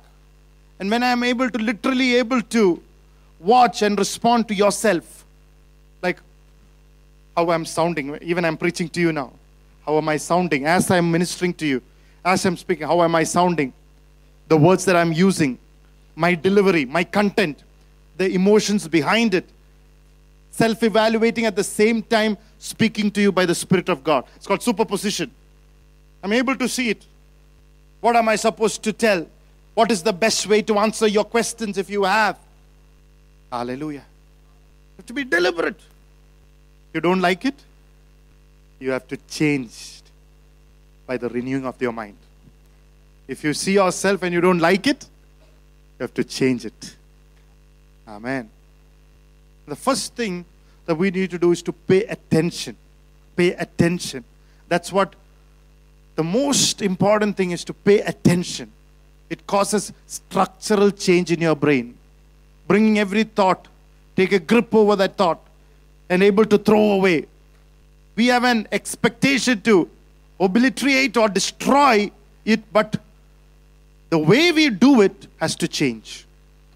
and 0.80 0.90
when 0.90 1.04
I 1.04 1.12
am 1.12 1.24
able 1.24 1.50
to 1.50 1.58
literally 1.58 2.16
able 2.16 2.42
to 2.42 2.82
watch 3.40 3.82
and 3.82 3.98
respond 3.98 4.48
to 4.48 4.54
yourself, 4.54 5.26
like 6.02 6.20
how 7.36 7.52
I'm 7.52 7.66
sounding, 7.66 8.18
even 8.22 8.46
I'm 8.46 8.58
preaching 8.58 8.90
to 8.90 9.02
you 9.02 9.12
now. 9.12 9.32
How 9.86 9.98
am 9.98 10.08
I 10.10 10.18
sounding 10.18 10.66
as 10.66 10.90
I'm 10.92 11.12
ministering 11.12 11.54
to 11.56 11.66
you, 11.66 11.82
as 12.24 12.46
I'm 12.46 12.58
speaking? 12.58 12.88
How 12.88 13.02
am 13.02 13.16
I 13.16 13.24
sounding? 13.24 13.74
The 14.48 14.58
words 14.58 14.86
that 14.86 14.96
I'm 14.96 15.12
using, 15.12 15.58
my 16.16 16.36
delivery, 16.36 16.86
my 16.86 17.04
content, 17.04 17.64
the 18.18 18.30
emotions 18.30 18.88
behind 18.88 19.34
it, 19.34 19.48
self 20.52 20.82
evaluating 20.84 21.46
at 21.46 21.56
the 21.56 21.64
same 21.64 22.02
time 22.04 22.38
speaking 22.58 23.12
to 23.12 23.22
you 23.22 23.32
by 23.32 23.46
the 23.46 23.56
Spirit 23.56 23.90
of 23.90 24.04
God. 24.04 24.26
It's 24.36 24.48
called 24.48 24.62
superposition. 24.62 25.32
I'm 26.24 26.34
able 26.34 26.56
to 26.56 26.68
see 26.68 26.90
it. 26.90 27.06
What 28.02 28.16
am 28.16 28.30
I 28.30 28.36
supposed 28.36 28.84
to 28.84 28.94
tell? 28.94 29.28
What 29.74 29.92
is 29.92 30.04
the 30.04 30.14
best 30.14 30.48
way 30.48 30.62
to 30.64 30.78
answer 30.78 31.08
your 31.08 31.24
questions 31.24 31.78
if 31.78 31.90
you 31.90 32.04
have? 32.04 32.38
Hallelujah. 33.52 34.00
You 34.00 34.98
have 34.98 35.06
to 35.06 35.14
be 35.14 35.24
deliberate. 35.24 35.80
You 36.94 37.02
don't 37.02 37.22
like 37.22 37.46
it? 37.46 37.56
You 38.80 38.92
have 38.92 39.08
to 39.08 39.18
change 39.30 40.02
by 41.06 41.18
the 41.18 41.30
renewing 41.30 41.66
of 41.66 41.82
your 41.82 41.92
mind. 41.92 42.18
If 43.28 43.44
you 43.44 43.54
see 43.54 43.74
yourself 43.74 44.24
and 44.24 44.34
you 44.34 44.42
don't 44.42 44.60
like 44.60 44.88
it, 44.88 45.06
you 45.98 46.04
have 46.04 46.14
to 46.16 46.24
change 46.24 46.66
it. 46.66 46.96
Amen. 48.08 48.50
The 49.68 49.76
first 49.76 50.16
thing 50.16 50.46
that 50.86 50.96
we 50.96 51.12
need 51.12 51.30
to 51.32 51.38
do 51.38 51.52
is 51.52 51.62
to 51.64 51.72
pay 51.72 52.06
attention. 52.06 52.76
Pay 53.36 53.52
attention. 53.52 54.24
That's 54.68 54.92
what 54.92 55.14
the 56.20 56.24
most 56.24 56.82
important 56.82 57.38
thing 57.38 57.52
is 57.52 57.64
to 57.64 57.74
pay 57.74 58.02
attention. 58.02 58.70
It 59.30 59.48
causes 59.48 59.94
structural 60.06 60.92
change 60.92 61.32
in 61.32 61.40
your 61.40 61.56
brain, 61.56 61.98
bringing 62.68 63.00
every 63.00 63.24
thought, 63.24 63.70
take 64.18 64.34
a 64.34 64.40
grip 64.40 64.76
over 64.76 64.98
that 64.98 65.16
thought, 65.16 65.40
and 66.10 66.22
able 66.22 66.44
to 66.44 66.58
throw 66.58 66.92
away. 66.98 67.26
We 68.18 68.28
have 68.28 68.44
an 68.44 68.68
expectation 68.74 69.62
to 69.62 69.90
obliterate 70.42 71.16
or 71.16 71.30
destroy 71.30 72.12
it, 72.44 72.74
but 72.74 72.98
the 74.10 74.20
way 74.20 74.52
we 74.52 74.70
do 74.72 75.00
it 75.00 75.28
has 75.38 75.56
to 75.56 75.70
change. 75.70 76.26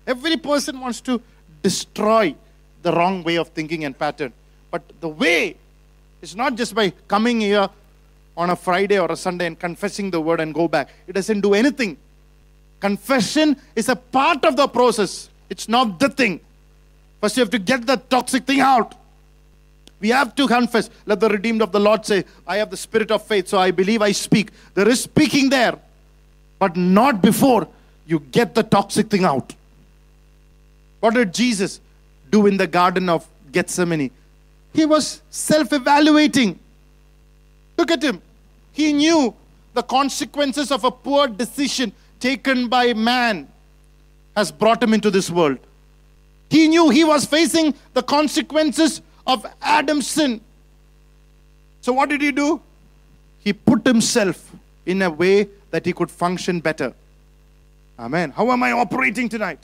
Every 0.07 0.37
person 0.37 0.79
wants 0.79 1.01
to 1.01 1.21
destroy 1.61 2.33
the 2.81 2.93
wrong 2.93 3.23
way 3.23 3.35
of 3.35 3.49
thinking 3.49 3.83
and 3.83 3.99
pattern. 3.99 4.31
But 4.71 4.83
the 5.01 5.09
way 5.09 5.57
is 6.21 6.33
not 6.33 6.55
just 6.55 6.73
by 6.73 6.93
coming 7.09 7.41
here 7.41 7.67
on 8.35 8.49
a 8.49 8.55
Friday 8.55 8.99
or 8.99 9.11
a 9.11 9.15
Sunday 9.15 9.45
and 9.45 9.59
confessing 9.59 10.11
the 10.11 10.19
word 10.19 10.39
and 10.39 10.53
go 10.53 10.67
back. 10.67 10.89
It 11.07 11.13
doesn't 11.13 11.41
do 11.41 11.53
anything. 11.53 11.97
Confession 12.79 13.55
is 13.75 13.89
a 13.89 13.95
part 13.95 14.43
of 14.43 14.55
the 14.55 14.67
process, 14.67 15.29
it's 15.49 15.69
not 15.69 15.99
the 15.99 16.09
thing. 16.09 16.39
First, 17.21 17.37
you 17.37 17.41
have 17.41 17.51
to 17.51 17.59
get 17.59 17.85
the 17.85 17.95
toxic 17.95 18.45
thing 18.45 18.59
out. 18.59 18.95
We 20.01 20.09
have 20.09 20.35
to 20.35 20.47
confess. 20.49 20.89
Let 21.05 21.21
the 21.21 21.29
redeemed 21.29 21.61
of 21.61 21.71
the 21.71 21.79
Lord 21.79 22.05
say, 22.05 22.25
I 22.45 22.57
have 22.57 22.69
the 22.69 22.75
spirit 22.75 23.09
of 23.09 23.25
faith, 23.25 23.47
so 23.47 23.57
I 23.57 23.71
believe 23.71 24.01
I 24.01 24.11
speak. 24.11 24.49
There 24.73 24.89
is 24.89 25.01
speaking 25.01 25.49
there, 25.49 25.79
but 26.59 26.75
not 26.75 27.21
before 27.21 27.69
you 28.05 28.19
get 28.19 28.53
the 28.53 28.63
toxic 28.63 29.09
thing 29.09 29.23
out. 29.23 29.55
What 30.99 31.13
did 31.13 31.33
Jesus 31.33 31.79
do 32.29 32.47
in 32.47 32.57
the 32.57 32.67
Garden 32.67 33.07
of 33.07 33.25
Gethsemane? 33.53 34.11
He 34.73 34.85
was 34.85 35.21
self 35.29 35.71
evaluating. 35.71 36.59
Look 37.77 37.91
at 37.91 38.03
him. 38.03 38.21
He 38.71 38.93
knew 38.93 39.33
the 39.73 39.83
consequences 39.83 40.71
of 40.71 40.83
a 40.83 40.91
poor 40.91 41.27
decision 41.27 41.91
taken 42.19 42.67
by 42.67 42.93
man 42.93 43.47
has 44.35 44.51
brought 44.51 44.81
him 44.81 44.93
into 44.93 45.11
this 45.11 45.29
world. 45.29 45.57
He 46.49 46.67
knew 46.67 46.89
he 46.89 47.03
was 47.03 47.25
facing 47.25 47.73
the 47.93 48.03
consequences 48.03 49.01
of 49.25 49.45
Adam's 49.61 50.07
sin. 50.07 50.41
So, 51.81 51.93
what 51.93 52.09
did 52.09 52.21
he 52.21 52.31
do? 52.31 52.61
He 53.39 53.53
put 53.53 53.85
himself 53.85 54.51
in 54.85 55.01
a 55.01 55.09
way 55.09 55.49
that 55.71 55.85
he 55.85 55.93
could 55.93 56.09
function 56.09 56.59
better. 56.59 56.93
Amen. 57.97 58.31
How 58.31 58.51
am 58.51 58.63
I 58.63 58.71
operating 58.71 59.29
tonight? 59.29 59.59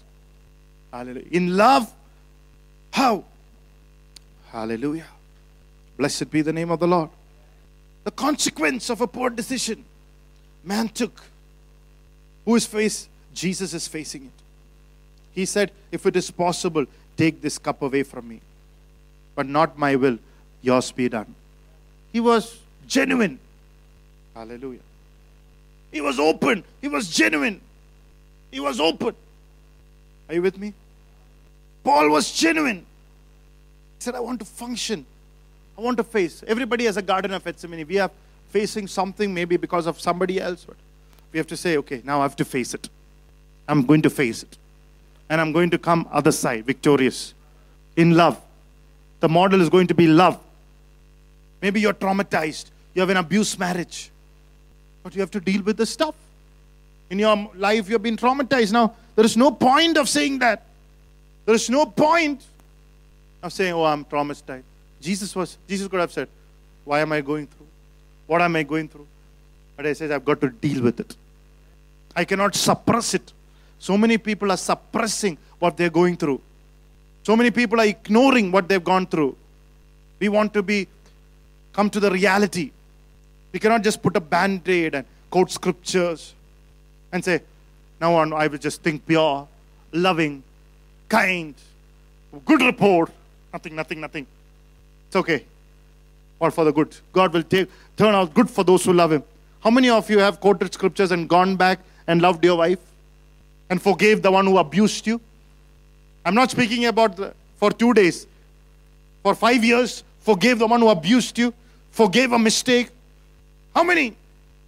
Hallelujah. 0.91 1.27
In 1.31 1.55
love, 1.55 1.93
how? 2.91 3.23
Hallelujah. 4.51 5.07
Blessed 5.97 6.29
be 6.31 6.41
the 6.41 6.53
name 6.53 6.71
of 6.71 6.79
the 6.79 6.87
Lord. 6.87 7.09
The 8.03 8.11
consequence 8.11 8.89
of 8.89 9.01
a 9.01 9.07
poor 9.07 9.29
decision 9.29 9.85
man 10.63 10.89
took. 10.89 11.21
Who 12.45 12.55
is 12.55 12.65
face? 12.65 13.07
Jesus 13.33 13.73
is 13.73 13.87
facing 13.87 14.25
it. 14.25 14.43
He 15.33 15.45
said, 15.45 15.71
If 15.91 16.05
it 16.05 16.15
is 16.15 16.31
possible, 16.31 16.85
take 17.15 17.41
this 17.41 17.57
cup 17.57 17.81
away 17.81 18.03
from 18.03 18.27
me 18.27 18.41
but 19.39 19.47
not 19.47 19.77
my 19.77 19.95
will, 19.95 20.17
yours 20.61 20.91
be 20.91 21.07
done. 21.07 21.33
He 22.11 22.19
was 22.19 22.59
genuine. 22.85 23.39
Hallelujah. 24.35 24.81
He 25.93 26.01
was 26.01 26.19
open. 26.19 26.65
He 26.81 26.89
was 26.89 27.09
genuine. 27.09 27.61
He 28.51 28.59
was 28.59 28.81
open. 28.81 29.15
Are 30.27 30.35
you 30.35 30.41
with 30.41 30.57
me? 30.57 30.73
Paul 31.85 32.09
was 32.09 32.33
genuine. 32.33 32.79
He 32.79 34.03
said, 34.03 34.13
I 34.13 34.19
want 34.19 34.39
to 34.39 34.45
function. 34.45 35.05
I 35.79 35.81
want 35.81 35.97
to 35.97 36.03
face. 36.03 36.43
Everybody 36.45 36.85
has 36.85 36.97
a 36.97 37.01
garden 37.01 37.31
of 37.31 37.43
Gethsemane. 37.43 37.87
We 37.87 37.99
are 37.99 38.11
facing 38.49 38.87
something 38.87 39.33
maybe 39.33 39.55
because 39.55 39.87
of 39.87 39.99
somebody 39.99 40.41
else. 40.41 40.67
We 41.31 41.37
have 41.37 41.47
to 41.47 41.57
say, 41.57 41.77
okay, 41.77 42.01
now 42.03 42.19
I 42.19 42.23
have 42.23 42.35
to 42.35 42.45
face 42.45 42.73
it. 42.73 42.89
I'm 43.67 43.85
going 43.85 44.01
to 44.01 44.09
face 44.09 44.43
it. 44.43 44.57
And 45.29 45.39
I'm 45.39 45.53
going 45.53 45.69
to 45.69 45.77
come 45.77 46.05
other 46.11 46.31
side 46.33 46.65
victorious 46.65 47.33
in 47.95 48.15
love 48.17 48.41
the 49.19 49.29
model 49.29 49.61
is 49.61 49.69
going 49.69 49.87
to 49.87 49.93
be 49.93 50.07
love. 50.07 50.39
Maybe 51.61 51.81
you're 51.81 51.93
traumatized. 51.93 52.65
You 52.93 53.01
have 53.01 53.09
an 53.09 53.17
abuse 53.17 53.57
marriage. 53.59 54.11
But 55.03 55.13
you 55.13 55.21
have 55.21 55.31
to 55.31 55.39
deal 55.39 55.61
with 55.61 55.77
the 55.77 55.85
stuff. 55.85 56.15
In 57.09 57.19
your 57.19 57.49
life, 57.55 57.89
you've 57.89 58.03
been 58.03 58.17
traumatized. 58.17 58.71
Now, 58.71 58.95
there 59.15 59.25
is 59.25 59.35
no 59.35 59.51
point 59.51 59.97
of 59.97 60.07
saying 60.07 60.39
that. 60.39 60.63
There 61.45 61.55
is 61.55 61.69
no 61.69 61.85
point 61.85 62.45
of 63.41 63.51
saying, 63.51 63.73
Oh, 63.73 63.83
I'm 63.83 64.05
traumatized. 64.05 64.63
Jesus 65.01 65.35
was, 65.35 65.57
Jesus 65.67 65.87
could 65.87 65.99
have 65.99 66.11
said, 66.11 66.27
Why 66.85 66.99
am 66.99 67.11
I 67.11 67.21
going 67.21 67.47
through? 67.47 67.67
What 68.27 68.41
am 68.41 68.55
I 68.55 68.63
going 68.63 68.87
through? 68.87 69.07
But 69.75 69.85
I 69.85 69.93
said, 69.93 70.11
I've 70.11 70.25
got 70.25 70.41
to 70.41 70.49
deal 70.49 70.83
with 70.83 70.99
it. 70.99 71.15
I 72.15 72.25
cannot 72.25 72.55
suppress 72.55 73.13
it. 73.13 73.33
So 73.79 73.97
many 73.97 74.17
people 74.17 74.51
are 74.51 74.57
suppressing 74.57 75.37
what 75.59 75.77
they're 75.77 75.89
going 75.89 76.17
through. 76.17 76.41
So 77.23 77.35
many 77.35 77.51
people 77.51 77.79
are 77.79 77.85
ignoring 77.85 78.51
what 78.51 78.67
they've 78.67 78.83
gone 78.83 79.05
through. 79.05 79.35
We 80.19 80.29
want 80.29 80.53
to 80.53 80.63
be 80.63 80.87
come 81.71 81.89
to 81.89 81.99
the 81.99 82.11
reality. 82.11 82.71
We 83.51 83.59
cannot 83.59 83.83
just 83.83 84.01
put 84.01 84.15
a 84.17 84.19
band-aid 84.19 84.95
and 84.95 85.05
quote 85.29 85.51
scriptures 85.51 86.33
and 87.11 87.23
say, 87.23 87.41
now 88.01 88.15
on 88.15 88.33
I 88.33 88.47
will 88.47 88.57
just 88.57 88.81
think 88.81 89.05
pure, 89.05 89.47
loving, 89.91 90.43
kind, 91.07 91.55
good 92.45 92.61
report. 92.61 93.11
Nothing, 93.53 93.75
nothing, 93.75 94.01
nothing. 94.01 94.27
It's 95.09 95.15
okay. 95.15 95.43
All 96.39 96.51
for 96.51 96.63
the 96.63 96.71
good. 96.71 96.95
God 97.13 97.33
will 97.33 97.41
take, 97.41 97.67
turn 97.97 98.13
out 98.13 98.31
good 98.35 98.47
for 98.47 98.63
those 98.63 98.85
who 98.85 98.93
love 98.93 99.11
Him. 99.11 99.23
How 99.59 99.71
many 99.71 99.89
of 99.89 100.07
you 100.07 100.19
have 100.19 100.39
quoted 100.39 100.71
scriptures 100.71 101.11
and 101.11 101.27
gone 101.27 101.55
back 101.55 101.79
and 102.05 102.21
loved 102.21 102.45
your 102.45 102.57
wife 102.57 102.77
and 103.71 103.81
forgave 103.81 104.21
the 104.21 104.31
one 104.31 104.45
who 104.45 104.59
abused 104.59 105.07
you? 105.07 105.19
I'm 106.23 106.35
not 106.35 106.51
speaking 106.51 106.85
about 106.85 107.15
the, 107.15 107.33
for 107.57 107.71
two 107.71 107.91
days. 107.95 108.27
For 109.23 109.33
five 109.33 109.63
years, 109.63 110.03
forgave 110.19 110.59
the 110.59 110.67
one 110.67 110.79
who 110.79 110.89
abused 110.89 111.39
you, 111.39 111.55
forgave 111.89 112.31
a 112.31 112.37
mistake. 112.37 112.89
How 113.73 113.83
many? 113.83 114.15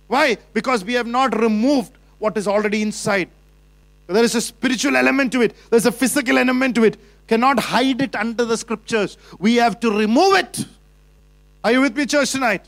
Why? 0.08 0.38
Because 0.54 0.84
we 0.84 0.94
have 0.94 1.06
not 1.06 1.40
removed 1.40 1.94
what 2.18 2.36
is 2.36 2.48
already 2.48 2.82
inside. 2.82 3.30
There 4.08 4.24
is 4.24 4.34
a 4.34 4.42
spiritual 4.42 4.98
element 4.98 5.32
to 5.34 5.42
it, 5.42 5.56
there's 5.70 5.86
a 5.86 5.92
physical 5.92 6.40
element 6.40 6.74
to 6.76 6.84
it. 6.84 6.98
Cannot 7.28 7.60
hide 7.60 8.02
it 8.02 8.16
under 8.16 8.46
the 8.46 8.58
scriptures. 8.58 9.18
We 9.40 9.56
have 9.56 9.80
to 9.82 9.92
remove 9.92 10.36
it. 10.36 10.66
Are 11.64 11.72
you 11.72 11.82
with 11.82 11.96
me, 11.96 12.06
church, 12.06 12.32
tonight? 12.32 12.66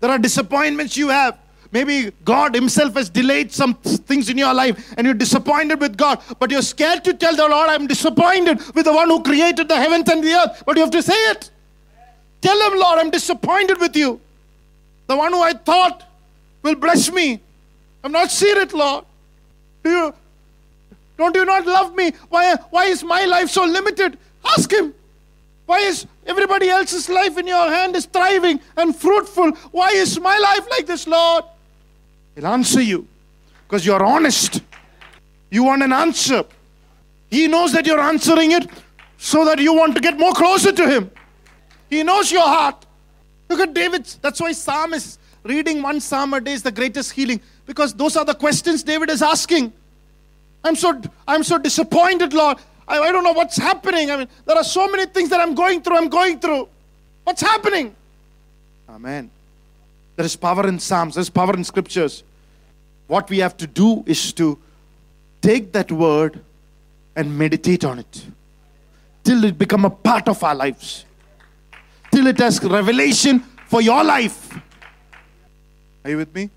There 0.00 0.10
are 0.10 0.18
disappointments 0.18 0.96
you 0.96 1.08
have. 1.08 1.38
Maybe 1.70 2.10
God 2.24 2.54
Himself 2.54 2.94
has 2.94 3.10
delayed 3.10 3.52
some 3.52 3.74
things 3.74 4.30
in 4.30 4.38
your 4.38 4.54
life 4.54 4.94
and 4.96 5.06
you're 5.06 5.14
disappointed 5.14 5.80
with 5.80 5.98
God, 5.98 6.22
but 6.38 6.50
you're 6.50 6.62
scared 6.62 7.04
to 7.04 7.12
tell 7.12 7.36
the 7.36 7.46
Lord, 7.46 7.68
I'm 7.68 7.86
disappointed 7.86 8.60
with 8.74 8.86
the 8.86 8.92
one 8.92 9.08
who 9.08 9.22
created 9.22 9.68
the 9.68 9.76
heavens 9.76 10.08
and 10.08 10.24
the 10.24 10.32
earth. 10.32 10.62
But 10.64 10.76
you 10.76 10.82
have 10.82 10.92
to 10.92 11.02
say 11.02 11.30
it. 11.30 11.50
Tell 12.40 12.70
Him, 12.70 12.78
Lord, 12.78 13.00
I'm 13.00 13.10
disappointed 13.10 13.78
with 13.78 13.96
you. 13.96 14.20
The 15.08 15.16
one 15.16 15.32
who 15.32 15.42
I 15.42 15.52
thought 15.52 16.04
will 16.62 16.76
bless 16.76 17.10
me. 17.12 17.40
I'm 18.02 18.12
not 18.12 18.30
seen 18.30 18.56
it, 18.56 18.72
Lord. 18.72 19.04
Do 19.82 19.90
you 19.90 20.14
don't 21.18 21.34
you 21.34 21.44
not 21.44 21.66
love 21.66 21.94
me? 21.94 22.12
Why, 22.28 22.54
why 22.70 22.84
is 22.86 23.02
my 23.02 23.24
life 23.24 23.50
so 23.50 23.64
limited? 23.64 24.16
Ask 24.44 24.72
him. 24.72 24.94
Why 25.66 25.80
is 25.80 26.06
everybody 26.26 26.70
else's 26.70 27.08
life 27.08 27.36
in 27.36 27.46
your 27.46 27.68
hand 27.68 27.94
is 27.96 28.06
thriving 28.06 28.60
and 28.76 28.96
fruitful? 28.96 29.50
Why 29.72 29.88
is 29.90 30.18
my 30.18 30.38
life 30.38 30.66
like 30.70 30.86
this, 30.86 31.06
Lord? 31.06 31.44
He'll 32.34 32.46
answer 32.46 32.80
you 32.80 33.06
because 33.66 33.84
you're 33.84 34.02
honest. 34.02 34.62
You 35.50 35.64
want 35.64 35.82
an 35.82 35.92
answer. 35.92 36.44
He 37.30 37.48
knows 37.48 37.72
that 37.72 37.84
you're 37.86 38.00
answering 38.00 38.52
it 38.52 38.66
so 39.18 39.44
that 39.44 39.58
you 39.58 39.74
want 39.74 39.94
to 39.96 40.00
get 40.00 40.18
more 40.18 40.32
closer 40.32 40.72
to 40.72 40.88
Him. 40.88 41.10
He 41.90 42.02
knows 42.02 42.30
your 42.30 42.46
heart. 42.46 42.86
Look 43.48 43.60
at 43.60 43.74
David. 43.74 44.06
That's 44.22 44.40
why 44.40 44.52
Psalm 44.52 44.94
is 44.94 45.18
reading 45.42 45.82
one 45.82 46.00
Psalm 46.00 46.32
a 46.34 46.40
day 46.40 46.52
is 46.52 46.62
the 46.62 46.72
greatest 46.72 47.12
healing 47.12 47.40
because 47.66 47.92
those 47.92 48.16
are 48.16 48.24
the 48.24 48.34
questions 48.34 48.82
David 48.82 49.10
is 49.10 49.20
asking. 49.20 49.72
I'm 50.64 50.76
so, 50.76 51.00
I'm 51.26 51.42
so 51.42 51.58
disappointed, 51.58 52.32
Lord. 52.32 52.58
I, 52.86 52.98
I 52.98 53.12
don't 53.12 53.24
know 53.24 53.32
what's 53.32 53.56
happening. 53.56 54.10
I 54.10 54.16
mean, 54.16 54.28
there 54.46 54.56
are 54.56 54.64
so 54.64 54.88
many 54.88 55.06
things 55.06 55.28
that 55.30 55.40
I'm 55.40 55.54
going 55.54 55.82
through. 55.82 55.96
I'm 55.96 56.08
going 56.08 56.38
through. 56.38 56.68
What's 57.24 57.42
happening? 57.42 57.94
Amen. 58.88 59.30
There 60.16 60.26
is 60.26 60.34
power 60.34 60.66
in 60.66 60.78
Psalms, 60.78 61.14
there's 61.14 61.30
power 61.30 61.54
in 61.54 61.62
scriptures. 61.62 62.24
What 63.06 63.30
we 63.30 63.38
have 63.38 63.56
to 63.58 63.66
do 63.66 64.02
is 64.06 64.32
to 64.34 64.58
take 65.40 65.72
that 65.72 65.92
word 65.92 66.40
and 67.14 67.38
meditate 67.38 67.84
on 67.84 67.98
it 67.98 68.26
till 69.24 69.44
it 69.44 69.58
become 69.58 69.84
a 69.84 69.90
part 69.90 70.28
of 70.28 70.42
our 70.42 70.54
lives. 70.54 71.04
Till 72.10 72.26
it 72.26 72.38
has 72.38 72.62
revelation 72.64 73.40
for 73.66 73.82
your 73.82 74.02
life. 74.02 74.58
Are 76.04 76.10
you 76.10 76.16
with 76.16 76.34
me? 76.34 76.50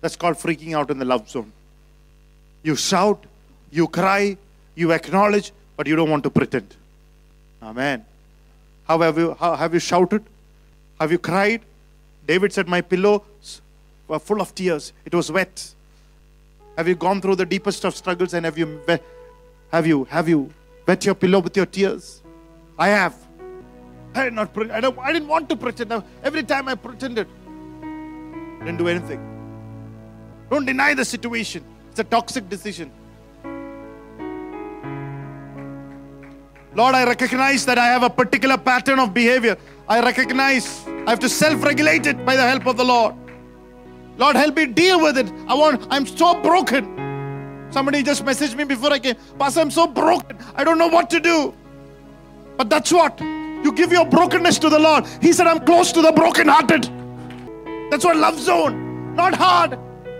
That's 0.00 0.16
called 0.16 0.36
freaking 0.36 0.74
out 0.74 0.90
in 0.90 0.98
the 0.98 1.04
love 1.04 1.28
zone. 1.28 1.52
You 2.64 2.74
shout, 2.74 3.22
you 3.70 3.86
cry, 3.86 4.36
you 4.74 4.90
acknowledge, 4.92 5.52
but 5.76 5.86
you 5.86 5.94
don't 5.94 6.10
want 6.10 6.24
to 6.24 6.30
pretend. 6.30 6.74
Amen. 7.62 8.04
How 8.88 8.98
have 8.98 9.18
you, 9.18 9.36
how 9.38 9.54
have 9.54 9.74
you 9.74 9.80
shouted? 9.80 10.24
Have 10.98 11.12
you 11.12 11.18
cried? 11.18 11.60
David 12.26 12.52
said, 12.52 12.66
My 12.66 12.80
pillows 12.80 13.60
were 14.08 14.18
full 14.18 14.40
of 14.40 14.54
tears. 14.54 14.92
It 15.04 15.14
was 15.14 15.30
wet. 15.30 15.74
Have 16.76 16.88
you 16.88 16.94
gone 16.94 17.20
through 17.20 17.36
the 17.36 17.46
deepest 17.46 17.84
of 17.84 17.94
struggles 17.94 18.34
and 18.34 18.44
have 18.44 18.58
you 18.58 18.80
have 19.70 19.86
you 19.86 20.04
have 20.04 20.28
you 20.28 20.50
wet 20.86 21.04
your 21.04 21.14
pillow 21.14 21.40
with 21.40 21.56
your 21.56 21.66
tears? 21.66 22.22
I 22.78 22.88
have. 22.88 23.14
I 24.14 24.24
did 24.24 24.32
not 24.32 24.56
I, 24.70 24.80
don't, 24.80 24.98
I 24.98 25.12
didn't 25.12 25.28
want 25.28 25.48
to 25.50 25.56
pretend. 25.56 25.92
Every 26.22 26.42
time 26.42 26.68
I 26.68 26.74
pretended, 26.74 27.28
didn't 28.60 28.78
do 28.78 28.88
anything. 28.88 29.20
Don't 30.50 30.64
deny 30.64 30.94
the 30.94 31.04
situation. 31.04 31.64
It's 31.94 32.00
a 32.00 32.02
toxic 32.02 32.48
decision. 32.48 32.90
Lord, 36.74 36.96
I 36.96 37.04
recognize 37.04 37.64
that 37.66 37.78
I 37.78 37.86
have 37.86 38.02
a 38.02 38.10
particular 38.10 38.58
pattern 38.58 38.98
of 38.98 39.14
behavior. 39.14 39.56
I 39.88 40.00
recognize 40.00 40.84
I 41.06 41.10
have 41.10 41.20
to 41.20 41.28
self 41.28 41.62
regulate 41.62 42.06
it 42.06 42.26
by 42.26 42.34
the 42.34 42.42
help 42.42 42.66
of 42.66 42.76
the 42.78 42.84
Lord. 42.84 43.14
Lord, 44.18 44.34
help 44.34 44.56
me 44.56 44.66
deal 44.66 45.00
with 45.00 45.16
it. 45.16 45.30
I 45.46 45.54
want, 45.54 45.86
I'm 45.88 46.04
so 46.04 46.34
broken. 46.42 47.68
Somebody 47.70 48.02
just 48.02 48.24
messaged 48.24 48.56
me 48.56 48.64
before 48.64 48.92
I 48.92 48.98
came. 48.98 49.14
Pastor, 49.38 49.60
I'm 49.60 49.70
so 49.70 49.86
broken. 49.86 50.36
I 50.56 50.64
don't 50.64 50.78
know 50.78 50.88
what 50.88 51.08
to 51.10 51.20
do. 51.20 51.54
But 52.56 52.70
that's 52.70 52.92
what. 52.92 53.20
You 53.20 53.72
give 53.72 53.92
your 53.92 54.04
brokenness 54.04 54.58
to 54.58 54.68
the 54.68 54.80
Lord. 54.80 55.06
He 55.22 55.32
said, 55.32 55.46
I'm 55.46 55.64
close 55.64 55.92
to 55.92 56.02
the 56.02 56.10
brokenhearted. 56.10 56.90
That's 57.92 58.04
what 58.04 58.16
love 58.16 58.40
zone. 58.40 59.14
Not 59.14 59.36
hard. 59.36 59.78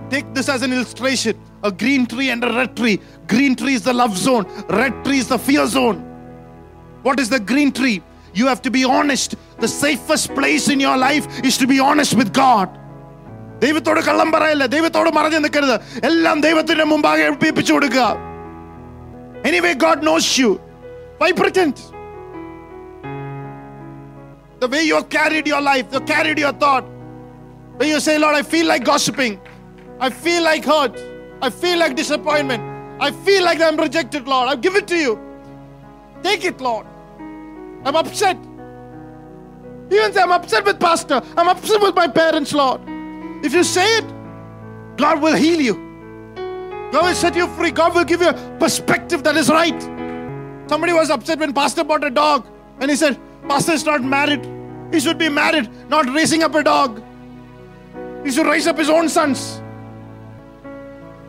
Take 0.08 0.34
this 0.34 0.48
as 0.48 0.62
an 0.62 0.72
illustration 0.72 1.36
a 1.63 1.71
green 1.71 2.05
tree 2.05 2.29
and 2.29 2.43
a 2.43 2.53
red 2.53 2.75
tree. 2.75 2.99
Green 3.27 3.55
tree 3.55 3.73
is 3.73 3.83
the 3.83 3.93
love 3.93 4.17
zone, 4.17 4.45
red 4.69 5.03
tree 5.05 5.19
is 5.19 5.27
the 5.27 5.39
fear 5.39 5.65
zone. 5.67 5.97
What 7.03 7.19
is 7.19 7.29
the 7.29 7.39
green 7.39 7.71
tree? 7.71 8.01
You 8.33 8.47
have 8.47 8.61
to 8.63 8.71
be 8.71 8.83
honest. 8.83 9.35
The 9.59 9.67
safest 9.67 10.33
place 10.35 10.69
in 10.69 10.79
your 10.79 10.97
life 10.97 11.25
is 11.43 11.57
to 11.57 11.67
be 11.67 11.79
honest 11.79 12.13
with 12.21 12.31
God. 12.33 12.69
ദൈവത്തോട് 13.63 13.99
കള്ളം 14.07 14.29
പറയല്ല 14.33 14.65
ദൈവത്തോട് 14.73 15.09
മറഞ്ഞു 15.15 15.39
നിൽക്കരുത് 15.45 15.77
എല്ലാം 16.09 16.37
ദൈവത്തിന്റെ 16.45 16.83
മുമ്പാകെ 16.91 17.23
ഏൽപ്പിച്ചു 17.29 17.73
കൊടുക്കുക 17.73 18.05
anyway 19.49 19.71
God 19.85 20.05
knows 20.09 20.29
you 20.41 20.49
Y 21.21 21.31
pretend 21.41 21.75
the 24.61 24.67
way 24.73 24.81
you 24.89 24.95
have 24.99 25.09
carried 25.17 25.45
your 25.53 25.61
life 25.61 25.87
you 25.95 26.01
carried 26.13 26.39
your 26.45 26.53
thought 26.63 26.85
when 27.79 27.87
you 27.93 27.99
say 28.07 28.15
lord 28.23 28.35
i 28.39 28.43
feel 28.53 28.67
like 28.71 28.83
gossiping 28.91 29.35
i 30.07 30.09
feel 30.23 30.41
like 30.49 30.65
hurt 30.73 30.95
I 31.42 31.50
feel 31.50 31.78
like 31.78 31.96
disappointment. 31.96 32.62
I 33.00 33.10
feel 33.10 33.44
like 33.44 33.60
I'm 33.60 33.76
rejected, 33.76 34.26
Lord. 34.26 34.48
I 34.48 34.56
give 34.56 34.76
it 34.76 34.86
to 34.88 34.96
you. 34.96 35.18
Take 36.22 36.44
it, 36.44 36.60
Lord. 36.60 36.86
I'm 37.84 37.96
upset. 37.96 38.36
Even 39.90 40.12
say 40.12 40.22
I'm 40.22 40.32
upset 40.32 40.64
with 40.64 40.80
pastor. 40.80 41.22
I'm 41.36 41.48
upset 41.48 41.80
with 41.80 41.94
my 41.94 42.08
parents, 42.08 42.52
Lord. 42.52 42.80
If 43.44 43.52
you 43.52 43.62
say 43.62 43.98
it, 43.98 44.04
God 44.96 45.20
will 45.20 45.34
heal 45.34 45.60
you. 45.60 45.74
God 46.92 47.06
will 47.06 47.14
set 47.14 47.36
you 47.36 47.46
free. 47.48 47.70
God 47.70 47.94
will 47.94 48.04
give 48.04 48.22
you 48.22 48.28
a 48.28 48.56
perspective 48.58 49.22
that 49.24 49.36
is 49.36 49.50
right. 49.50 49.82
Somebody 50.68 50.92
was 50.92 51.10
upset 51.10 51.38
when 51.38 51.52
pastor 51.52 51.84
bought 51.84 52.04
a 52.04 52.10
dog 52.10 52.46
and 52.80 52.90
he 52.90 52.96
said, 52.96 53.18
Pastor 53.48 53.72
is 53.72 53.84
not 53.84 54.02
married. 54.02 54.48
He 54.92 55.00
should 55.00 55.18
be 55.18 55.28
married, 55.28 55.68
not 55.88 56.06
raising 56.06 56.42
up 56.42 56.54
a 56.54 56.62
dog. 56.62 57.02
He 58.24 58.30
should 58.30 58.46
raise 58.46 58.66
up 58.66 58.78
his 58.78 58.88
own 58.88 59.08
sons. 59.08 59.60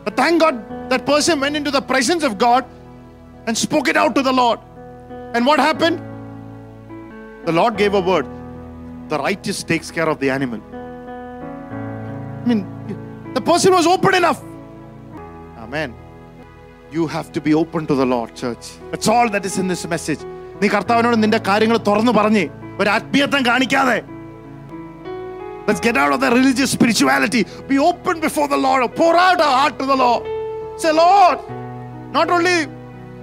But 0.05 0.15
thank 0.15 0.41
God 0.41 0.89
that 0.91 1.05
person 1.05 1.39
went 1.39 1.55
into 1.55 1.71
the 1.71 1.81
presence 1.81 2.23
of 2.23 2.37
God 2.37 2.65
and 3.47 3.57
spoke 3.57 3.87
it 3.87 3.97
out 3.97 4.13
to 4.15 4.21
the 4.21 4.33
Lord. 4.33 4.59
And 5.35 5.45
what 5.45 5.59
happened? 5.59 5.97
The 7.45 7.51
Lord 7.51 7.77
gave 7.77 7.93
a 7.93 8.01
word. 8.01 8.27
The 9.09 9.17
righteous 9.17 9.63
takes 9.63 9.89
care 9.91 10.09
of 10.13 10.19
the 10.19 10.29
animal. 10.29 10.61
I 12.41 12.47
mean, 12.49 12.61
the 13.33 13.41
person 13.41 13.73
was 13.73 13.87
open 13.87 14.15
enough. 14.15 14.41
Amen. 15.57 15.93
You 16.91 17.07
have 17.07 17.31
to 17.33 17.41
be 17.41 17.53
open 17.53 17.87
to 17.87 17.95
the 17.95 18.05
Lord, 18.05 18.35
church. 18.35 18.71
That's 18.91 19.07
all 19.07 19.29
that 19.29 19.45
is 19.45 19.57
in 19.57 19.67
this 19.73 19.83
message. 19.95 20.21
നീ 20.61 20.67
കർത്താവിനോട് 20.73 21.15
നിന്റെ 21.21 21.39
കാര്യങ്ങൾ 21.47 21.77
തുറന്നു 21.85 22.11
പറഞ്ഞ് 22.17 22.43
ഒരു 22.79 22.89
ആത്മീയത്വം 22.95 23.43
കാണിക്കാതെ 23.49 23.95
Let's 25.66 25.80
get 25.80 25.96
out 25.96 26.12
of 26.12 26.20
the 26.20 26.30
religious 26.30 26.70
spirituality. 26.70 27.44
Be 27.66 27.78
open 27.78 28.20
before 28.20 28.46
the 28.46 28.56
Lord. 28.56 28.94
Pour 28.94 29.16
out 29.16 29.40
our 29.40 29.58
heart 29.58 29.78
to 29.80 29.86
the 29.86 29.96
Lord. 29.96 30.24
Say, 30.80 30.92
Lord, 30.92 31.40
not 32.12 32.30
only 32.30 32.66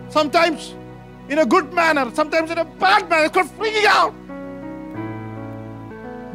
sometimes 0.10 0.76
in 1.30 1.40
a 1.40 1.46
good 1.46 1.72
manner, 1.74 2.12
sometimes 2.14 2.52
in 2.52 2.58
a 2.58 2.66
bad 2.66 3.10
manner. 3.10 3.26
It's 3.26 3.34
called 3.34 3.48
freaking 3.58 3.86
out. 3.86 4.14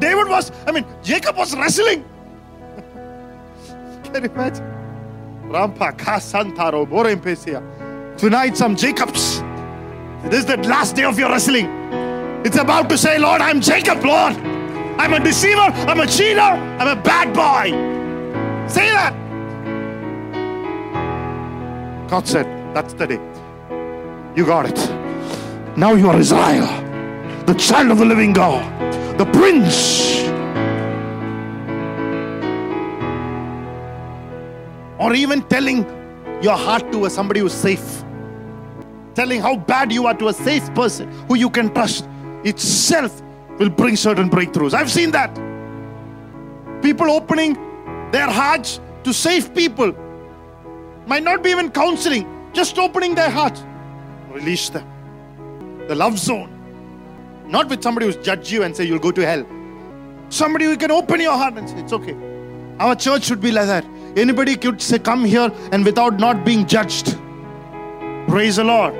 David 0.01 0.29
was, 0.29 0.51
I 0.67 0.73
mean, 0.73 0.87
Jacob 1.03 1.37
was 1.37 1.55
wrestling. 1.55 2.05
Can 4.05 4.25
you 4.25 4.31
imagine? 4.31 4.65
Rampa 5.45 5.97
Kasantaro 5.97 6.87
Borempesia. 6.89 8.17
Tonight, 8.17 8.57
some 8.57 8.77
Jacobs. 8.77 9.41
This 10.25 10.41
is 10.41 10.47
the 10.47 10.57
last 10.69 10.97
day 10.97 11.05
of 11.05 11.19
your 11.19 11.29
wrestling. 11.29 11.67
It's 12.45 12.57
about 12.57 12.89
to 12.89 12.99
say, 12.99 13.19
Lord, 13.19 13.41
I'm 13.41 13.61
Jacob, 13.61 14.05
Lord. 14.05 14.58
I'm 14.99 15.14
a 15.14 15.20
deceiver. 15.20 15.61
I'm 15.61 16.01
a 16.01 16.07
cheater. 16.07 16.40
I'm 16.40 16.99
a 16.99 17.01
bad 17.01 17.32
boy. 17.32 17.70
Say 18.68 18.90
that. 18.90 19.14
God 22.09 22.26
said, 22.26 22.46
That's 22.74 22.94
the 22.94 23.07
day. 23.07 23.20
You 24.34 24.44
got 24.44 24.66
it. 24.66 24.78
Now 25.76 25.94
you 25.94 26.09
are 26.09 26.18
Israel, 26.18 26.66
the 27.46 27.55
child 27.55 27.92
of 27.92 27.99
the 27.99 28.05
living 28.05 28.32
God, 28.32 28.64
the 29.18 29.24
prince. 29.26 30.24
Or 34.99 35.14
even 35.14 35.42
telling 35.42 35.84
your 36.42 36.57
heart 36.57 36.90
to 36.90 37.09
somebody 37.09 37.40
who's 37.40 37.53
safe. 37.53 38.05
Telling 39.14 39.40
how 39.40 39.57
bad 39.57 39.92
you 39.92 40.07
are 40.07 40.14
to 40.14 40.28
a 40.28 40.32
safe 40.32 40.74
person 40.74 41.09
who 41.28 41.36
you 41.36 41.51
can 41.51 41.72
trust 41.72 42.09
itself 42.44 43.22
will 43.59 43.71
bring 43.71 43.97
certain 43.97 44.31
breakthroughs. 44.31 44.75
I've 44.75 44.91
seen 44.91 45.11
that. 45.13 45.35
People 46.83 47.11
opening 47.11 47.55
their 48.13 48.31
hearts 48.31 48.81
to 49.05 49.13
save 49.13 49.55
people. 49.55 49.93
Might 51.07 51.23
not 51.23 51.43
be 51.43 51.51
even 51.51 51.71
counseling, 51.71 52.27
just 52.53 52.79
opening 52.79 53.15
their 53.15 53.31
hearts. 53.31 53.65
Release 54.31 54.69
them. 54.69 54.87
The 55.89 55.95
love 55.95 56.19
zone. 56.19 56.55
Not 57.47 57.69
with 57.69 57.83
somebody 57.83 58.07
who's 58.07 58.17
judge 58.17 58.53
you 58.53 58.63
and 58.63 58.77
say 58.77 58.85
you'll 58.85 58.99
go 58.99 59.11
to 59.11 59.25
hell. 59.25 59.47
Somebody 60.29 60.67
who 60.67 60.77
can 60.77 60.91
open 60.91 61.21
your 61.21 61.37
heart 61.37 61.55
and 61.55 61.69
say, 61.69 61.79
It's 61.79 61.93
okay. 61.93 62.15
Our 62.79 62.95
church 62.95 63.25
should 63.25 63.41
be 63.41 63.51
like 63.51 63.67
that. 63.67 63.85
Anybody 64.17 64.57
could 64.57 64.83
say, 64.83 64.99
Come 64.99 65.25
here 65.25 65.51
and 65.73 65.85
without 65.85 66.19
not 66.21 66.45
being 66.45 66.67
judged. 66.67 67.17
Praise 68.29 68.57
the 68.57 68.65
Lord. 68.65 68.95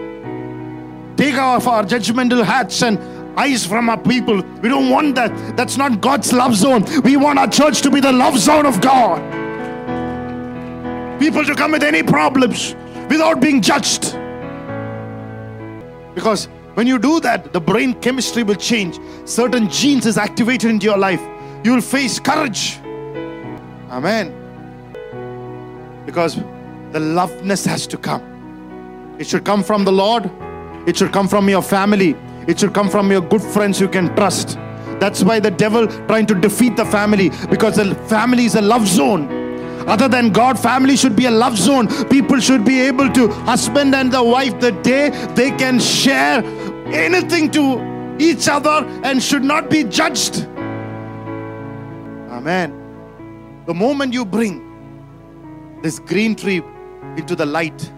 Take 1.19 1.35
off 1.35 1.67
our 1.67 1.85
judgmental 1.85 2.43
hats 2.43 2.83
and 2.83 2.99
eyes 3.39 3.65
from 3.65 3.89
our 3.89 3.97
people. 3.97 4.43
We 4.61 4.69
don't 4.69 4.91
want 4.91 5.15
that. 5.15 5.57
That's 5.57 5.77
not 5.77 6.01
God's 6.01 6.33
love 6.33 6.57
zone. 6.57 6.85
We 7.03 7.17
want 7.17 7.39
our 7.39 7.49
church 7.49 7.83
to 7.83 7.91
be 7.91 8.01
the 8.01 8.13
love 8.13 8.37
zone 8.37 8.67
of 8.67 8.81
God. 8.81 9.21
People 11.21 11.45
to 11.45 11.55
come 11.55 11.73
with 11.73 11.85
any 11.85 12.03
problems 12.03 12.75
without 13.09 13.41
being 13.41 13.63
judged. 13.63 14.13
Because 16.15 16.47
when 16.75 16.87
you 16.87 16.99
do 16.99 17.21
that, 17.21 17.53
the 17.53 17.61
brain 17.61 17.95
chemistry 17.95 18.43
will 18.43 18.57
change. 18.57 18.99
Certain 19.25 19.71
genes 19.71 20.05
is 20.05 20.19
activated 20.19 20.71
into 20.71 20.87
your 20.87 20.99
life. 20.99 21.21
You 21.65 21.75
will 21.75 21.81
face 21.81 22.19
courage. 22.19 22.79
Amen. 23.91 24.35
Because 26.07 26.37
the 26.93 27.01
loveness 27.01 27.65
has 27.67 27.87
to 27.89 27.97
come. 27.97 29.17
It 29.19 29.27
should 29.27 29.45
come 29.45 29.63
from 29.63 29.85
the 29.85 29.93
Lord. 29.93 30.31
It 30.87 30.97
should 30.97 31.13
come 31.13 31.29
from 31.29 31.49
your 31.49 31.63
family. 31.63 32.17
It 32.49 32.59
should 32.59 32.73
come 32.73 32.89
from 32.89 33.13
your 33.13 33.21
good 33.21 33.43
friends 33.43 33.79
you 33.79 33.89
can 33.89 34.15
trust. 34.17 34.59
That's 35.01 35.23
why 35.23 35.39
the 35.39 35.51
devil 35.51 35.87
trying 36.07 36.25
to 36.27 36.35
defeat 36.35 36.77
the 36.77 36.87
family 36.87 37.31
because 37.51 37.77
the 37.77 37.95
family 38.09 38.47
is 38.47 38.55
a 38.55 38.63
love 38.63 38.89
zone. 38.89 39.29
Other 39.87 40.09
than 40.09 40.31
God, 40.31 40.59
family 40.59 40.97
should 40.97 41.15
be 41.15 41.27
a 41.27 41.31
love 41.31 41.59
zone. 41.59 41.89
People 42.09 42.41
should 42.41 42.65
be 42.65 42.81
able 42.81 43.11
to, 43.13 43.29
husband 43.29 43.95
and 43.95 44.11
the 44.11 44.23
wife, 44.23 44.59
the 44.61 44.73
day 44.73 45.11
they 45.35 45.51
can 45.51 45.79
share 45.79 46.43
anything 46.87 47.51
to 47.51 48.17
each 48.19 48.49
other 48.49 48.85
and 49.05 49.23
should 49.23 49.45
not 49.45 49.69
be 49.69 49.85
judged. 49.85 50.47
Amen. 52.31 52.73
The 53.67 53.75
moment 53.75 54.15
you 54.15 54.25
bring 54.25 55.81
this 55.83 55.99
green 55.99 56.35
tree 56.35 56.63
into 57.19 57.37
the 57.37 57.45
light, 57.45 57.93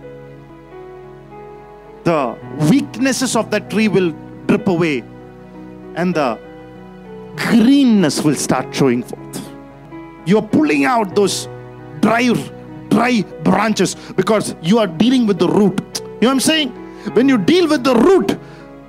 the 2.02 2.36
weaknesses 2.68 3.36
of 3.36 3.52
that 3.52 3.70
tree 3.70 3.86
will 3.86 4.12
drip 4.50 4.66
away 4.66 5.04
and 5.94 6.12
the 6.12 6.36
greenness 7.36 8.22
will 8.22 8.34
start 8.34 8.74
showing 8.74 9.02
forth. 9.02 9.48
You 10.26 10.38
are 10.38 10.48
pulling 10.56 10.84
out 10.84 11.14
those 11.14 11.48
dry, 12.00 12.32
dry 12.88 13.22
branches 13.44 13.94
because 13.94 14.56
you 14.60 14.78
are 14.78 14.88
dealing 14.88 15.26
with 15.26 15.38
the 15.38 15.48
root. 15.48 15.80
You 15.98 16.02
know 16.02 16.28
what 16.28 16.30
I'm 16.32 16.40
saying? 16.40 16.70
When 17.14 17.28
you 17.28 17.38
deal 17.38 17.68
with 17.68 17.84
the 17.84 17.94
root, 17.94 18.38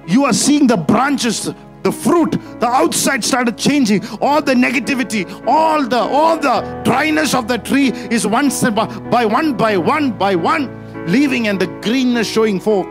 you 0.08 0.26
are 0.26 0.34
seeing 0.34 0.66
the 0.66 0.78
branches, 0.78 1.52
the 1.84 1.92
fruit, 1.92 2.32
the 2.60 2.68
outside 2.68 3.24
started 3.24 3.56
changing. 3.58 4.04
All 4.20 4.42
the 4.42 4.56
negativity, 4.56 5.24
all 5.48 5.88
the 5.88 6.00
all 6.00 6.38
the 6.38 6.82
dryness 6.84 7.36
of 7.36 7.48
the 7.48 7.60
tree 7.60 7.92
is 8.10 8.26
one 8.26 8.50
by 9.12 9.26
one 9.26 9.56
by 9.56 9.78
one 9.78 10.12
by 10.12 10.36
one 10.36 10.70
leaving, 11.08 11.48
and 11.48 11.60
the 11.60 11.68
greenness 11.82 12.28
showing 12.28 12.60
forth, 12.60 12.88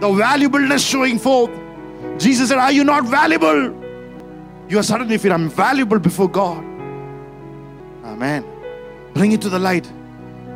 the 0.00 0.12
valuableness 0.12 0.84
showing 0.84 1.18
forth. 1.18 1.50
Jesus 2.18 2.48
said, 2.48 2.58
Are 2.58 2.72
you 2.72 2.84
not 2.84 3.04
valuable? 3.04 3.74
You 4.68 4.78
are 4.78 4.82
suddenly 4.82 5.18
feeling 5.18 5.34
I'm 5.34 5.48
valuable 5.48 5.98
before 5.98 6.28
God. 6.28 6.64
Amen. 8.04 8.44
Bring 9.14 9.32
it 9.32 9.40
to 9.42 9.48
the 9.48 9.58
light. 9.58 9.90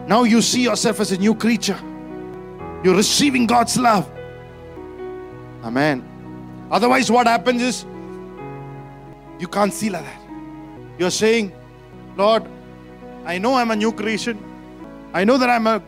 Now 0.07 0.25
you 0.25 0.43
see 0.43 0.63
yourself 0.63 1.01
as 1.01 1.13
a 1.13 1.19
new 1.19 1.35
creature. 1.35 1.79
You're 2.83 2.97
receiving 2.97 3.47
God's 3.47 3.77
love. 3.77 4.11
Amen. 5.63 6.03
Otherwise, 6.71 7.11
what 7.11 7.27
happens 7.27 7.63
is 7.63 7.85
you 9.39 9.49
can't 9.49 9.73
see 9.73 9.91
like 9.91 10.05
that. 10.05 10.21
You're 10.99 11.11
saying, 11.11 11.53
Lord, 12.17 12.45
I 13.25 13.39
know 13.39 13.55
I'm 13.55 13.71
a 13.71 13.77
new 13.77 13.93
creation. 13.93 14.39
I 15.13 15.25
know 15.25 15.39
that 15.39 15.51
I'm 15.51 15.67
a 15.67 15.83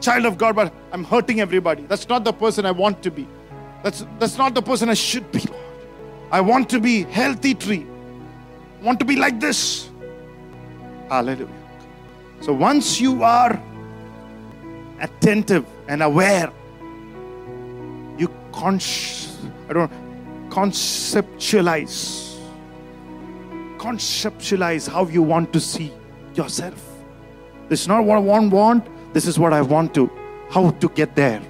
child 0.00 0.26
of 0.26 0.38
God, 0.38 0.56
but 0.56 0.72
I'm 0.92 1.04
hurting 1.04 1.40
everybody. 1.40 1.84
That's 1.86 2.08
not 2.08 2.24
the 2.24 2.32
person 2.32 2.66
I 2.66 2.70
want 2.70 3.02
to 3.02 3.10
be. 3.10 3.26
That's, 3.82 4.04
that's 4.18 4.36
not 4.36 4.54
the 4.54 4.62
person 4.62 4.88
I 4.88 4.94
should 4.94 5.30
be, 5.32 5.40
Lord. 5.40 5.64
I 6.30 6.40
want 6.40 6.68
to 6.70 6.80
be 6.80 7.04
healthy 7.04 7.54
tree. 7.54 7.86
I 8.80 8.84
want 8.84 8.98
to 9.00 9.04
be 9.04 9.16
like 9.16 9.40
this. 9.40 9.90
Hallelujah. 11.08 11.48
So 12.40 12.52
once 12.52 13.00
you 13.00 13.22
are 13.22 13.60
attentive 15.00 15.66
and 15.88 16.02
aware, 16.02 16.52
you 18.16 18.28
conscious, 18.52 19.38
I 19.68 19.72
don't 19.72 19.92
conceptualize. 20.50 22.38
Conceptualize 23.78 24.88
how 24.88 25.06
you 25.06 25.22
want 25.22 25.52
to 25.52 25.60
see 25.60 25.92
yourself. 26.34 26.86
This 27.68 27.82
is 27.82 27.88
not 27.88 28.04
what 28.04 28.16
I 28.16 28.20
want, 28.20 28.52
want. 28.52 29.14
This 29.14 29.26
is 29.26 29.38
what 29.38 29.52
I 29.52 29.62
want 29.62 29.94
to. 29.94 30.10
How 30.50 30.70
to 30.70 30.88
get 30.90 31.16
there. 31.16 31.40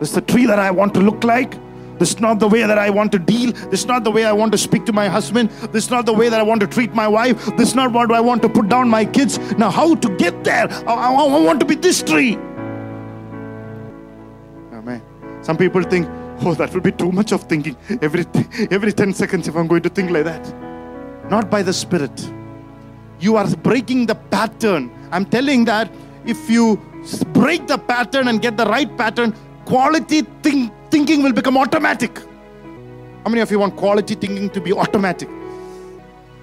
This 0.00 0.10
is 0.10 0.14
the 0.14 0.20
tree 0.22 0.46
that 0.46 0.58
I 0.58 0.70
want 0.70 0.94
to 0.94 1.00
look 1.00 1.24
like. 1.24 1.54
This 1.98 2.10
is 2.10 2.20
not 2.20 2.38
the 2.38 2.46
way 2.46 2.62
that 2.62 2.78
I 2.78 2.90
want 2.90 3.10
to 3.12 3.18
deal. 3.18 3.52
This 3.52 3.80
is 3.80 3.86
not 3.86 4.04
the 4.04 4.10
way 4.10 4.24
I 4.24 4.32
want 4.32 4.52
to 4.52 4.58
speak 4.58 4.86
to 4.86 4.92
my 4.92 5.08
husband. 5.08 5.50
This 5.72 5.84
is 5.84 5.90
not 5.90 6.06
the 6.06 6.12
way 6.12 6.28
that 6.28 6.38
I 6.38 6.44
want 6.44 6.60
to 6.60 6.66
treat 6.66 6.94
my 6.94 7.08
wife. 7.08 7.44
This 7.56 7.70
is 7.70 7.74
not 7.74 7.92
what 7.92 8.12
I 8.12 8.20
want 8.20 8.42
to 8.42 8.48
put 8.48 8.68
down 8.68 8.88
my 8.88 9.04
kids. 9.04 9.38
Now, 9.58 9.70
how 9.70 9.96
to 9.96 10.16
get 10.16 10.44
there? 10.44 10.70
I, 10.86 10.92
I, 10.92 11.12
I 11.12 11.40
want 11.40 11.58
to 11.60 11.66
be 11.66 11.74
this 11.74 12.02
tree. 12.02 12.36
Amen. 14.72 15.02
Some 15.42 15.56
people 15.56 15.82
think, 15.82 16.08
oh, 16.42 16.54
that 16.54 16.72
will 16.72 16.80
be 16.80 16.92
too 16.92 17.10
much 17.10 17.32
of 17.32 17.42
thinking. 17.44 17.76
Every, 18.00 18.24
every 18.70 18.92
10 18.92 19.12
seconds, 19.12 19.48
if 19.48 19.56
I'm 19.56 19.66
going 19.66 19.82
to 19.82 19.88
think 19.88 20.10
like 20.10 20.24
that. 20.24 20.54
Not 21.28 21.50
by 21.50 21.62
the 21.62 21.72
Spirit. 21.72 22.32
You 23.18 23.36
are 23.36 23.48
breaking 23.56 24.06
the 24.06 24.14
pattern. 24.14 24.92
I'm 25.10 25.24
telling 25.24 25.64
that 25.64 25.90
if 26.24 26.48
you 26.48 26.76
break 27.32 27.66
the 27.66 27.78
pattern 27.78 28.28
and 28.28 28.40
get 28.40 28.56
the 28.56 28.66
right 28.66 28.96
pattern, 28.96 29.34
quality 29.68 30.20
think, 30.42 30.72
thinking 30.90 31.22
will 31.22 31.32
become 31.32 31.56
automatic. 31.56 32.12
How 33.24 33.30
many 33.30 33.42
of 33.42 33.50
you 33.50 33.58
want 33.58 33.76
quality 33.76 34.14
thinking 34.14 34.48
to 34.50 34.60
be 34.60 34.72
automatic? 34.72 35.28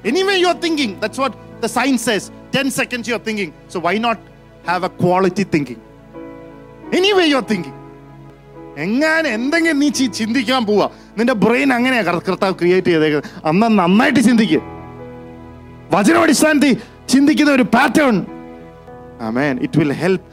Anyway, 0.03 0.35
you're 0.39 0.59
thinking, 0.65 0.99
that's 0.99 1.17
what 1.17 1.33
the 1.61 1.67
sign 1.67 1.97
says. 1.97 2.31
10 2.51 2.71
seconds 2.71 3.07
you're 3.07 3.25
thinking. 3.29 3.53
So 3.67 3.79
why 3.79 3.97
not 3.97 4.17
have 4.65 4.83
a 4.83 4.89
quality 4.89 5.43
thinking? 5.43 5.79
Anyway, 6.93 7.25
you're 7.25 7.47
thinking. 7.53 7.73
എങ്ങനെ 8.77 9.29
എന്തെങ്കിലും 9.29 9.79
നീ 9.79 9.89
ചിന്തിക്കാൻ 9.89 10.65
പോവാ 10.65 10.89
നിന്റെ 11.17 11.33
brain 11.33 11.73
അങ്ങനെയാ 11.73 12.01
കർ- 12.01 12.23
കർത്താവ് 12.27 12.53
create 12.53 12.87
ചെയ്തേക്കുന്നത് 12.87 13.29
അന്ന് 13.45 13.67
നന്നായിട്ട് 13.79 14.19
ചിന്തിക്കുക 14.19 14.61
വചനം 15.91 16.21
അടിസ്ഥാനത്തിൽ 16.21 16.77
ചിന്തിക്കുന്ന 17.09 17.51
ഒരു 17.51 17.63
pattern. 17.63 18.15
It 19.65 19.73
will 19.75 19.93
help 20.03 20.23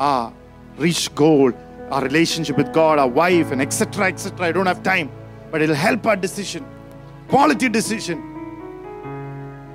our 0.00 0.32
reach 0.78 1.04
goal, 1.20 1.50
our 1.90 2.02
relationship 2.02 2.56
with 2.56 2.72
God, 2.72 2.98
our 2.98 3.08
wife, 3.08 3.50
and 3.50 3.62
etc. 3.62 4.06
etc. 4.06 4.46
I 4.46 4.52
don't 4.52 4.66
have 4.66 4.82
time, 4.82 5.10
but 5.50 5.62
it'll 5.62 5.74
help 5.74 6.06
our 6.06 6.16
decision, 6.16 6.64
quality 7.28 7.68
decision. 7.68 8.22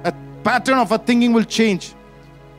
A 0.04 0.14
pattern 0.44 0.78
of 0.78 0.92
our 0.92 0.98
thinking 0.98 1.34
will 1.34 1.44
change 1.44 1.94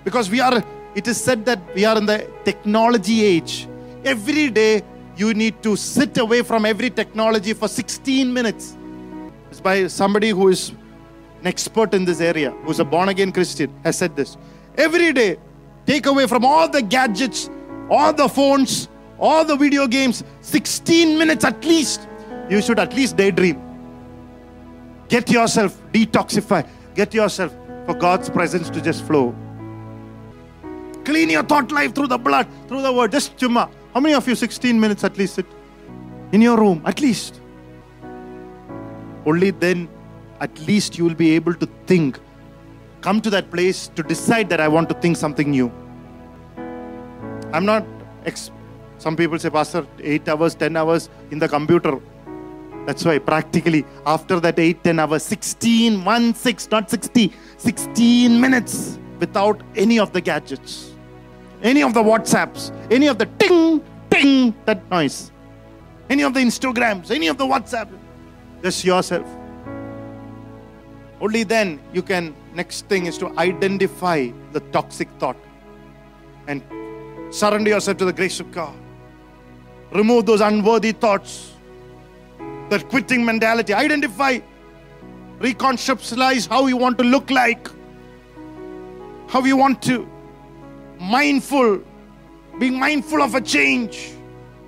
because 0.05 0.31
we 0.31 0.41
are. 0.41 0.63
It 0.95 1.09
is 1.09 1.21
said 1.21 1.45
that 1.47 1.61
we 1.75 1.85
are 1.85 1.99
in 1.99 2.07
the 2.07 2.31
technology 2.45 3.25
age. 3.25 3.69
Every 4.05 4.51
day 4.51 4.83
you 5.17 5.35
need 5.35 5.63
to 5.63 5.77
sit 5.77 6.19
away 6.19 6.43
from 6.43 6.65
every 6.65 6.91
technology 6.91 7.53
for 7.53 7.69
16 7.69 8.33
minutes. 8.33 8.77
It's 9.51 9.61
by 9.61 9.87
somebody 9.87 10.31
who 10.31 10.49
is 10.49 10.73
an 11.41 11.47
expert 11.47 11.95
in 11.95 12.05
this 12.05 12.21
area, 12.21 12.51
who's 12.65 12.81
a 12.81 12.85
born 12.85 13.09
again 13.09 13.33
Christian, 13.33 13.73
has 13.85 13.99
said 13.99 14.17
this. 14.17 14.37
Every 14.77 15.13
day, 15.13 15.39
take 15.87 16.07
away 16.07 16.27
from 16.27 16.45
all 16.45 16.69
the 16.69 16.83
gadgets, 16.83 17.51
all 17.91 18.13
the 18.13 18.29
phones, 18.29 18.89
all 19.19 19.45
the 19.45 19.57
video 19.57 19.87
games, 19.87 20.25
16 20.41 21.19
minutes 21.19 21.45
at 21.45 21.65
least. 21.65 22.09
You 22.49 22.61
should 22.61 22.79
at 22.79 22.95
least 22.95 23.17
daydream. 23.17 23.61
Get 25.09 25.31
yourself, 25.31 25.81
detoxify, 25.93 26.67
get 26.95 27.15
yourself 27.15 27.55
for 27.87 27.95
God's 27.95 28.29
presence 28.31 28.71
to 28.71 28.81
just 28.81 29.05
flow. 29.05 29.35
Clean 31.05 31.29
your 31.29 31.43
thought 31.43 31.71
life 31.71 31.95
through 31.95 32.09
the 32.09 32.19
blood, 32.19 32.47
through 32.69 32.83
the 32.83 32.93
word. 32.93 33.12
Just 33.12 33.37
chumma. 33.37 33.71
How 33.93 34.01
many 34.01 34.15
of 34.15 34.27
you 34.27 34.35
16 34.35 34.81
minutes 34.81 35.05
at 35.05 35.17
least 35.19 35.35
sit 35.35 35.47
in 36.33 36.41
your 36.41 36.57
room? 36.57 36.83
At 36.87 37.01
least. 37.01 37.41
Only 39.27 39.51
then, 39.51 39.89
at 40.41 40.59
least 40.67 40.99
you 40.99 41.05
will 41.05 41.15
be 41.15 41.33
able 41.33 41.55
to 41.55 41.69
think. 41.87 42.19
Come 43.03 43.21
to 43.21 43.31
that 43.31 43.51
place 43.51 43.89
to 43.89 44.03
decide 44.03 44.49
that 44.49 44.61
I 44.61 44.69
want 44.69 44.89
to 44.89 44.95
think 44.95 45.17
something 45.17 45.51
new. 45.51 45.71
I'm 47.53 47.67
not, 47.67 47.87
ex- 48.25 48.51
some 49.05 49.17
people 49.17 49.39
say, 49.39 49.51
Pastor, 49.51 49.87
8 50.03 50.29
hours, 50.31 50.55
10 50.55 50.79
hours 50.79 51.11
in 51.31 51.39
the 51.39 51.47
computer. 51.47 52.01
That's 52.87 53.05
why 53.05 53.19
practically 53.19 53.85
after 54.07 54.41
that 54.41 54.59
8, 54.59 54.83
10 54.83 54.99
hours, 54.99 55.23
16, 55.25 56.03
1, 56.03 56.35
6, 56.35 56.71
not 56.71 56.89
60, 56.89 57.31
16 57.59 58.41
minutes 58.41 58.99
without 59.21 59.61
any 59.77 59.99
of 59.99 60.15
the 60.15 60.23
gadgets, 60.23 60.93
any 61.63 61.83
of 61.83 61.93
the 61.93 62.03
WhatsApps, 62.03 62.73
any 62.91 63.07
of 63.07 63.19
the 63.19 63.27
ting, 63.39 63.85
ting, 64.09 64.55
that 64.65 64.91
noise, 64.91 65.33
any 66.09 66.23
of 66.23 66.33
the 66.33 66.41
Instagrams, 66.41 67.11
any 67.11 67.29
of 67.29 67.37
the 67.37 67.45
WhatsApp. 67.45 67.91
Just 68.63 68.87
yourself. 68.87 69.29
Only 71.21 71.43
then 71.43 71.79
you 71.93 72.01
can, 72.01 72.35
next 72.55 72.87
thing 72.87 73.05
is 73.05 73.19
to 73.19 73.39
identify 73.39 74.31
the 74.53 74.61
toxic 74.61 75.11
thought 75.19 75.37
and 76.47 76.63
surrender 77.29 77.69
yourself 77.69 77.99
to 77.99 78.07
the 78.07 78.13
grace 78.15 78.41
of 78.41 78.51
God. 78.51 78.75
Remove 79.95 80.26
those 80.26 80.40
unworthy 80.40 80.92
thoughts, 80.92 81.53
that 82.68 82.88
quitting 82.88 83.24
mentality. 83.24 83.72
Identify, 83.72 84.40
reconceptualize 85.38 86.49
how 86.49 86.66
you 86.66 86.76
want 86.76 86.99
to 86.99 87.05
look 87.05 87.30
like, 87.30 87.68
how 89.28 89.45
you 89.45 89.57
want 89.57 89.80
to. 89.82 90.09
Mindful, 90.99 91.80
being 92.59 92.78
mindful 92.78 93.22
of 93.22 93.34
a 93.34 93.40
change. 93.40 94.12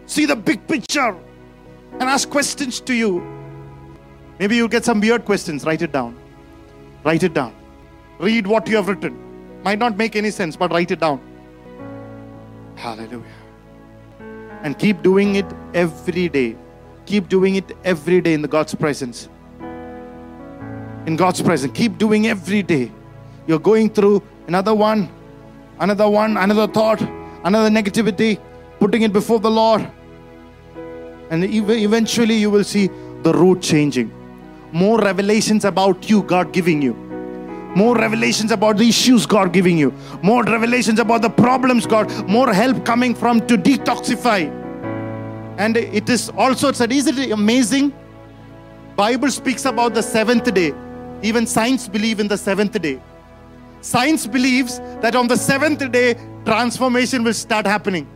See 0.07 0.27
the 0.27 0.37
big 0.37 0.67
picture 0.69 1.17
and 1.93 2.03
ask 2.03 2.31
questions 2.31 2.81
to 2.81 2.95
you. 2.95 3.21
Maybe 4.39 4.57
you'll 4.57 4.69
get 4.69 4.85
some 4.85 5.01
weird 5.01 5.25
questions. 5.25 5.65
Write 5.65 5.83
it 5.83 5.93
down. 5.93 6.17
Write 7.05 7.23
it 7.23 7.35
down. 7.35 7.55
Read 8.19 8.47
what 8.47 8.69
you 8.69 8.77
have 8.77 8.89
written. 8.89 9.63
Might 9.63 9.79
not 9.79 9.97
make 9.97 10.15
any 10.15 10.31
sense, 10.31 10.57
but 10.57 10.71
write 10.73 10.91
it 10.91 11.01
down. 11.01 11.21
Hallelujah. 12.77 13.25
And 14.67 14.77
keep 14.77 15.01
doing 15.01 15.37
it 15.37 15.47
every 15.75 16.29
day. 16.29 16.57
Keep 17.07 17.29
doing 17.29 17.55
it 17.55 17.71
every 17.85 18.21
day 18.21 18.35
in 18.35 18.43
the 18.43 18.49
God's 18.49 18.75
presence. 18.75 19.29
In 21.07 21.15
God's 21.15 21.41
presence. 21.41 21.73
Keep 21.73 21.99
doing 21.99 22.27
every 22.27 22.65
day. 22.65 22.91
You're 23.47 23.61
going 23.61 23.91
through 23.91 24.25
another 24.49 24.75
one, 24.75 25.09
another 25.79 26.09
one, 26.09 26.37
another 26.37 26.67
thought, 26.67 27.01
another 27.45 27.71
negativity, 27.71 28.41
putting 28.81 29.03
it 29.03 29.13
before 29.13 29.39
the 29.39 29.53
Lord. 29.53 29.89
And 31.31 31.45
ev- 31.45 31.71
eventually 31.71 32.35
you 32.35 32.51
will 32.51 32.65
see 32.65 32.91
the 33.23 33.33
root 33.33 33.63
changing. 33.63 34.11
More 34.73 34.99
revelations 34.99 35.65
about 35.65 36.11
you, 36.11 36.25
God 36.25 36.53
giving 36.53 36.83
you. 36.83 37.06
More 37.77 37.95
revelations 37.95 38.53
about 38.53 38.79
the 38.79 38.89
issues 38.89 39.27
God 39.27 39.53
giving 39.53 39.77
you. 39.77 39.93
More 40.23 40.43
revelations 40.43 40.99
about 40.99 41.21
the 41.21 41.29
problems 41.29 41.85
God. 41.85 42.11
More 42.27 42.51
help 42.51 42.87
coming 42.87 43.15
from 43.15 43.47
to 43.49 43.59
detoxify. 43.59 44.49
And 45.59 45.77
it 45.77 46.09
is 46.09 46.31
also 46.31 46.73
said, 46.73 46.91
is 46.91 47.07
it 47.07 47.31
amazing? 47.31 47.93
Bible 48.97 49.31
speaks 49.31 49.67
about 49.67 49.93
the 49.93 50.03
seventh 50.03 50.53
day. 50.55 50.73
Even 51.21 51.47
science 51.47 51.87
believe 51.87 52.19
in 52.19 52.29
the 52.29 52.39
seventh 52.39 52.81
day. 52.81 52.99
Science 53.83 54.27
believes 54.27 54.79
that 55.03 55.15
on 55.15 55.29
the 55.29 55.37
seventh 55.37 55.93
day, 55.93 56.15
transformation 56.47 57.23
will 57.25 57.35
start 57.35 57.67
happening. 57.67 58.09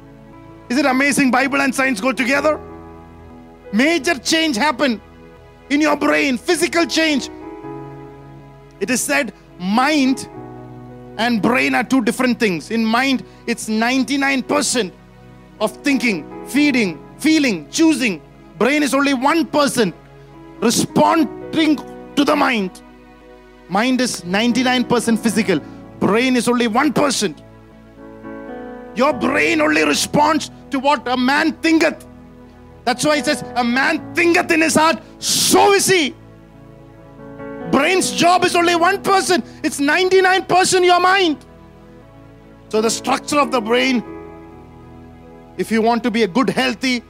Is 0.71 0.79
it 0.79 0.87
amazing? 0.87 1.31
Bible 1.31 1.61
and 1.61 1.75
science 1.75 2.01
go 2.01 2.13
together. 2.13 2.59
Major 3.75 4.19
change 4.19 4.57
happen 4.57 5.03
in 5.69 5.83
your 5.83 5.97
brain, 5.97 6.39
physical 6.39 6.87
change. 6.87 7.29
It 8.81 8.89
is 8.89 9.03
said 9.03 9.35
mind 9.61 10.29
and 11.19 11.43
brain 11.43 11.75
are 11.75 11.85
two 11.85 12.03
different 12.03 12.41
things. 12.41 12.71
In 12.71 12.85
mind, 12.85 13.25
it's 13.47 13.69
99% 13.69 14.91
of 15.61 15.77
thinking, 15.79 16.47
feeding, 16.47 16.99
feeling, 17.19 17.69
choosing. 17.71 18.23
Brain 18.59 18.83
is 18.83 18.95
only 18.95 19.13
1% 19.13 19.93
responding 20.61 21.77
to 22.17 22.25
the 22.25 22.35
mind. 22.35 22.83
Mind 23.69 24.01
is 24.01 24.23
99% 24.23 25.19
physical, 25.19 25.61
brain 26.01 26.37
is 26.37 26.49
only 26.49 26.67
1%. 26.67 27.45
Your 28.97 29.13
brain 29.13 29.61
only 29.61 29.85
responds 29.85 30.51
to 30.71 30.81
what 30.81 31.07
a 31.07 31.17
man 31.17 31.53
thinketh. 31.53 32.07
That's 32.85 33.05
why 33.05 33.19
it 33.19 33.27
says, 33.27 33.45
A 33.55 33.63
man 33.63 34.15
thinketh 34.15 34.51
in 34.51 34.63
his 34.63 34.75
heart, 34.75 35.01
so 35.19 35.73
is 35.75 35.87
he. 35.87 36.15
Brain's 37.71 38.11
job 38.13 38.45
is 38.45 38.57
only 38.57 38.75
1%, 38.75 39.03
person, 39.05 39.43
it's 39.63 39.81
99% 39.81 40.85
your 40.85 41.01
mind. 41.01 41.45
So, 42.69 42.81
the 42.81 42.91
structure 42.91 43.39
of 43.39 43.51
the 43.51 43.61
brain, 43.61 44.03
if 45.57 45.71
you 45.71 45.83
want 45.83 46.03
to 46.05 46.11
be 46.11 46.23
a 46.23 46.29
good, 46.29 46.51
healthy 46.51 47.03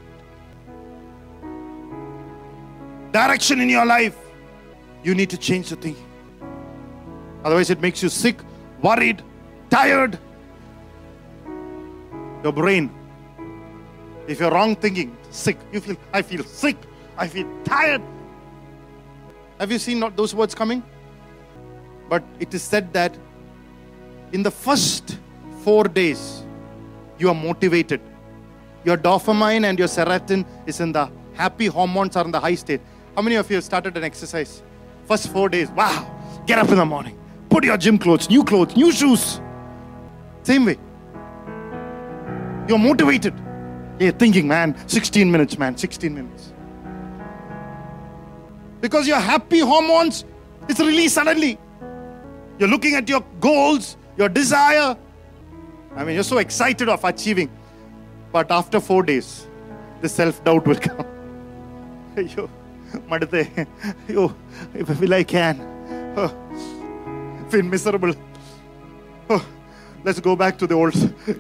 direction 3.12 3.60
in 3.60 3.68
your 3.68 3.84
life, 3.84 4.16
you 5.02 5.14
need 5.14 5.30
to 5.30 5.36
change 5.36 5.70
the 5.70 5.76
thing. 5.76 5.96
Otherwise, 7.44 7.70
it 7.70 7.80
makes 7.80 8.02
you 8.02 8.08
sick, 8.08 8.40
worried, 8.82 9.22
tired. 9.70 10.18
Your 12.42 12.52
brain, 12.52 12.90
if 14.26 14.40
you're 14.40 14.50
wrong 14.50 14.76
thinking, 14.76 15.16
sick, 15.30 15.58
you 15.72 15.80
feel, 15.80 15.96
I 16.12 16.22
feel 16.22 16.44
sick, 16.44 16.76
I 17.16 17.28
feel 17.28 17.48
tired. 17.64 18.02
Have 19.60 19.70
you 19.70 19.78
seen 19.78 20.00
not 20.00 20.16
those 20.16 20.34
words 20.34 20.54
coming? 20.54 20.82
But 22.08 22.24
it 22.40 22.54
is 22.54 22.62
said 22.62 22.94
that 22.94 23.16
in 24.32 24.42
the 24.42 24.50
first 24.50 25.18
four 25.62 25.84
days, 25.84 26.44
you 27.18 27.28
are 27.28 27.34
motivated. 27.34 28.00
Your 28.84 28.96
dopamine 28.96 29.64
and 29.64 29.78
your 29.78 29.86
serotonin 29.86 30.46
is 30.66 30.80
in 30.80 30.92
the 30.92 31.10
happy 31.34 31.66
hormones 31.66 32.16
are 32.16 32.24
in 32.24 32.30
the 32.30 32.40
high 32.40 32.54
state. 32.54 32.80
How 33.14 33.20
many 33.20 33.36
of 33.36 33.50
you 33.50 33.56
have 33.56 33.64
started 33.64 33.98
an 33.98 34.02
exercise? 34.02 34.62
First 35.06 35.28
four 35.28 35.50
days, 35.50 35.68
wow, 35.72 36.10
get 36.46 36.58
up 36.58 36.70
in 36.70 36.76
the 36.76 36.86
morning, 36.86 37.18
put 37.50 37.62
your 37.62 37.76
gym 37.76 37.98
clothes, 37.98 38.30
new 38.30 38.42
clothes, 38.42 38.74
new 38.76 38.90
shoes. 38.90 39.42
Same 40.42 40.64
way. 40.64 40.78
You're 42.66 42.78
motivated. 42.78 43.34
You're 43.98 44.12
thinking, 44.12 44.48
man, 44.48 44.74
16 44.88 45.30
minutes, 45.30 45.58
man, 45.58 45.76
16 45.76 46.14
minutes 46.14 46.49
because 48.80 49.06
your 49.06 49.18
happy 49.18 49.60
hormones 49.60 50.24
is 50.68 50.78
released 50.78 51.14
suddenly. 51.14 51.58
You're 52.58 52.68
looking 52.68 52.94
at 52.94 53.08
your 53.08 53.24
goals, 53.40 53.96
your 54.16 54.28
desire. 54.28 54.96
I 55.96 56.04
mean, 56.04 56.14
you're 56.14 56.24
so 56.24 56.38
excited 56.38 56.88
of 56.88 57.04
achieving. 57.04 57.50
But 58.32 58.50
after 58.50 58.80
four 58.80 59.02
days, 59.02 59.46
the 60.00 60.08
self-doubt 60.08 60.66
will 60.66 60.76
come. 60.76 61.06
you, 62.16 62.50
I 63.10 63.18
you, 64.08 64.34
I 65.14 65.24
can? 65.24 65.60
Oh, 66.16 66.28
feel 67.48 67.62
miserable. 67.62 68.14
Oh, 69.28 69.44
let's 70.04 70.20
go 70.20 70.36
back 70.36 70.58
to 70.58 70.66
the 70.66 70.74
old. 70.74 70.94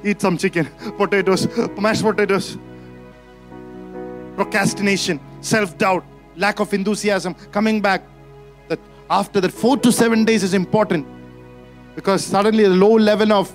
Eat 0.04 0.20
some 0.20 0.36
chicken, 0.36 0.68
potatoes, 0.96 1.46
mashed 1.78 2.02
potatoes. 2.02 2.58
Procrastination, 4.36 5.20
self-doubt 5.40 6.04
lack 6.40 6.60
of 6.60 6.72
enthusiasm 6.74 7.34
coming 7.52 7.80
back 7.80 8.02
that 8.68 8.80
after 9.08 9.40
that 9.40 9.52
four 9.52 9.76
to 9.76 9.92
seven 9.92 10.24
days 10.24 10.42
is 10.42 10.54
important. 10.54 11.06
Because 11.94 12.24
suddenly 12.24 12.64
the 12.64 12.70
low 12.70 12.96
level 12.96 13.32
of 13.32 13.54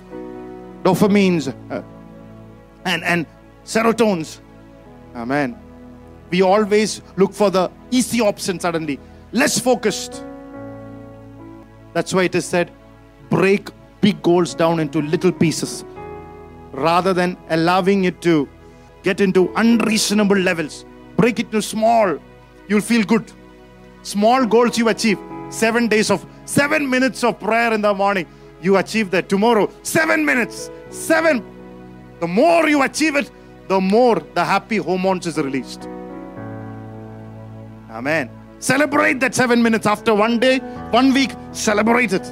dopamines 0.84 1.54
uh, 1.72 1.82
and 2.86 3.04
and 3.04 3.26
serotonins 3.66 4.40
amen. 5.16 5.58
We 6.30 6.42
always 6.42 7.02
look 7.16 7.34
for 7.34 7.50
the 7.50 7.72
easy 7.92 8.22
option 8.22 8.60
suddenly, 8.60 9.00
less 9.32 9.60
focused. 9.60 10.24
That's 11.94 12.14
why 12.14 12.24
it 12.24 12.36
is 12.36 12.46
said, 12.46 12.72
break 13.30 13.70
big 14.02 14.22
goals 14.22 14.54
down 14.54 14.80
into 14.80 15.02
little 15.02 15.32
pieces 15.32 15.86
rather 16.72 17.14
than 17.14 17.38
allowing 17.50 18.04
it 18.04 18.22
to 18.22 18.50
get 19.04 19.22
into 19.22 19.52
unreasonable 19.56 20.38
levels. 20.38 20.86
Break 21.16 21.40
it 21.40 21.52
to 21.52 21.62
small, 21.62 22.18
you'll 22.68 22.82
feel 22.82 23.04
good. 23.04 23.32
Small 24.04 24.46
goals 24.46 24.78
you 24.78 24.90
achieve. 24.90 25.20
Seven 25.50 25.88
days 25.88 26.10
of 26.12 26.26
seven 26.46 26.90
minutes 26.90 27.24
of 27.24 27.40
prayer 27.40 27.74
in 27.74 27.82
the 27.82 27.94
morning, 27.94 28.28
you 28.62 28.78
achieve 28.78 29.12
that. 29.12 29.30
Tomorrow, 29.30 29.70
seven 29.84 30.26
minutes, 30.26 30.70
seven. 30.90 31.44
The 32.20 32.28
more 32.28 32.68
you 32.68 32.82
achieve 32.84 33.16
it, 33.16 33.32
the 33.68 33.80
more 33.80 34.20
the 34.34 34.44
happy 34.44 34.78
hormones 34.78 35.28
is 35.28 35.38
released. 35.38 35.88
Amen. 37.90 38.30
Celebrate 38.60 39.20
that 39.20 39.36
seven 39.36 39.62
minutes 39.62 39.86
after 39.86 40.14
one 40.14 40.40
day, 40.40 40.60
one 40.92 41.14
week, 41.14 41.32
celebrate 41.52 42.14
it. 42.14 42.32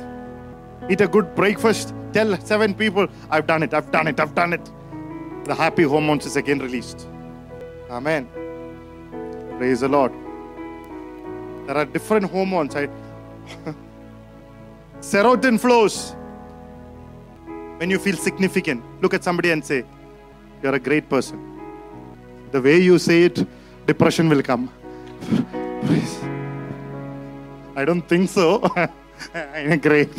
Eat 0.89 1.01
a 1.01 1.07
good 1.07 1.35
breakfast. 1.35 1.93
Tell 2.11 2.37
seven 2.41 2.73
people, 2.73 3.07
I've 3.29 3.47
done 3.47 3.63
it, 3.63 3.73
I've 3.73 3.91
done 3.91 4.07
it, 4.07 4.19
I've 4.19 4.35
done 4.35 4.53
it. 4.53 4.71
The 5.45 5.55
happy 5.55 5.83
hormones 5.83 6.25
is 6.25 6.35
again 6.35 6.59
released. 6.59 7.07
Amen. 7.89 8.27
Praise 9.57 9.81
the 9.81 9.89
Lord. 9.89 10.22
There 11.65 11.77
are 11.77 11.85
different 11.85 12.25
hormones. 12.29 12.75
I, 12.75 12.89
serotonin 14.99 15.59
flows 15.59 16.15
when 17.77 17.89
you 17.89 17.99
feel 17.99 18.15
significant. 18.15 18.83
Look 19.01 19.13
at 19.13 19.23
somebody 19.23 19.51
and 19.51 19.63
say, 19.63 19.85
You're 20.61 20.75
a 20.75 20.79
great 20.79 21.09
person. 21.09 21.39
The 22.51 22.61
way 22.61 22.79
you 22.79 22.99
say 22.99 23.23
it, 23.23 23.47
depression 23.87 24.29
will 24.29 24.43
come. 24.43 24.69
Please. 25.85 26.19
I 27.75 27.85
don't 27.85 28.07
think 28.07 28.29
so. 28.29 28.61
I'm 29.33 29.79
great. 29.79 30.13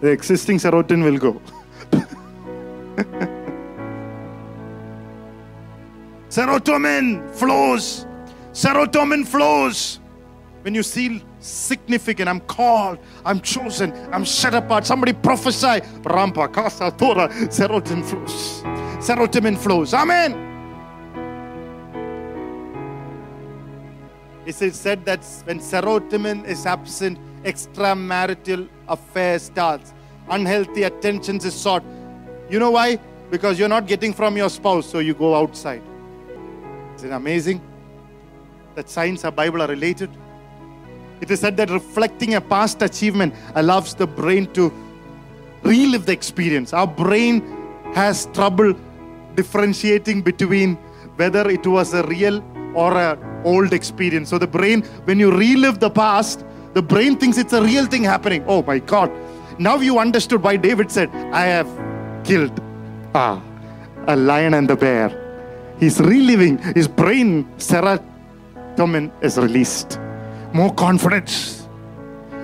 The 0.00 0.08
existing 0.08 0.58
serotonin 0.58 1.04
will 1.04 1.18
go. 1.18 1.40
Serotonin 6.28 7.34
flows. 7.34 8.06
Serotonin 8.52 9.26
flows. 9.26 10.00
When 10.62 10.74
you 10.74 10.82
feel 10.82 11.20
significant, 11.40 12.28
I'm 12.28 12.40
called, 12.40 12.98
I'm 13.24 13.40
chosen, 13.40 13.92
I'm 14.12 14.26
set 14.26 14.54
apart. 14.54 14.84
Somebody 14.84 15.12
prophesy. 15.14 15.80
Rampa, 16.02 16.52
Kasa, 16.52 16.90
Tora, 16.90 17.28
serotonin 17.48 18.04
flows. 18.04 18.62
Serotonin 18.98 19.56
flows. 19.56 19.94
Amen. 19.94 20.44
It 24.44 24.60
is 24.60 24.76
said 24.76 25.04
that 25.04 25.24
when 25.44 25.60
serotonin 25.60 26.44
is 26.46 26.66
absent, 26.66 27.18
extramarital 27.44 28.68
affair 28.88 29.38
starts. 29.38 29.94
Unhealthy 30.28 30.82
attentions 30.82 31.44
is 31.44 31.54
sought. 31.54 31.84
You 32.50 32.58
know 32.58 32.72
why? 32.72 32.98
Because 33.30 33.58
you're 33.58 33.68
not 33.68 33.86
getting 33.86 34.12
from 34.12 34.36
your 34.36 34.50
spouse, 34.50 34.90
so 34.90 34.98
you 34.98 35.14
go 35.14 35.34
outside. 35.34 35.82
Isn't 36.98 37.12
amazing 37.12 37.60
that 38.74 38.90
science 38.90 39.22
and 39.22 39.36
Bible 39.36 39.62
are 39.62 39.68
related? 39.68 40.10
It 41.20 41.30
is 41.30 41.38
said 41.38 41.56
that 41.58 41.70
reflecting 41.70 42.34
a 42.34 42.40
past 42.40 42.82
achievement 42.82 43.34
allows 43.54 43.94
the 43.94 44.04
brain 44.06 44.52
to 44.54 44.72
relive 45.62 46.06
the 46.06 46.12
experience. 46.12 46.72
Our 46.72 46.88
brain 46.88 47.42
has 47.94 48.26
trouble 48.34 48.74
differentiating 49.36 50.22
between 50.22 50.74
whether 51.14 51.48
it 51.48 51.64
was 51.68 51.94
a 51.94 52.02
real 52.02 52.42
or 52.74 52.92
a 52.94 53.16
old 53.44 53.72
experience. 53.72 54.28
So 54.30 54.38
the 54.38 54.48
brain, 54.48 54.82
when 55.04 55.20
you 55.20 55.30
relive 55.30 55.78
the 55.78 55.90
past, 55.90 56.44
the 56.74 56.82
brain 56.82 57.16
thinks 57.16 57.38
it's 57.38 57.52
a 57.52 57.62
real 57.62 57.86
thing 57.86 58.02
happening. 58.02 58.44
Oh 58.48 58.64
my 58.64 58.80
God. 58.80 59.08
Now 59.60 59.76
you 59.76 60.00
understood 60.00 60.42
why 60.42 60.56
David 60.56 60.90
said, 60.90 61.10
I 61.32 61.42
have 61.42 61.68
killed 62.24 62.60
ah, 63.14 63.40
a 64.08 64.16
lion 64.16 64.54
and 64.54 64.68
the 64.68 64.74
bear. 64.74 65.27
He's 65.80 66.00
reliving 66.00 66.58
his 66.74 66.88
brain, 66.88 67.44
serotonin 67.56 69.12
is 69.22 69.38
released. 69.38 70.00
More 70.52 70.72
confidence. 70.74 71.68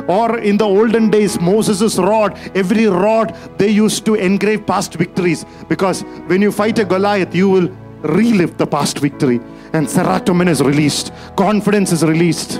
Or 0.06 0.38
in 0.38 0.58
the 0.58 0.64
olden 0.64 1.10
days, 1.10 1.40
Moses' 1.40 1.96
rod, 1.98 2.38
every 2.54 2.86
rod 2.86 3.34
they 3.58 3.70
used 3.70 4.04
to 4.04 4.14
engrave 4.14 4.66
past 4.66 4.94
victories 4.94 5.46
because 5.68 6.02
when 6.26 6.42
you 6.42 6.52
fight 6.52 6.78
a 6.78 6.84
Goliath, 6.84 7.34
you 7.34 7.48
will 7.48 7.68
relive 8.02 8.58
the 8.58 8.66
past 8.66 8.98
victory. 8.98 9.40
And 9.72 9.86
serotonin 9.86 10.48
is 10.48 10.62
released, 10.62 11.12
confidence 11.36 11.90
is 11.90 12.04
released. 12.04 12.58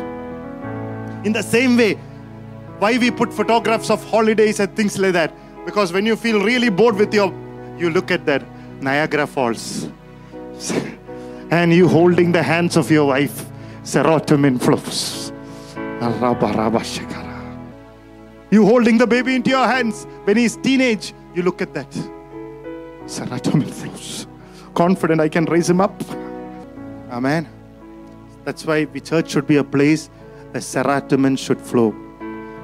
In 1.25 1.33
the 1.33 1.43
same 1.43 1.77
way, 1.77 1.95
why 2.79 2.99
we 2.99 3.11
put 3.11 3.33
photographs 3.33 3.91
of 3.91 4.03
holidays 4.11 4.59
and 4.59 4.75
things 4.75 4.99
like 4.99 5.13
that? 5.13 5.33
Because 5.65 5.93
when 5.93 6.05
you 6.05 6.17
feel 6.17 6.43
really 6.43 6.71
bored 6.71 6.97
with 6.97 7.15
your, 7.15 7.33
you 7.79 7.91
look 7.91 8.11
at 8.11 8.27
that 8.27 8.43
Niagara 8.83 9.27
Falls, 9.27 9.89
and 11.51 11.73
you 11.73 11.89
holding 11.89 12.33
the 12.33 12.43
hands 12.43 12.77
of 12.77 12.91
your 12.91 13.07
wife, 13.07 13.47
serotonin 13.83 14.61
flows. 14.61 15.33
You 18.51 18.65
holding 18.67 18.99
the 18.99 19.07
baby 19.07 19.35
into 19.35 19.51
your 19.51 19.67
hands 19.67 20.05
when 20.25 20.37
he's 20.37 20.57
teenage, 20.57 21.13
you 21.35 21.43
look 21.43 21.61
at 21.63 21.75
that. 21.75 21.91
Serotonin 23.07 23.71
flows. 23.71 24.27
Confident 24.75 25.21
I 25.21 25.29
can 25.29 25.45
raise 25.47 25.69
him 25.69 25.81
up. 25.81 26.03
Amen. 27.11 27.49
That's 28.45 28.65
why 28.67 28.85
the 28.85 29.01
church 29.01 29.31
should 29.31 29.47
be 29.47 29.57
a 29.57 29.65
place 29.65 30.09
where 30.51 30.61
serotonin 30.61 31.39
should 31.39 31.61
flow. 31.61 31.95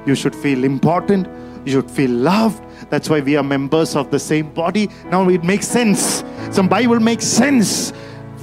You 0.05 0.15
should 0.15 0.35
feel 0.35 0.63
important. 0.63 1.27
You 1.65 1.73
should 1.73 1.91
feel 1.91 2.11
loved. 2.11 2.63
That's 2.91 3.09
why 3.09 3.21
we 3.21 3.37
are 3.37 3.43
members 3.43 3.95
of 3.95 4.11
the 4.11 4.19
same 4.19 4.53
body. 4.53 4.89
Now 5.05 5.27
it 5.29 5.45
makes 5.45 5.65
sense. 5.65 6.25
Some 6.51 6.67
Bible 6.67 6.99
makes 6.99 7.25
sense. 7.25 7.93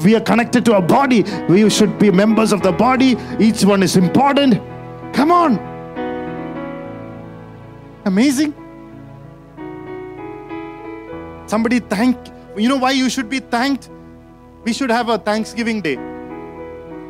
We 0.03 0.17
are 0.17 0.21
connected 0.21 0.65
to 0.65 0.77
a 0.77 0.81
body. 0.81 1.23
We 1.51 1.69
should 1.69 1.99
be 1.99 2.11
members 2.11 2.53
of 2.53 2.63
the 2.63 2.73
body. 2.73 3.17
Each 3.39 3.63
one 3.63 3.83
is 3.83 3.97
important. 3.97 4.55
Come 5.13 5.31
on. 5.31 5.59
Amazing. 8.07 8.55
Somebody 11.47 11.81
thank. 11.81 12.17
You 12.57 12.71
know 12.71 12.79
why 12.79 12.93
you 12.93 13.11
should 13.11 13.29
be 13.29 13.41
thanked? 13.41 13.91
We 14.65 14.73
should 14.73 14.91
have 14.91 15.11
a 15.11 15.19
Thanksgiving 15.19 15.83
day. 15.83 15.97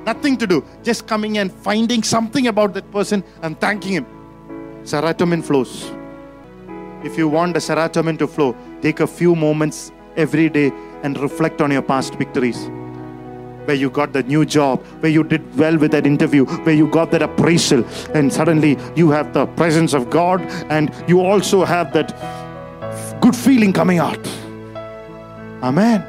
Nothing 0.05 0.37
to 0.39 0.47
do. 0.47 0.65
Just 0.83 1.07
coming 1.07 1.39
and 1.39 1.53
finding 1.53 2.03
something 2.03 2.49
about 2.49 2.75
that 2.75 2.91
person 2.91 3.23
and 3.43 3.61
thanking 3.61 3.93
him. 3.93 4.07
Serotonin 4.83 5.45
flows. 5.45 5.93
If 7.04 7.18
you 7.18 7.28
want 7.28 7.54
the 7.54 7.60
serotonin 7.60 8.18
to 8.20 8.28
flow, 8.28 8.56
take 8.82 9.00
a 9.00 9.08
few 9.08 9.36
moments 9.36 9.92
every 10.16 10.50
day 10.50 10.72
and 11.04 11.20
reflect 11.20 11.62
on 11.62 11.72
your 11.72 11.82
past 11.82 12.16
victories. 12.16 12.70
Where 13.66 13.76
you 13.76 13.90
got 13.90 14.12
the 14.14 14.24
new 14.24 14.46
job, 14.46 14.84
where 15.02 15.12
you 15.12 15.24
did 15.24 15.58
well 15.58 15.78
with 15.78 15.92
that 15.92 16.06
interview, 16.06 16.46
where 16.46 16.76
you 16.76 16.88
got 16.88 17.12
that 17.12 17.22
appraisal, 17.22 17.86
and 18.14 18.32
suddenly 18.32 18.78
you 18.96 19.10
have 19.12 19.34
the 19.34 19.46
presence 19.46 19.94
of 19.94 20.10
God, 20.10 20.42
and 20.70 20.94
you 21.08 21.22
also 21.22 21.64
have 21.66 21.94
that 21.94 22.10
good 23.22 23.36
feeling 23.36 23.74
coming 23.74 24.00
out. 24.00 24.20
Amen. 25.62 26.04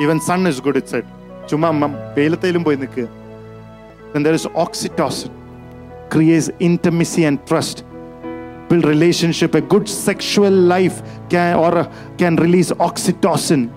Even 0.00 0.20
sun 0.20 0.46
is 0.46 0.60
good, 0.60 0.76
it 0.76 0.88
said. 0.88 1.04
ചുമ്മാ 1.50 1.70
മ- 1.70 1.96
വെയിലത്തേലും 2.16 2.64
പോയി 2.64 2.76
നിൽക്കുക 2.76 3.08
then 4.12 4.22
there 4.22 4.36
is 4.38 4.46
oxytocin 4.64 5.32
creates 6.12 6.48
intimacy 6.68 7.24
and 7.28 7.38
trust 7.50 7.78
build 7.80 7.87
relationship 8.77 9.55
a 9.55 9.61
good 9.61 9.89
sexual 9.89 10.51
life 10.51 11.01
can 11.29 11.55
or 11.55 11.91
can 12.17 12.35
release 12.35 12.71
oxytocin. 12.71 13.73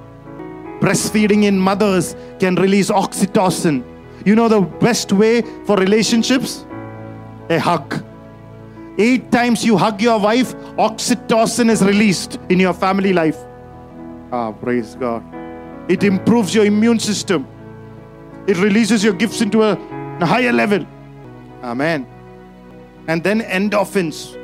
Breastfeeding 0.81 1.45
in 1.45 1.59
mothers 1.59 2.17
can 2.39 2.55
release 2.57 2.91
oxytocin. 2.91 3.85
You 4.27 4.35
know 4.35 4.49
the 4.49 4.61
best 4.61 5.13
way 5.13 5.43
for 5.65 5.77
relationships? 5.77 6.67
A 7.49 7.59
hug. 7.59 8.05
Eight 8.99 9.31
times 9.33 9.65
you 9.65 9.77
hug 9.77 10.03
your 10.03 10.19
wife 10.19 10.55
oxytocin 10.77 11.71
is 11.71 11.83
released 11.83 12.39
in 12.51 12.61
your 12.61 12.75
family 12.75 13.13
life. 13.13 13.39
Ah 14.31 14.53
praise 14.53 14.95
god. 14.97 15.23
It 15.89 16.05
improves 16.05 16.55
your 16.55 16.65
immune 16.65 16.99
system. 16.99 17.47
It 18.47 18.59
releases 18.59 19.03
your 19.03 19.15
gifts 19.15 19.41
into 19.41 19.63
a, 19.63 19.73
a 20.21 20.27
higher 20.27 20.53
level. 20.53 20.87
Amen. 21.63 22.07
And 23.09 23.23
then 23.23 23.41
endorphins 23.41 24.37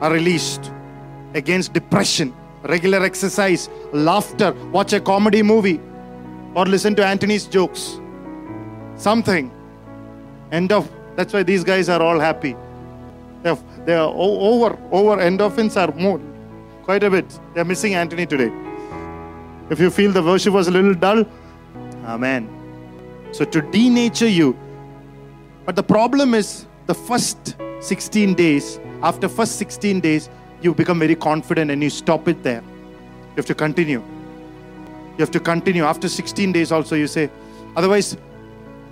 are 0.00 0.12
released 0.12 0.72
against 1.34 1.72
depression, 1.72 2.34
regular 2.62 3.02
exercise, 3.04 3.68
laughter, 3.92 4.52
watch 4.72 4.92
a 4.92 5.00
comedy 5.00 5.42
movie, 5.42 5.80
or 6.54 6.66
listen 6.66 6.94
to 6.96 7.04
Anthony's 7.04 7.46
jokes. 7.46 8.00
Something. 8.96 9.50
End 10.50 10.72
of. 10.72 10.90
That's 11.16 11.32
why 11.32 11.42
these 11.42 11.64
guys 11.64 11.88
are 11.88 12.00
all 12.02 12.18
happy. 12.18 12.56
They're, 13.42 13.58
they're 13.84 14.00
over, 14.00 14.78
over 14.90 15.16
endorphins 15.22 15.76
are 15.76 15.94
more, 15.94 16.20
quite 16.82 17.02
a 17.04 17.10
bit. 17.10 17.38
They're 17.54 17.64
missing 17.64 17.94
Anthony 17.94 18.26
today. 18.26 18.52
If 19.70 19.78
you 19.80 19.90
feel 19.90 20.12
the 20.12 20.22
worship 20.22 20.54
was 20.54 20.68
a 20.68 20.70
little 20.70 20.94
dull, 20.94 21.24
Amen. 22.08 22.48
So 23.32 23.44
to 23.44 23.60
denature 23.60 24.32
you. 24.32 24.56
But 25.66 25.76
the 25.76 25.82
problem 25.82 26.32
is 26.32 26.66
the 26.86 26.94
first 26.94 27.56
16 27.80 28.34
days, 28.34 28.80
after 29.02 29.28
first 29.28 29.56
16 29.56 30.00
days, 30.00 30.28
you 30.60 30.74
become 30.74 30.98
very 30.98 31.14
confident 31.14 31.70
and 31.70 31.82
you 31.82 31.90
stop 31.90 32.28
it 32.28 32.42
there. 32.42 32.62
You 32.62 33.36
have 33.36 33.46
to 33.46 33.54
continue. 33.54 34.02
You 35.12 35.18
have 35.18 35.30
to 35.32 35.40
continue. 35.40 35.84
After 35.84 36.08
16 36.08 36.52
days 36.52 36.72
also 36.72 36.96
you 36.96 37.06
say, 37.06 37.30
otherwise, 37.76 38.16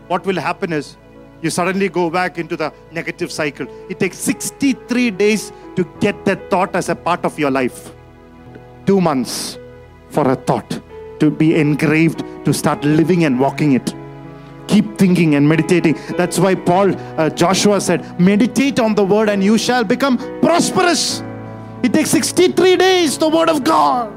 what 0.09 0.25
will 0.25 0.41
happen 0.41 0.73
is 0.73 0.97
you 1.43 1.51
suddenly 1.51 1.89
go 1.89 2.09
back 2.09 2.39
into 2.39 2.57
the 2.57 2.73
negative 2.93 3.31
cycle. 3.33 3.67
It 3.91 3.99
takes 3.99 4.19
63 4.19 5.11
days 5.11 5.53
to 5.75 5.85
get 6.01 6.25
that 6.25 6.51
thought 6.51 6.75
as 6.75 6.89
a 6.89 6.95
part 6.95 7.25
of 7.25 7.39
your 7.39 7.51
life. 7.51 7.93
Two 8.87 9.01
months 9.01 9.59
for 10.11 10.31
a 10.31 10.37
thought 10.37 10.81
to 11.21 11.31
be 11.31 11.57
engraved, 11.57 12.21
to 12.45 12.53
start 12.53 12.85
living 12.85 13.25
and 13.25 13.41
walking 13.41 13.73
it. 13.73 13.95
Keep 14.69 14.99
thinking 14.99 15.35
and 15.35 15.49
meditating. 15.49 15.99
That's 16.17 16.39
why 16.39 16.55
Paul, 16.55 16.95
uh, 17.19 17.31
Joshua 17.31 17.81
said, 17.81 18.21
Meditate 18.21 18.81
on 18.81 18.95
the 18.95 19.05
word 19.05 19.29
and 19.29 19.43
you 19.43 19.59
shall 19.59 19.85
become 19.85 20.19
prosperous. 20.41 21.23
It 21.83 21.93
takes 21.93 22.11
63 22.11 22.77
days, 22.77 23.19
the 23.19 23.29
word 23.29 23.49
of 23.49 23.63
God. 23.63 24.13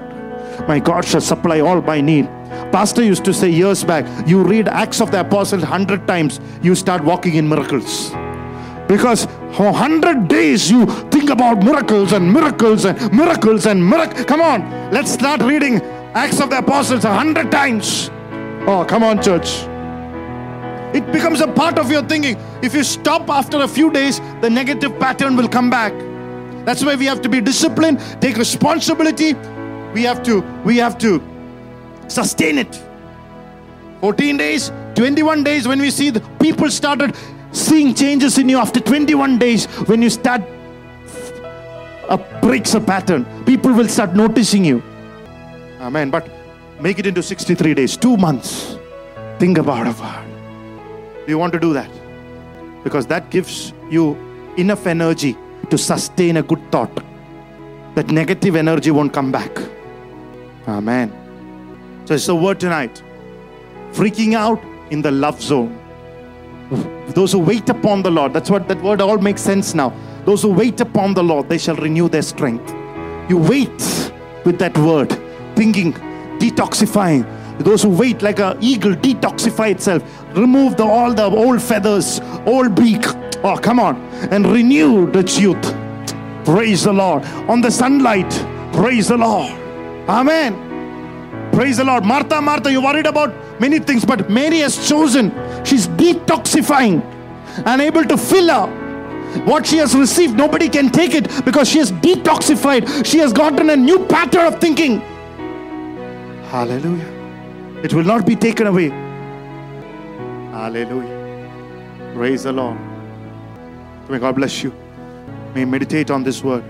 My 0.67 0.79
God 0.79 1.05
shall 1.05 1.21
supply 1.21 1.59
all 1.59 1.81
my 1.81 2.01
need. 2.01 2.25
Pastor 2.71 3.03
used 3.03 3.25
to 3.25 3.33
say 3.33 3.49
years 3.49 3.83
back, 3.83 4.05
you 4.27 4.43
read 4.43 4.67
Acts 4.67 5.01
of 5.01 5.11
the 5.11 5.21
Apostles 5.21 5.61
100 5.61 6.07
times, 6.07 6.39
you 6.61 6.75
start 6.75 7.03
walking 7.03 7.35
in 7.35 7.47
miracles. 7.47 8.11
Because 8.87 9.25
for 9.53 9.71
100 9.71 10.27
days 10.27 10.69
you 10.69 10.85
think 11.11 11.29
about 11.29 11.63
miracles 11.63 12.11
and 12.11 12.31
miracles 12.31 12.85
and 12.85 13.13
miracles 13.13 13.67
and 13.67 13.87
miracles. 13.87 14.25
Come 14.25 14.41
on, 14.41 14.91
let's 14.91 15.11
start 15.11 15.41
reading 15.41 15.81
Acts 16.15 16.41
of 16.41 16.49
the 16.49 16.57
Apostles 16.57 17.03
100 17.03 17.51
times. 17.51 18.09
Oh, 18.67 18.83
come 18.87 19.03
on, 19.03 19.21
church. 19.21 19.68
It 20.93 21.11
becomes 21.11 21.41
a 21.41 21.47
part 21.47 21.77
of 21.77 21.91
your 21.91 22.01
thinking. 22.03 22.35
If 22.63 22.73
you 22.73 22.83
stop 22.83 23.29
after 23.29 23.61
a 23.61 23.67
few 23.67 23.91
days, 23.91 24.19
the 24.41 24.49
negative 24.49 24.99
pattern 24.99 25.35
will 25.35 25.47
come 25.47 25.69
back. 25.69 25.93
That's 26.65 26.83
why 26.83 26.95
we 26.95 27.05
have 27.05 27.21
to 27.21 27.29
be 27.29 27.41
disciplined, 27.41 27.99
take 28.21 28.37
responsibility. 28.37 29.33
We 29.93 30.03
have 30.03 30.23
to, 30.23 30.41
we 30.63 30.77
have 30.77 30.97
to 30.99 31.21
sustain 32.07 32.57
it. 32.57 32.81
14 34.01 34.37
days, 34.37 34.71
21 34.95 35.43
days, 35.43 35.67
when 35.67 35.79
we 35.79 35.91
see 35.91 36.09
the 36.09 36.21
people 36.39 36.69
started 36.71 37.15
seeing 37.51 37.93
changes 37.93 38.37
in 38.37 38.49
you 38.49 38.57
after 38.57 38.79
21 38.79 39.37
days, 39.37 39.65
when 39.87 40.01
you 40.01 40.09
start 40.09 40.41
a 42.09 42.17
breaks 42.41 42.73
a 42.73 42.81
pattern, 42.81 43.25
people 43.45 43.71
will 43.71 43.87
start 43.87 44.15
noticing 44.15 44.65
you. 44.65 44.81
Amen. 45.79 46.09
But 46.09 46.29
make 46.79 46.97
it 46.97 47.05
into 47.05 47.21
63 47.21 47.73
days, 47.75 47.95
two 47.95 48.17
months. 48.17 48.77
Think 49.37 49.57
about 49.57 49.85
word. 49.85 50.28
You 51.29 51.37
want 51.37 51.53
to 51.53 51.59
do 51.59 51.73
that? 51.73 51.89
Because 52.83 53.05
that 53.07 53.29
gives 53.29 53.71
you 53.89 54.15
enough 54.57 54.87
energy 54.87 55.37
to 55.69 55.77
sustain 55.77 56.37
a 56.37 56.41
good 56.41 56.71
thought. 56.71 56.91
That 57.95 58.09
negative 58.09 58.55
energy 58.55 58.89
won't 58.89 59.13
come 59.13 59.31
back. 59.31 59.51
Amen. 60.67 61.11
So 62.05 62.15
it's 62.15 62.25
the 62.25 62.35
word 62.35 62.59
tonight. 62.59 63.03
Freaking 63.91 64.33
out 64.33 64.59
in 64.89 65.01
the 65.03 65.11
love 65.11 65.39
zone. 65.41 65.75
Those 67.09 67.31
who 67.31 67.39
wait 67.39 67.69
upon 67.69 68.01
the 68.01 68.11
Lord, 68.11 68.33
that's 68.33 68.49
what 68.49 68.67
that 68.67 68.81
word 68.81 69.01
all 69.01 69.17
makes 69.17 69.41
sense 69.41 69.75
now. 69.75 69.93
Those 70.25 70.41
who 70.41 70.51
wait 70.51 70.79
upon 70.81 71.13
the 71.13 71.23
Lord, 71.23 71.47
they 71.49 71.57
shall 71.57 71.75
renew 71.75 72.09
their 72.09 72.21
strength. 72.21 72.73
You 73.29 73.37
wait 73.37 74.11
with 74.45 74.57
that 74.59 74.75
word, 74.77 75.09
thinking, 75.55 75.93
detoxifying. 76.39 77.25
Those 77.59 77.83
who 77.83 77.89
wait 77.89 78.21
like 78.21 78.39
an 78.39 78.57
eagle, 78.61 78.93
detoxify 78.93 79.71
itself, 79.71 80.03
remove 80.35 80.77
the, 80.77 80.83
all 80.83 81.13
the 81.13 81.25
old 81.25 81.61
feathers, 81.61 82.21
old 82.45 82.75
beak. 82.75 83.03
Oh, 83.43 83.57
come 83.57 83.79
on, 83.79 83.97
and 84.31 84.47
renew 84.47 85.11
the 85.11 85.23
youth. 85.39 85.75
Praise 86.45 86.83
the 86.83 86.93
Lord. 86.93 87.23
On 87.47 87.61
the 87.61 87.69
sunlight, 87.69 88.29
praise 88.73 89.09
the 89.09 89.17
Lord. 89.17 89.51
Amen. 90.09 91.51
Praise 91.51 91.77
the 91.77 91.83
Lord. 91.83 92.05
Martha, 92.05 92.41
Martha, 92.41 92.71
you're 92.71 92.81
worried 92.81 93.05
about 93.05 93.33
many 93.59 93.79
things, 93.79 94.05
but 94.05 94.29
Mary 94.29 94.59
has 94.59 94.87
chosen. 94.87 95.31
She's 95.65 95.87
detoxifying 95.87 97.01
and 97.65 97.81
able 97.81 98.05
to 98.05 98.17
fill 98.17 98.47
her. 98.47 99.43
What 99.45 99.67
she 99.67 99.77
has 99.77 99.95
received, 99.95 100.35
nobody 100.35 100.69
can 100.69 100.89
take 100.89 101.13
it 101.13 101.27
because 101.45 101.69
she 101.69 101.79
has 101.79 101.91
detoxified. 101.91 103.05
She 103.05 103.19
has 103.19 103.33
gotten 103.33 103.69
a 103.69 103.75
new 103.75 104.05
pattern 104.05 104.45
of 104.45 104.59
thinking. 104.59 105.01
Hallelujah. 106.49 107.18
It 107.83 107.93
will 107.93 108.03
not 108.03 108.25
be 108.25 108.35
taken 108.35 108.67
away. 108.67 108.89
Hallelujah. 110.51 112.11
Praise 112.13 112.43
the 112.43 112.51
Lord. 112.51 112.77
May 114.09 114.19
God 114.19 114.35
bless 114.35 114.63
you. 114.63 114.73
May 115.55 115.65
meditate 115.65 116.11
on 116.11 116.23
this 116.23 116.43
word. 116.43 116.63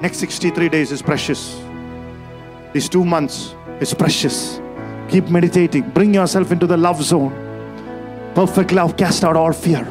Next 0.00 0.18
63 0.18 0.68
days 0.68 0.92
is 0.92 1.02
precious. 1.02 1.60
These 2.72 2.88
two 2.88 3.04
months 3.04 3.54
is 3.80 3.92
precious. 3.94 4.60
Keep 5.08 5.28
meditating. 5.28 5.90
Bring 5.90 6.14
yourself 6.14 6.52
into 6.52 6.66
the 6.66 6.76
love 6.76 7.02
zone. 7.02 7.32
Perfect 8.34 8.72
love 8.72 8.96
cast 8.96 9.24
out 9.24 9.36
all 9.36 9.52
fear. 9.52 9.84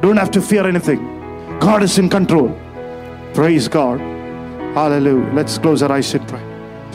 Don't 0.00 0.16
have 0.16 0.30
to 0.32 0.40
fear 0.40 0.66
anything. 0.66 1.58
God 1.58 1.82
is 1.82 1.98
in 1.98 2.08
control. 2.08 2.56
Praise 3.34 3.66
God. 3.66 3.98
Hallelujah. 4.74 5.32
Let's 5.32 5.58
close 5.58 5.82
our 5.82 5.90
eyes 5.90 6.14
and 6.14 6.28
pray. 6.28 6.55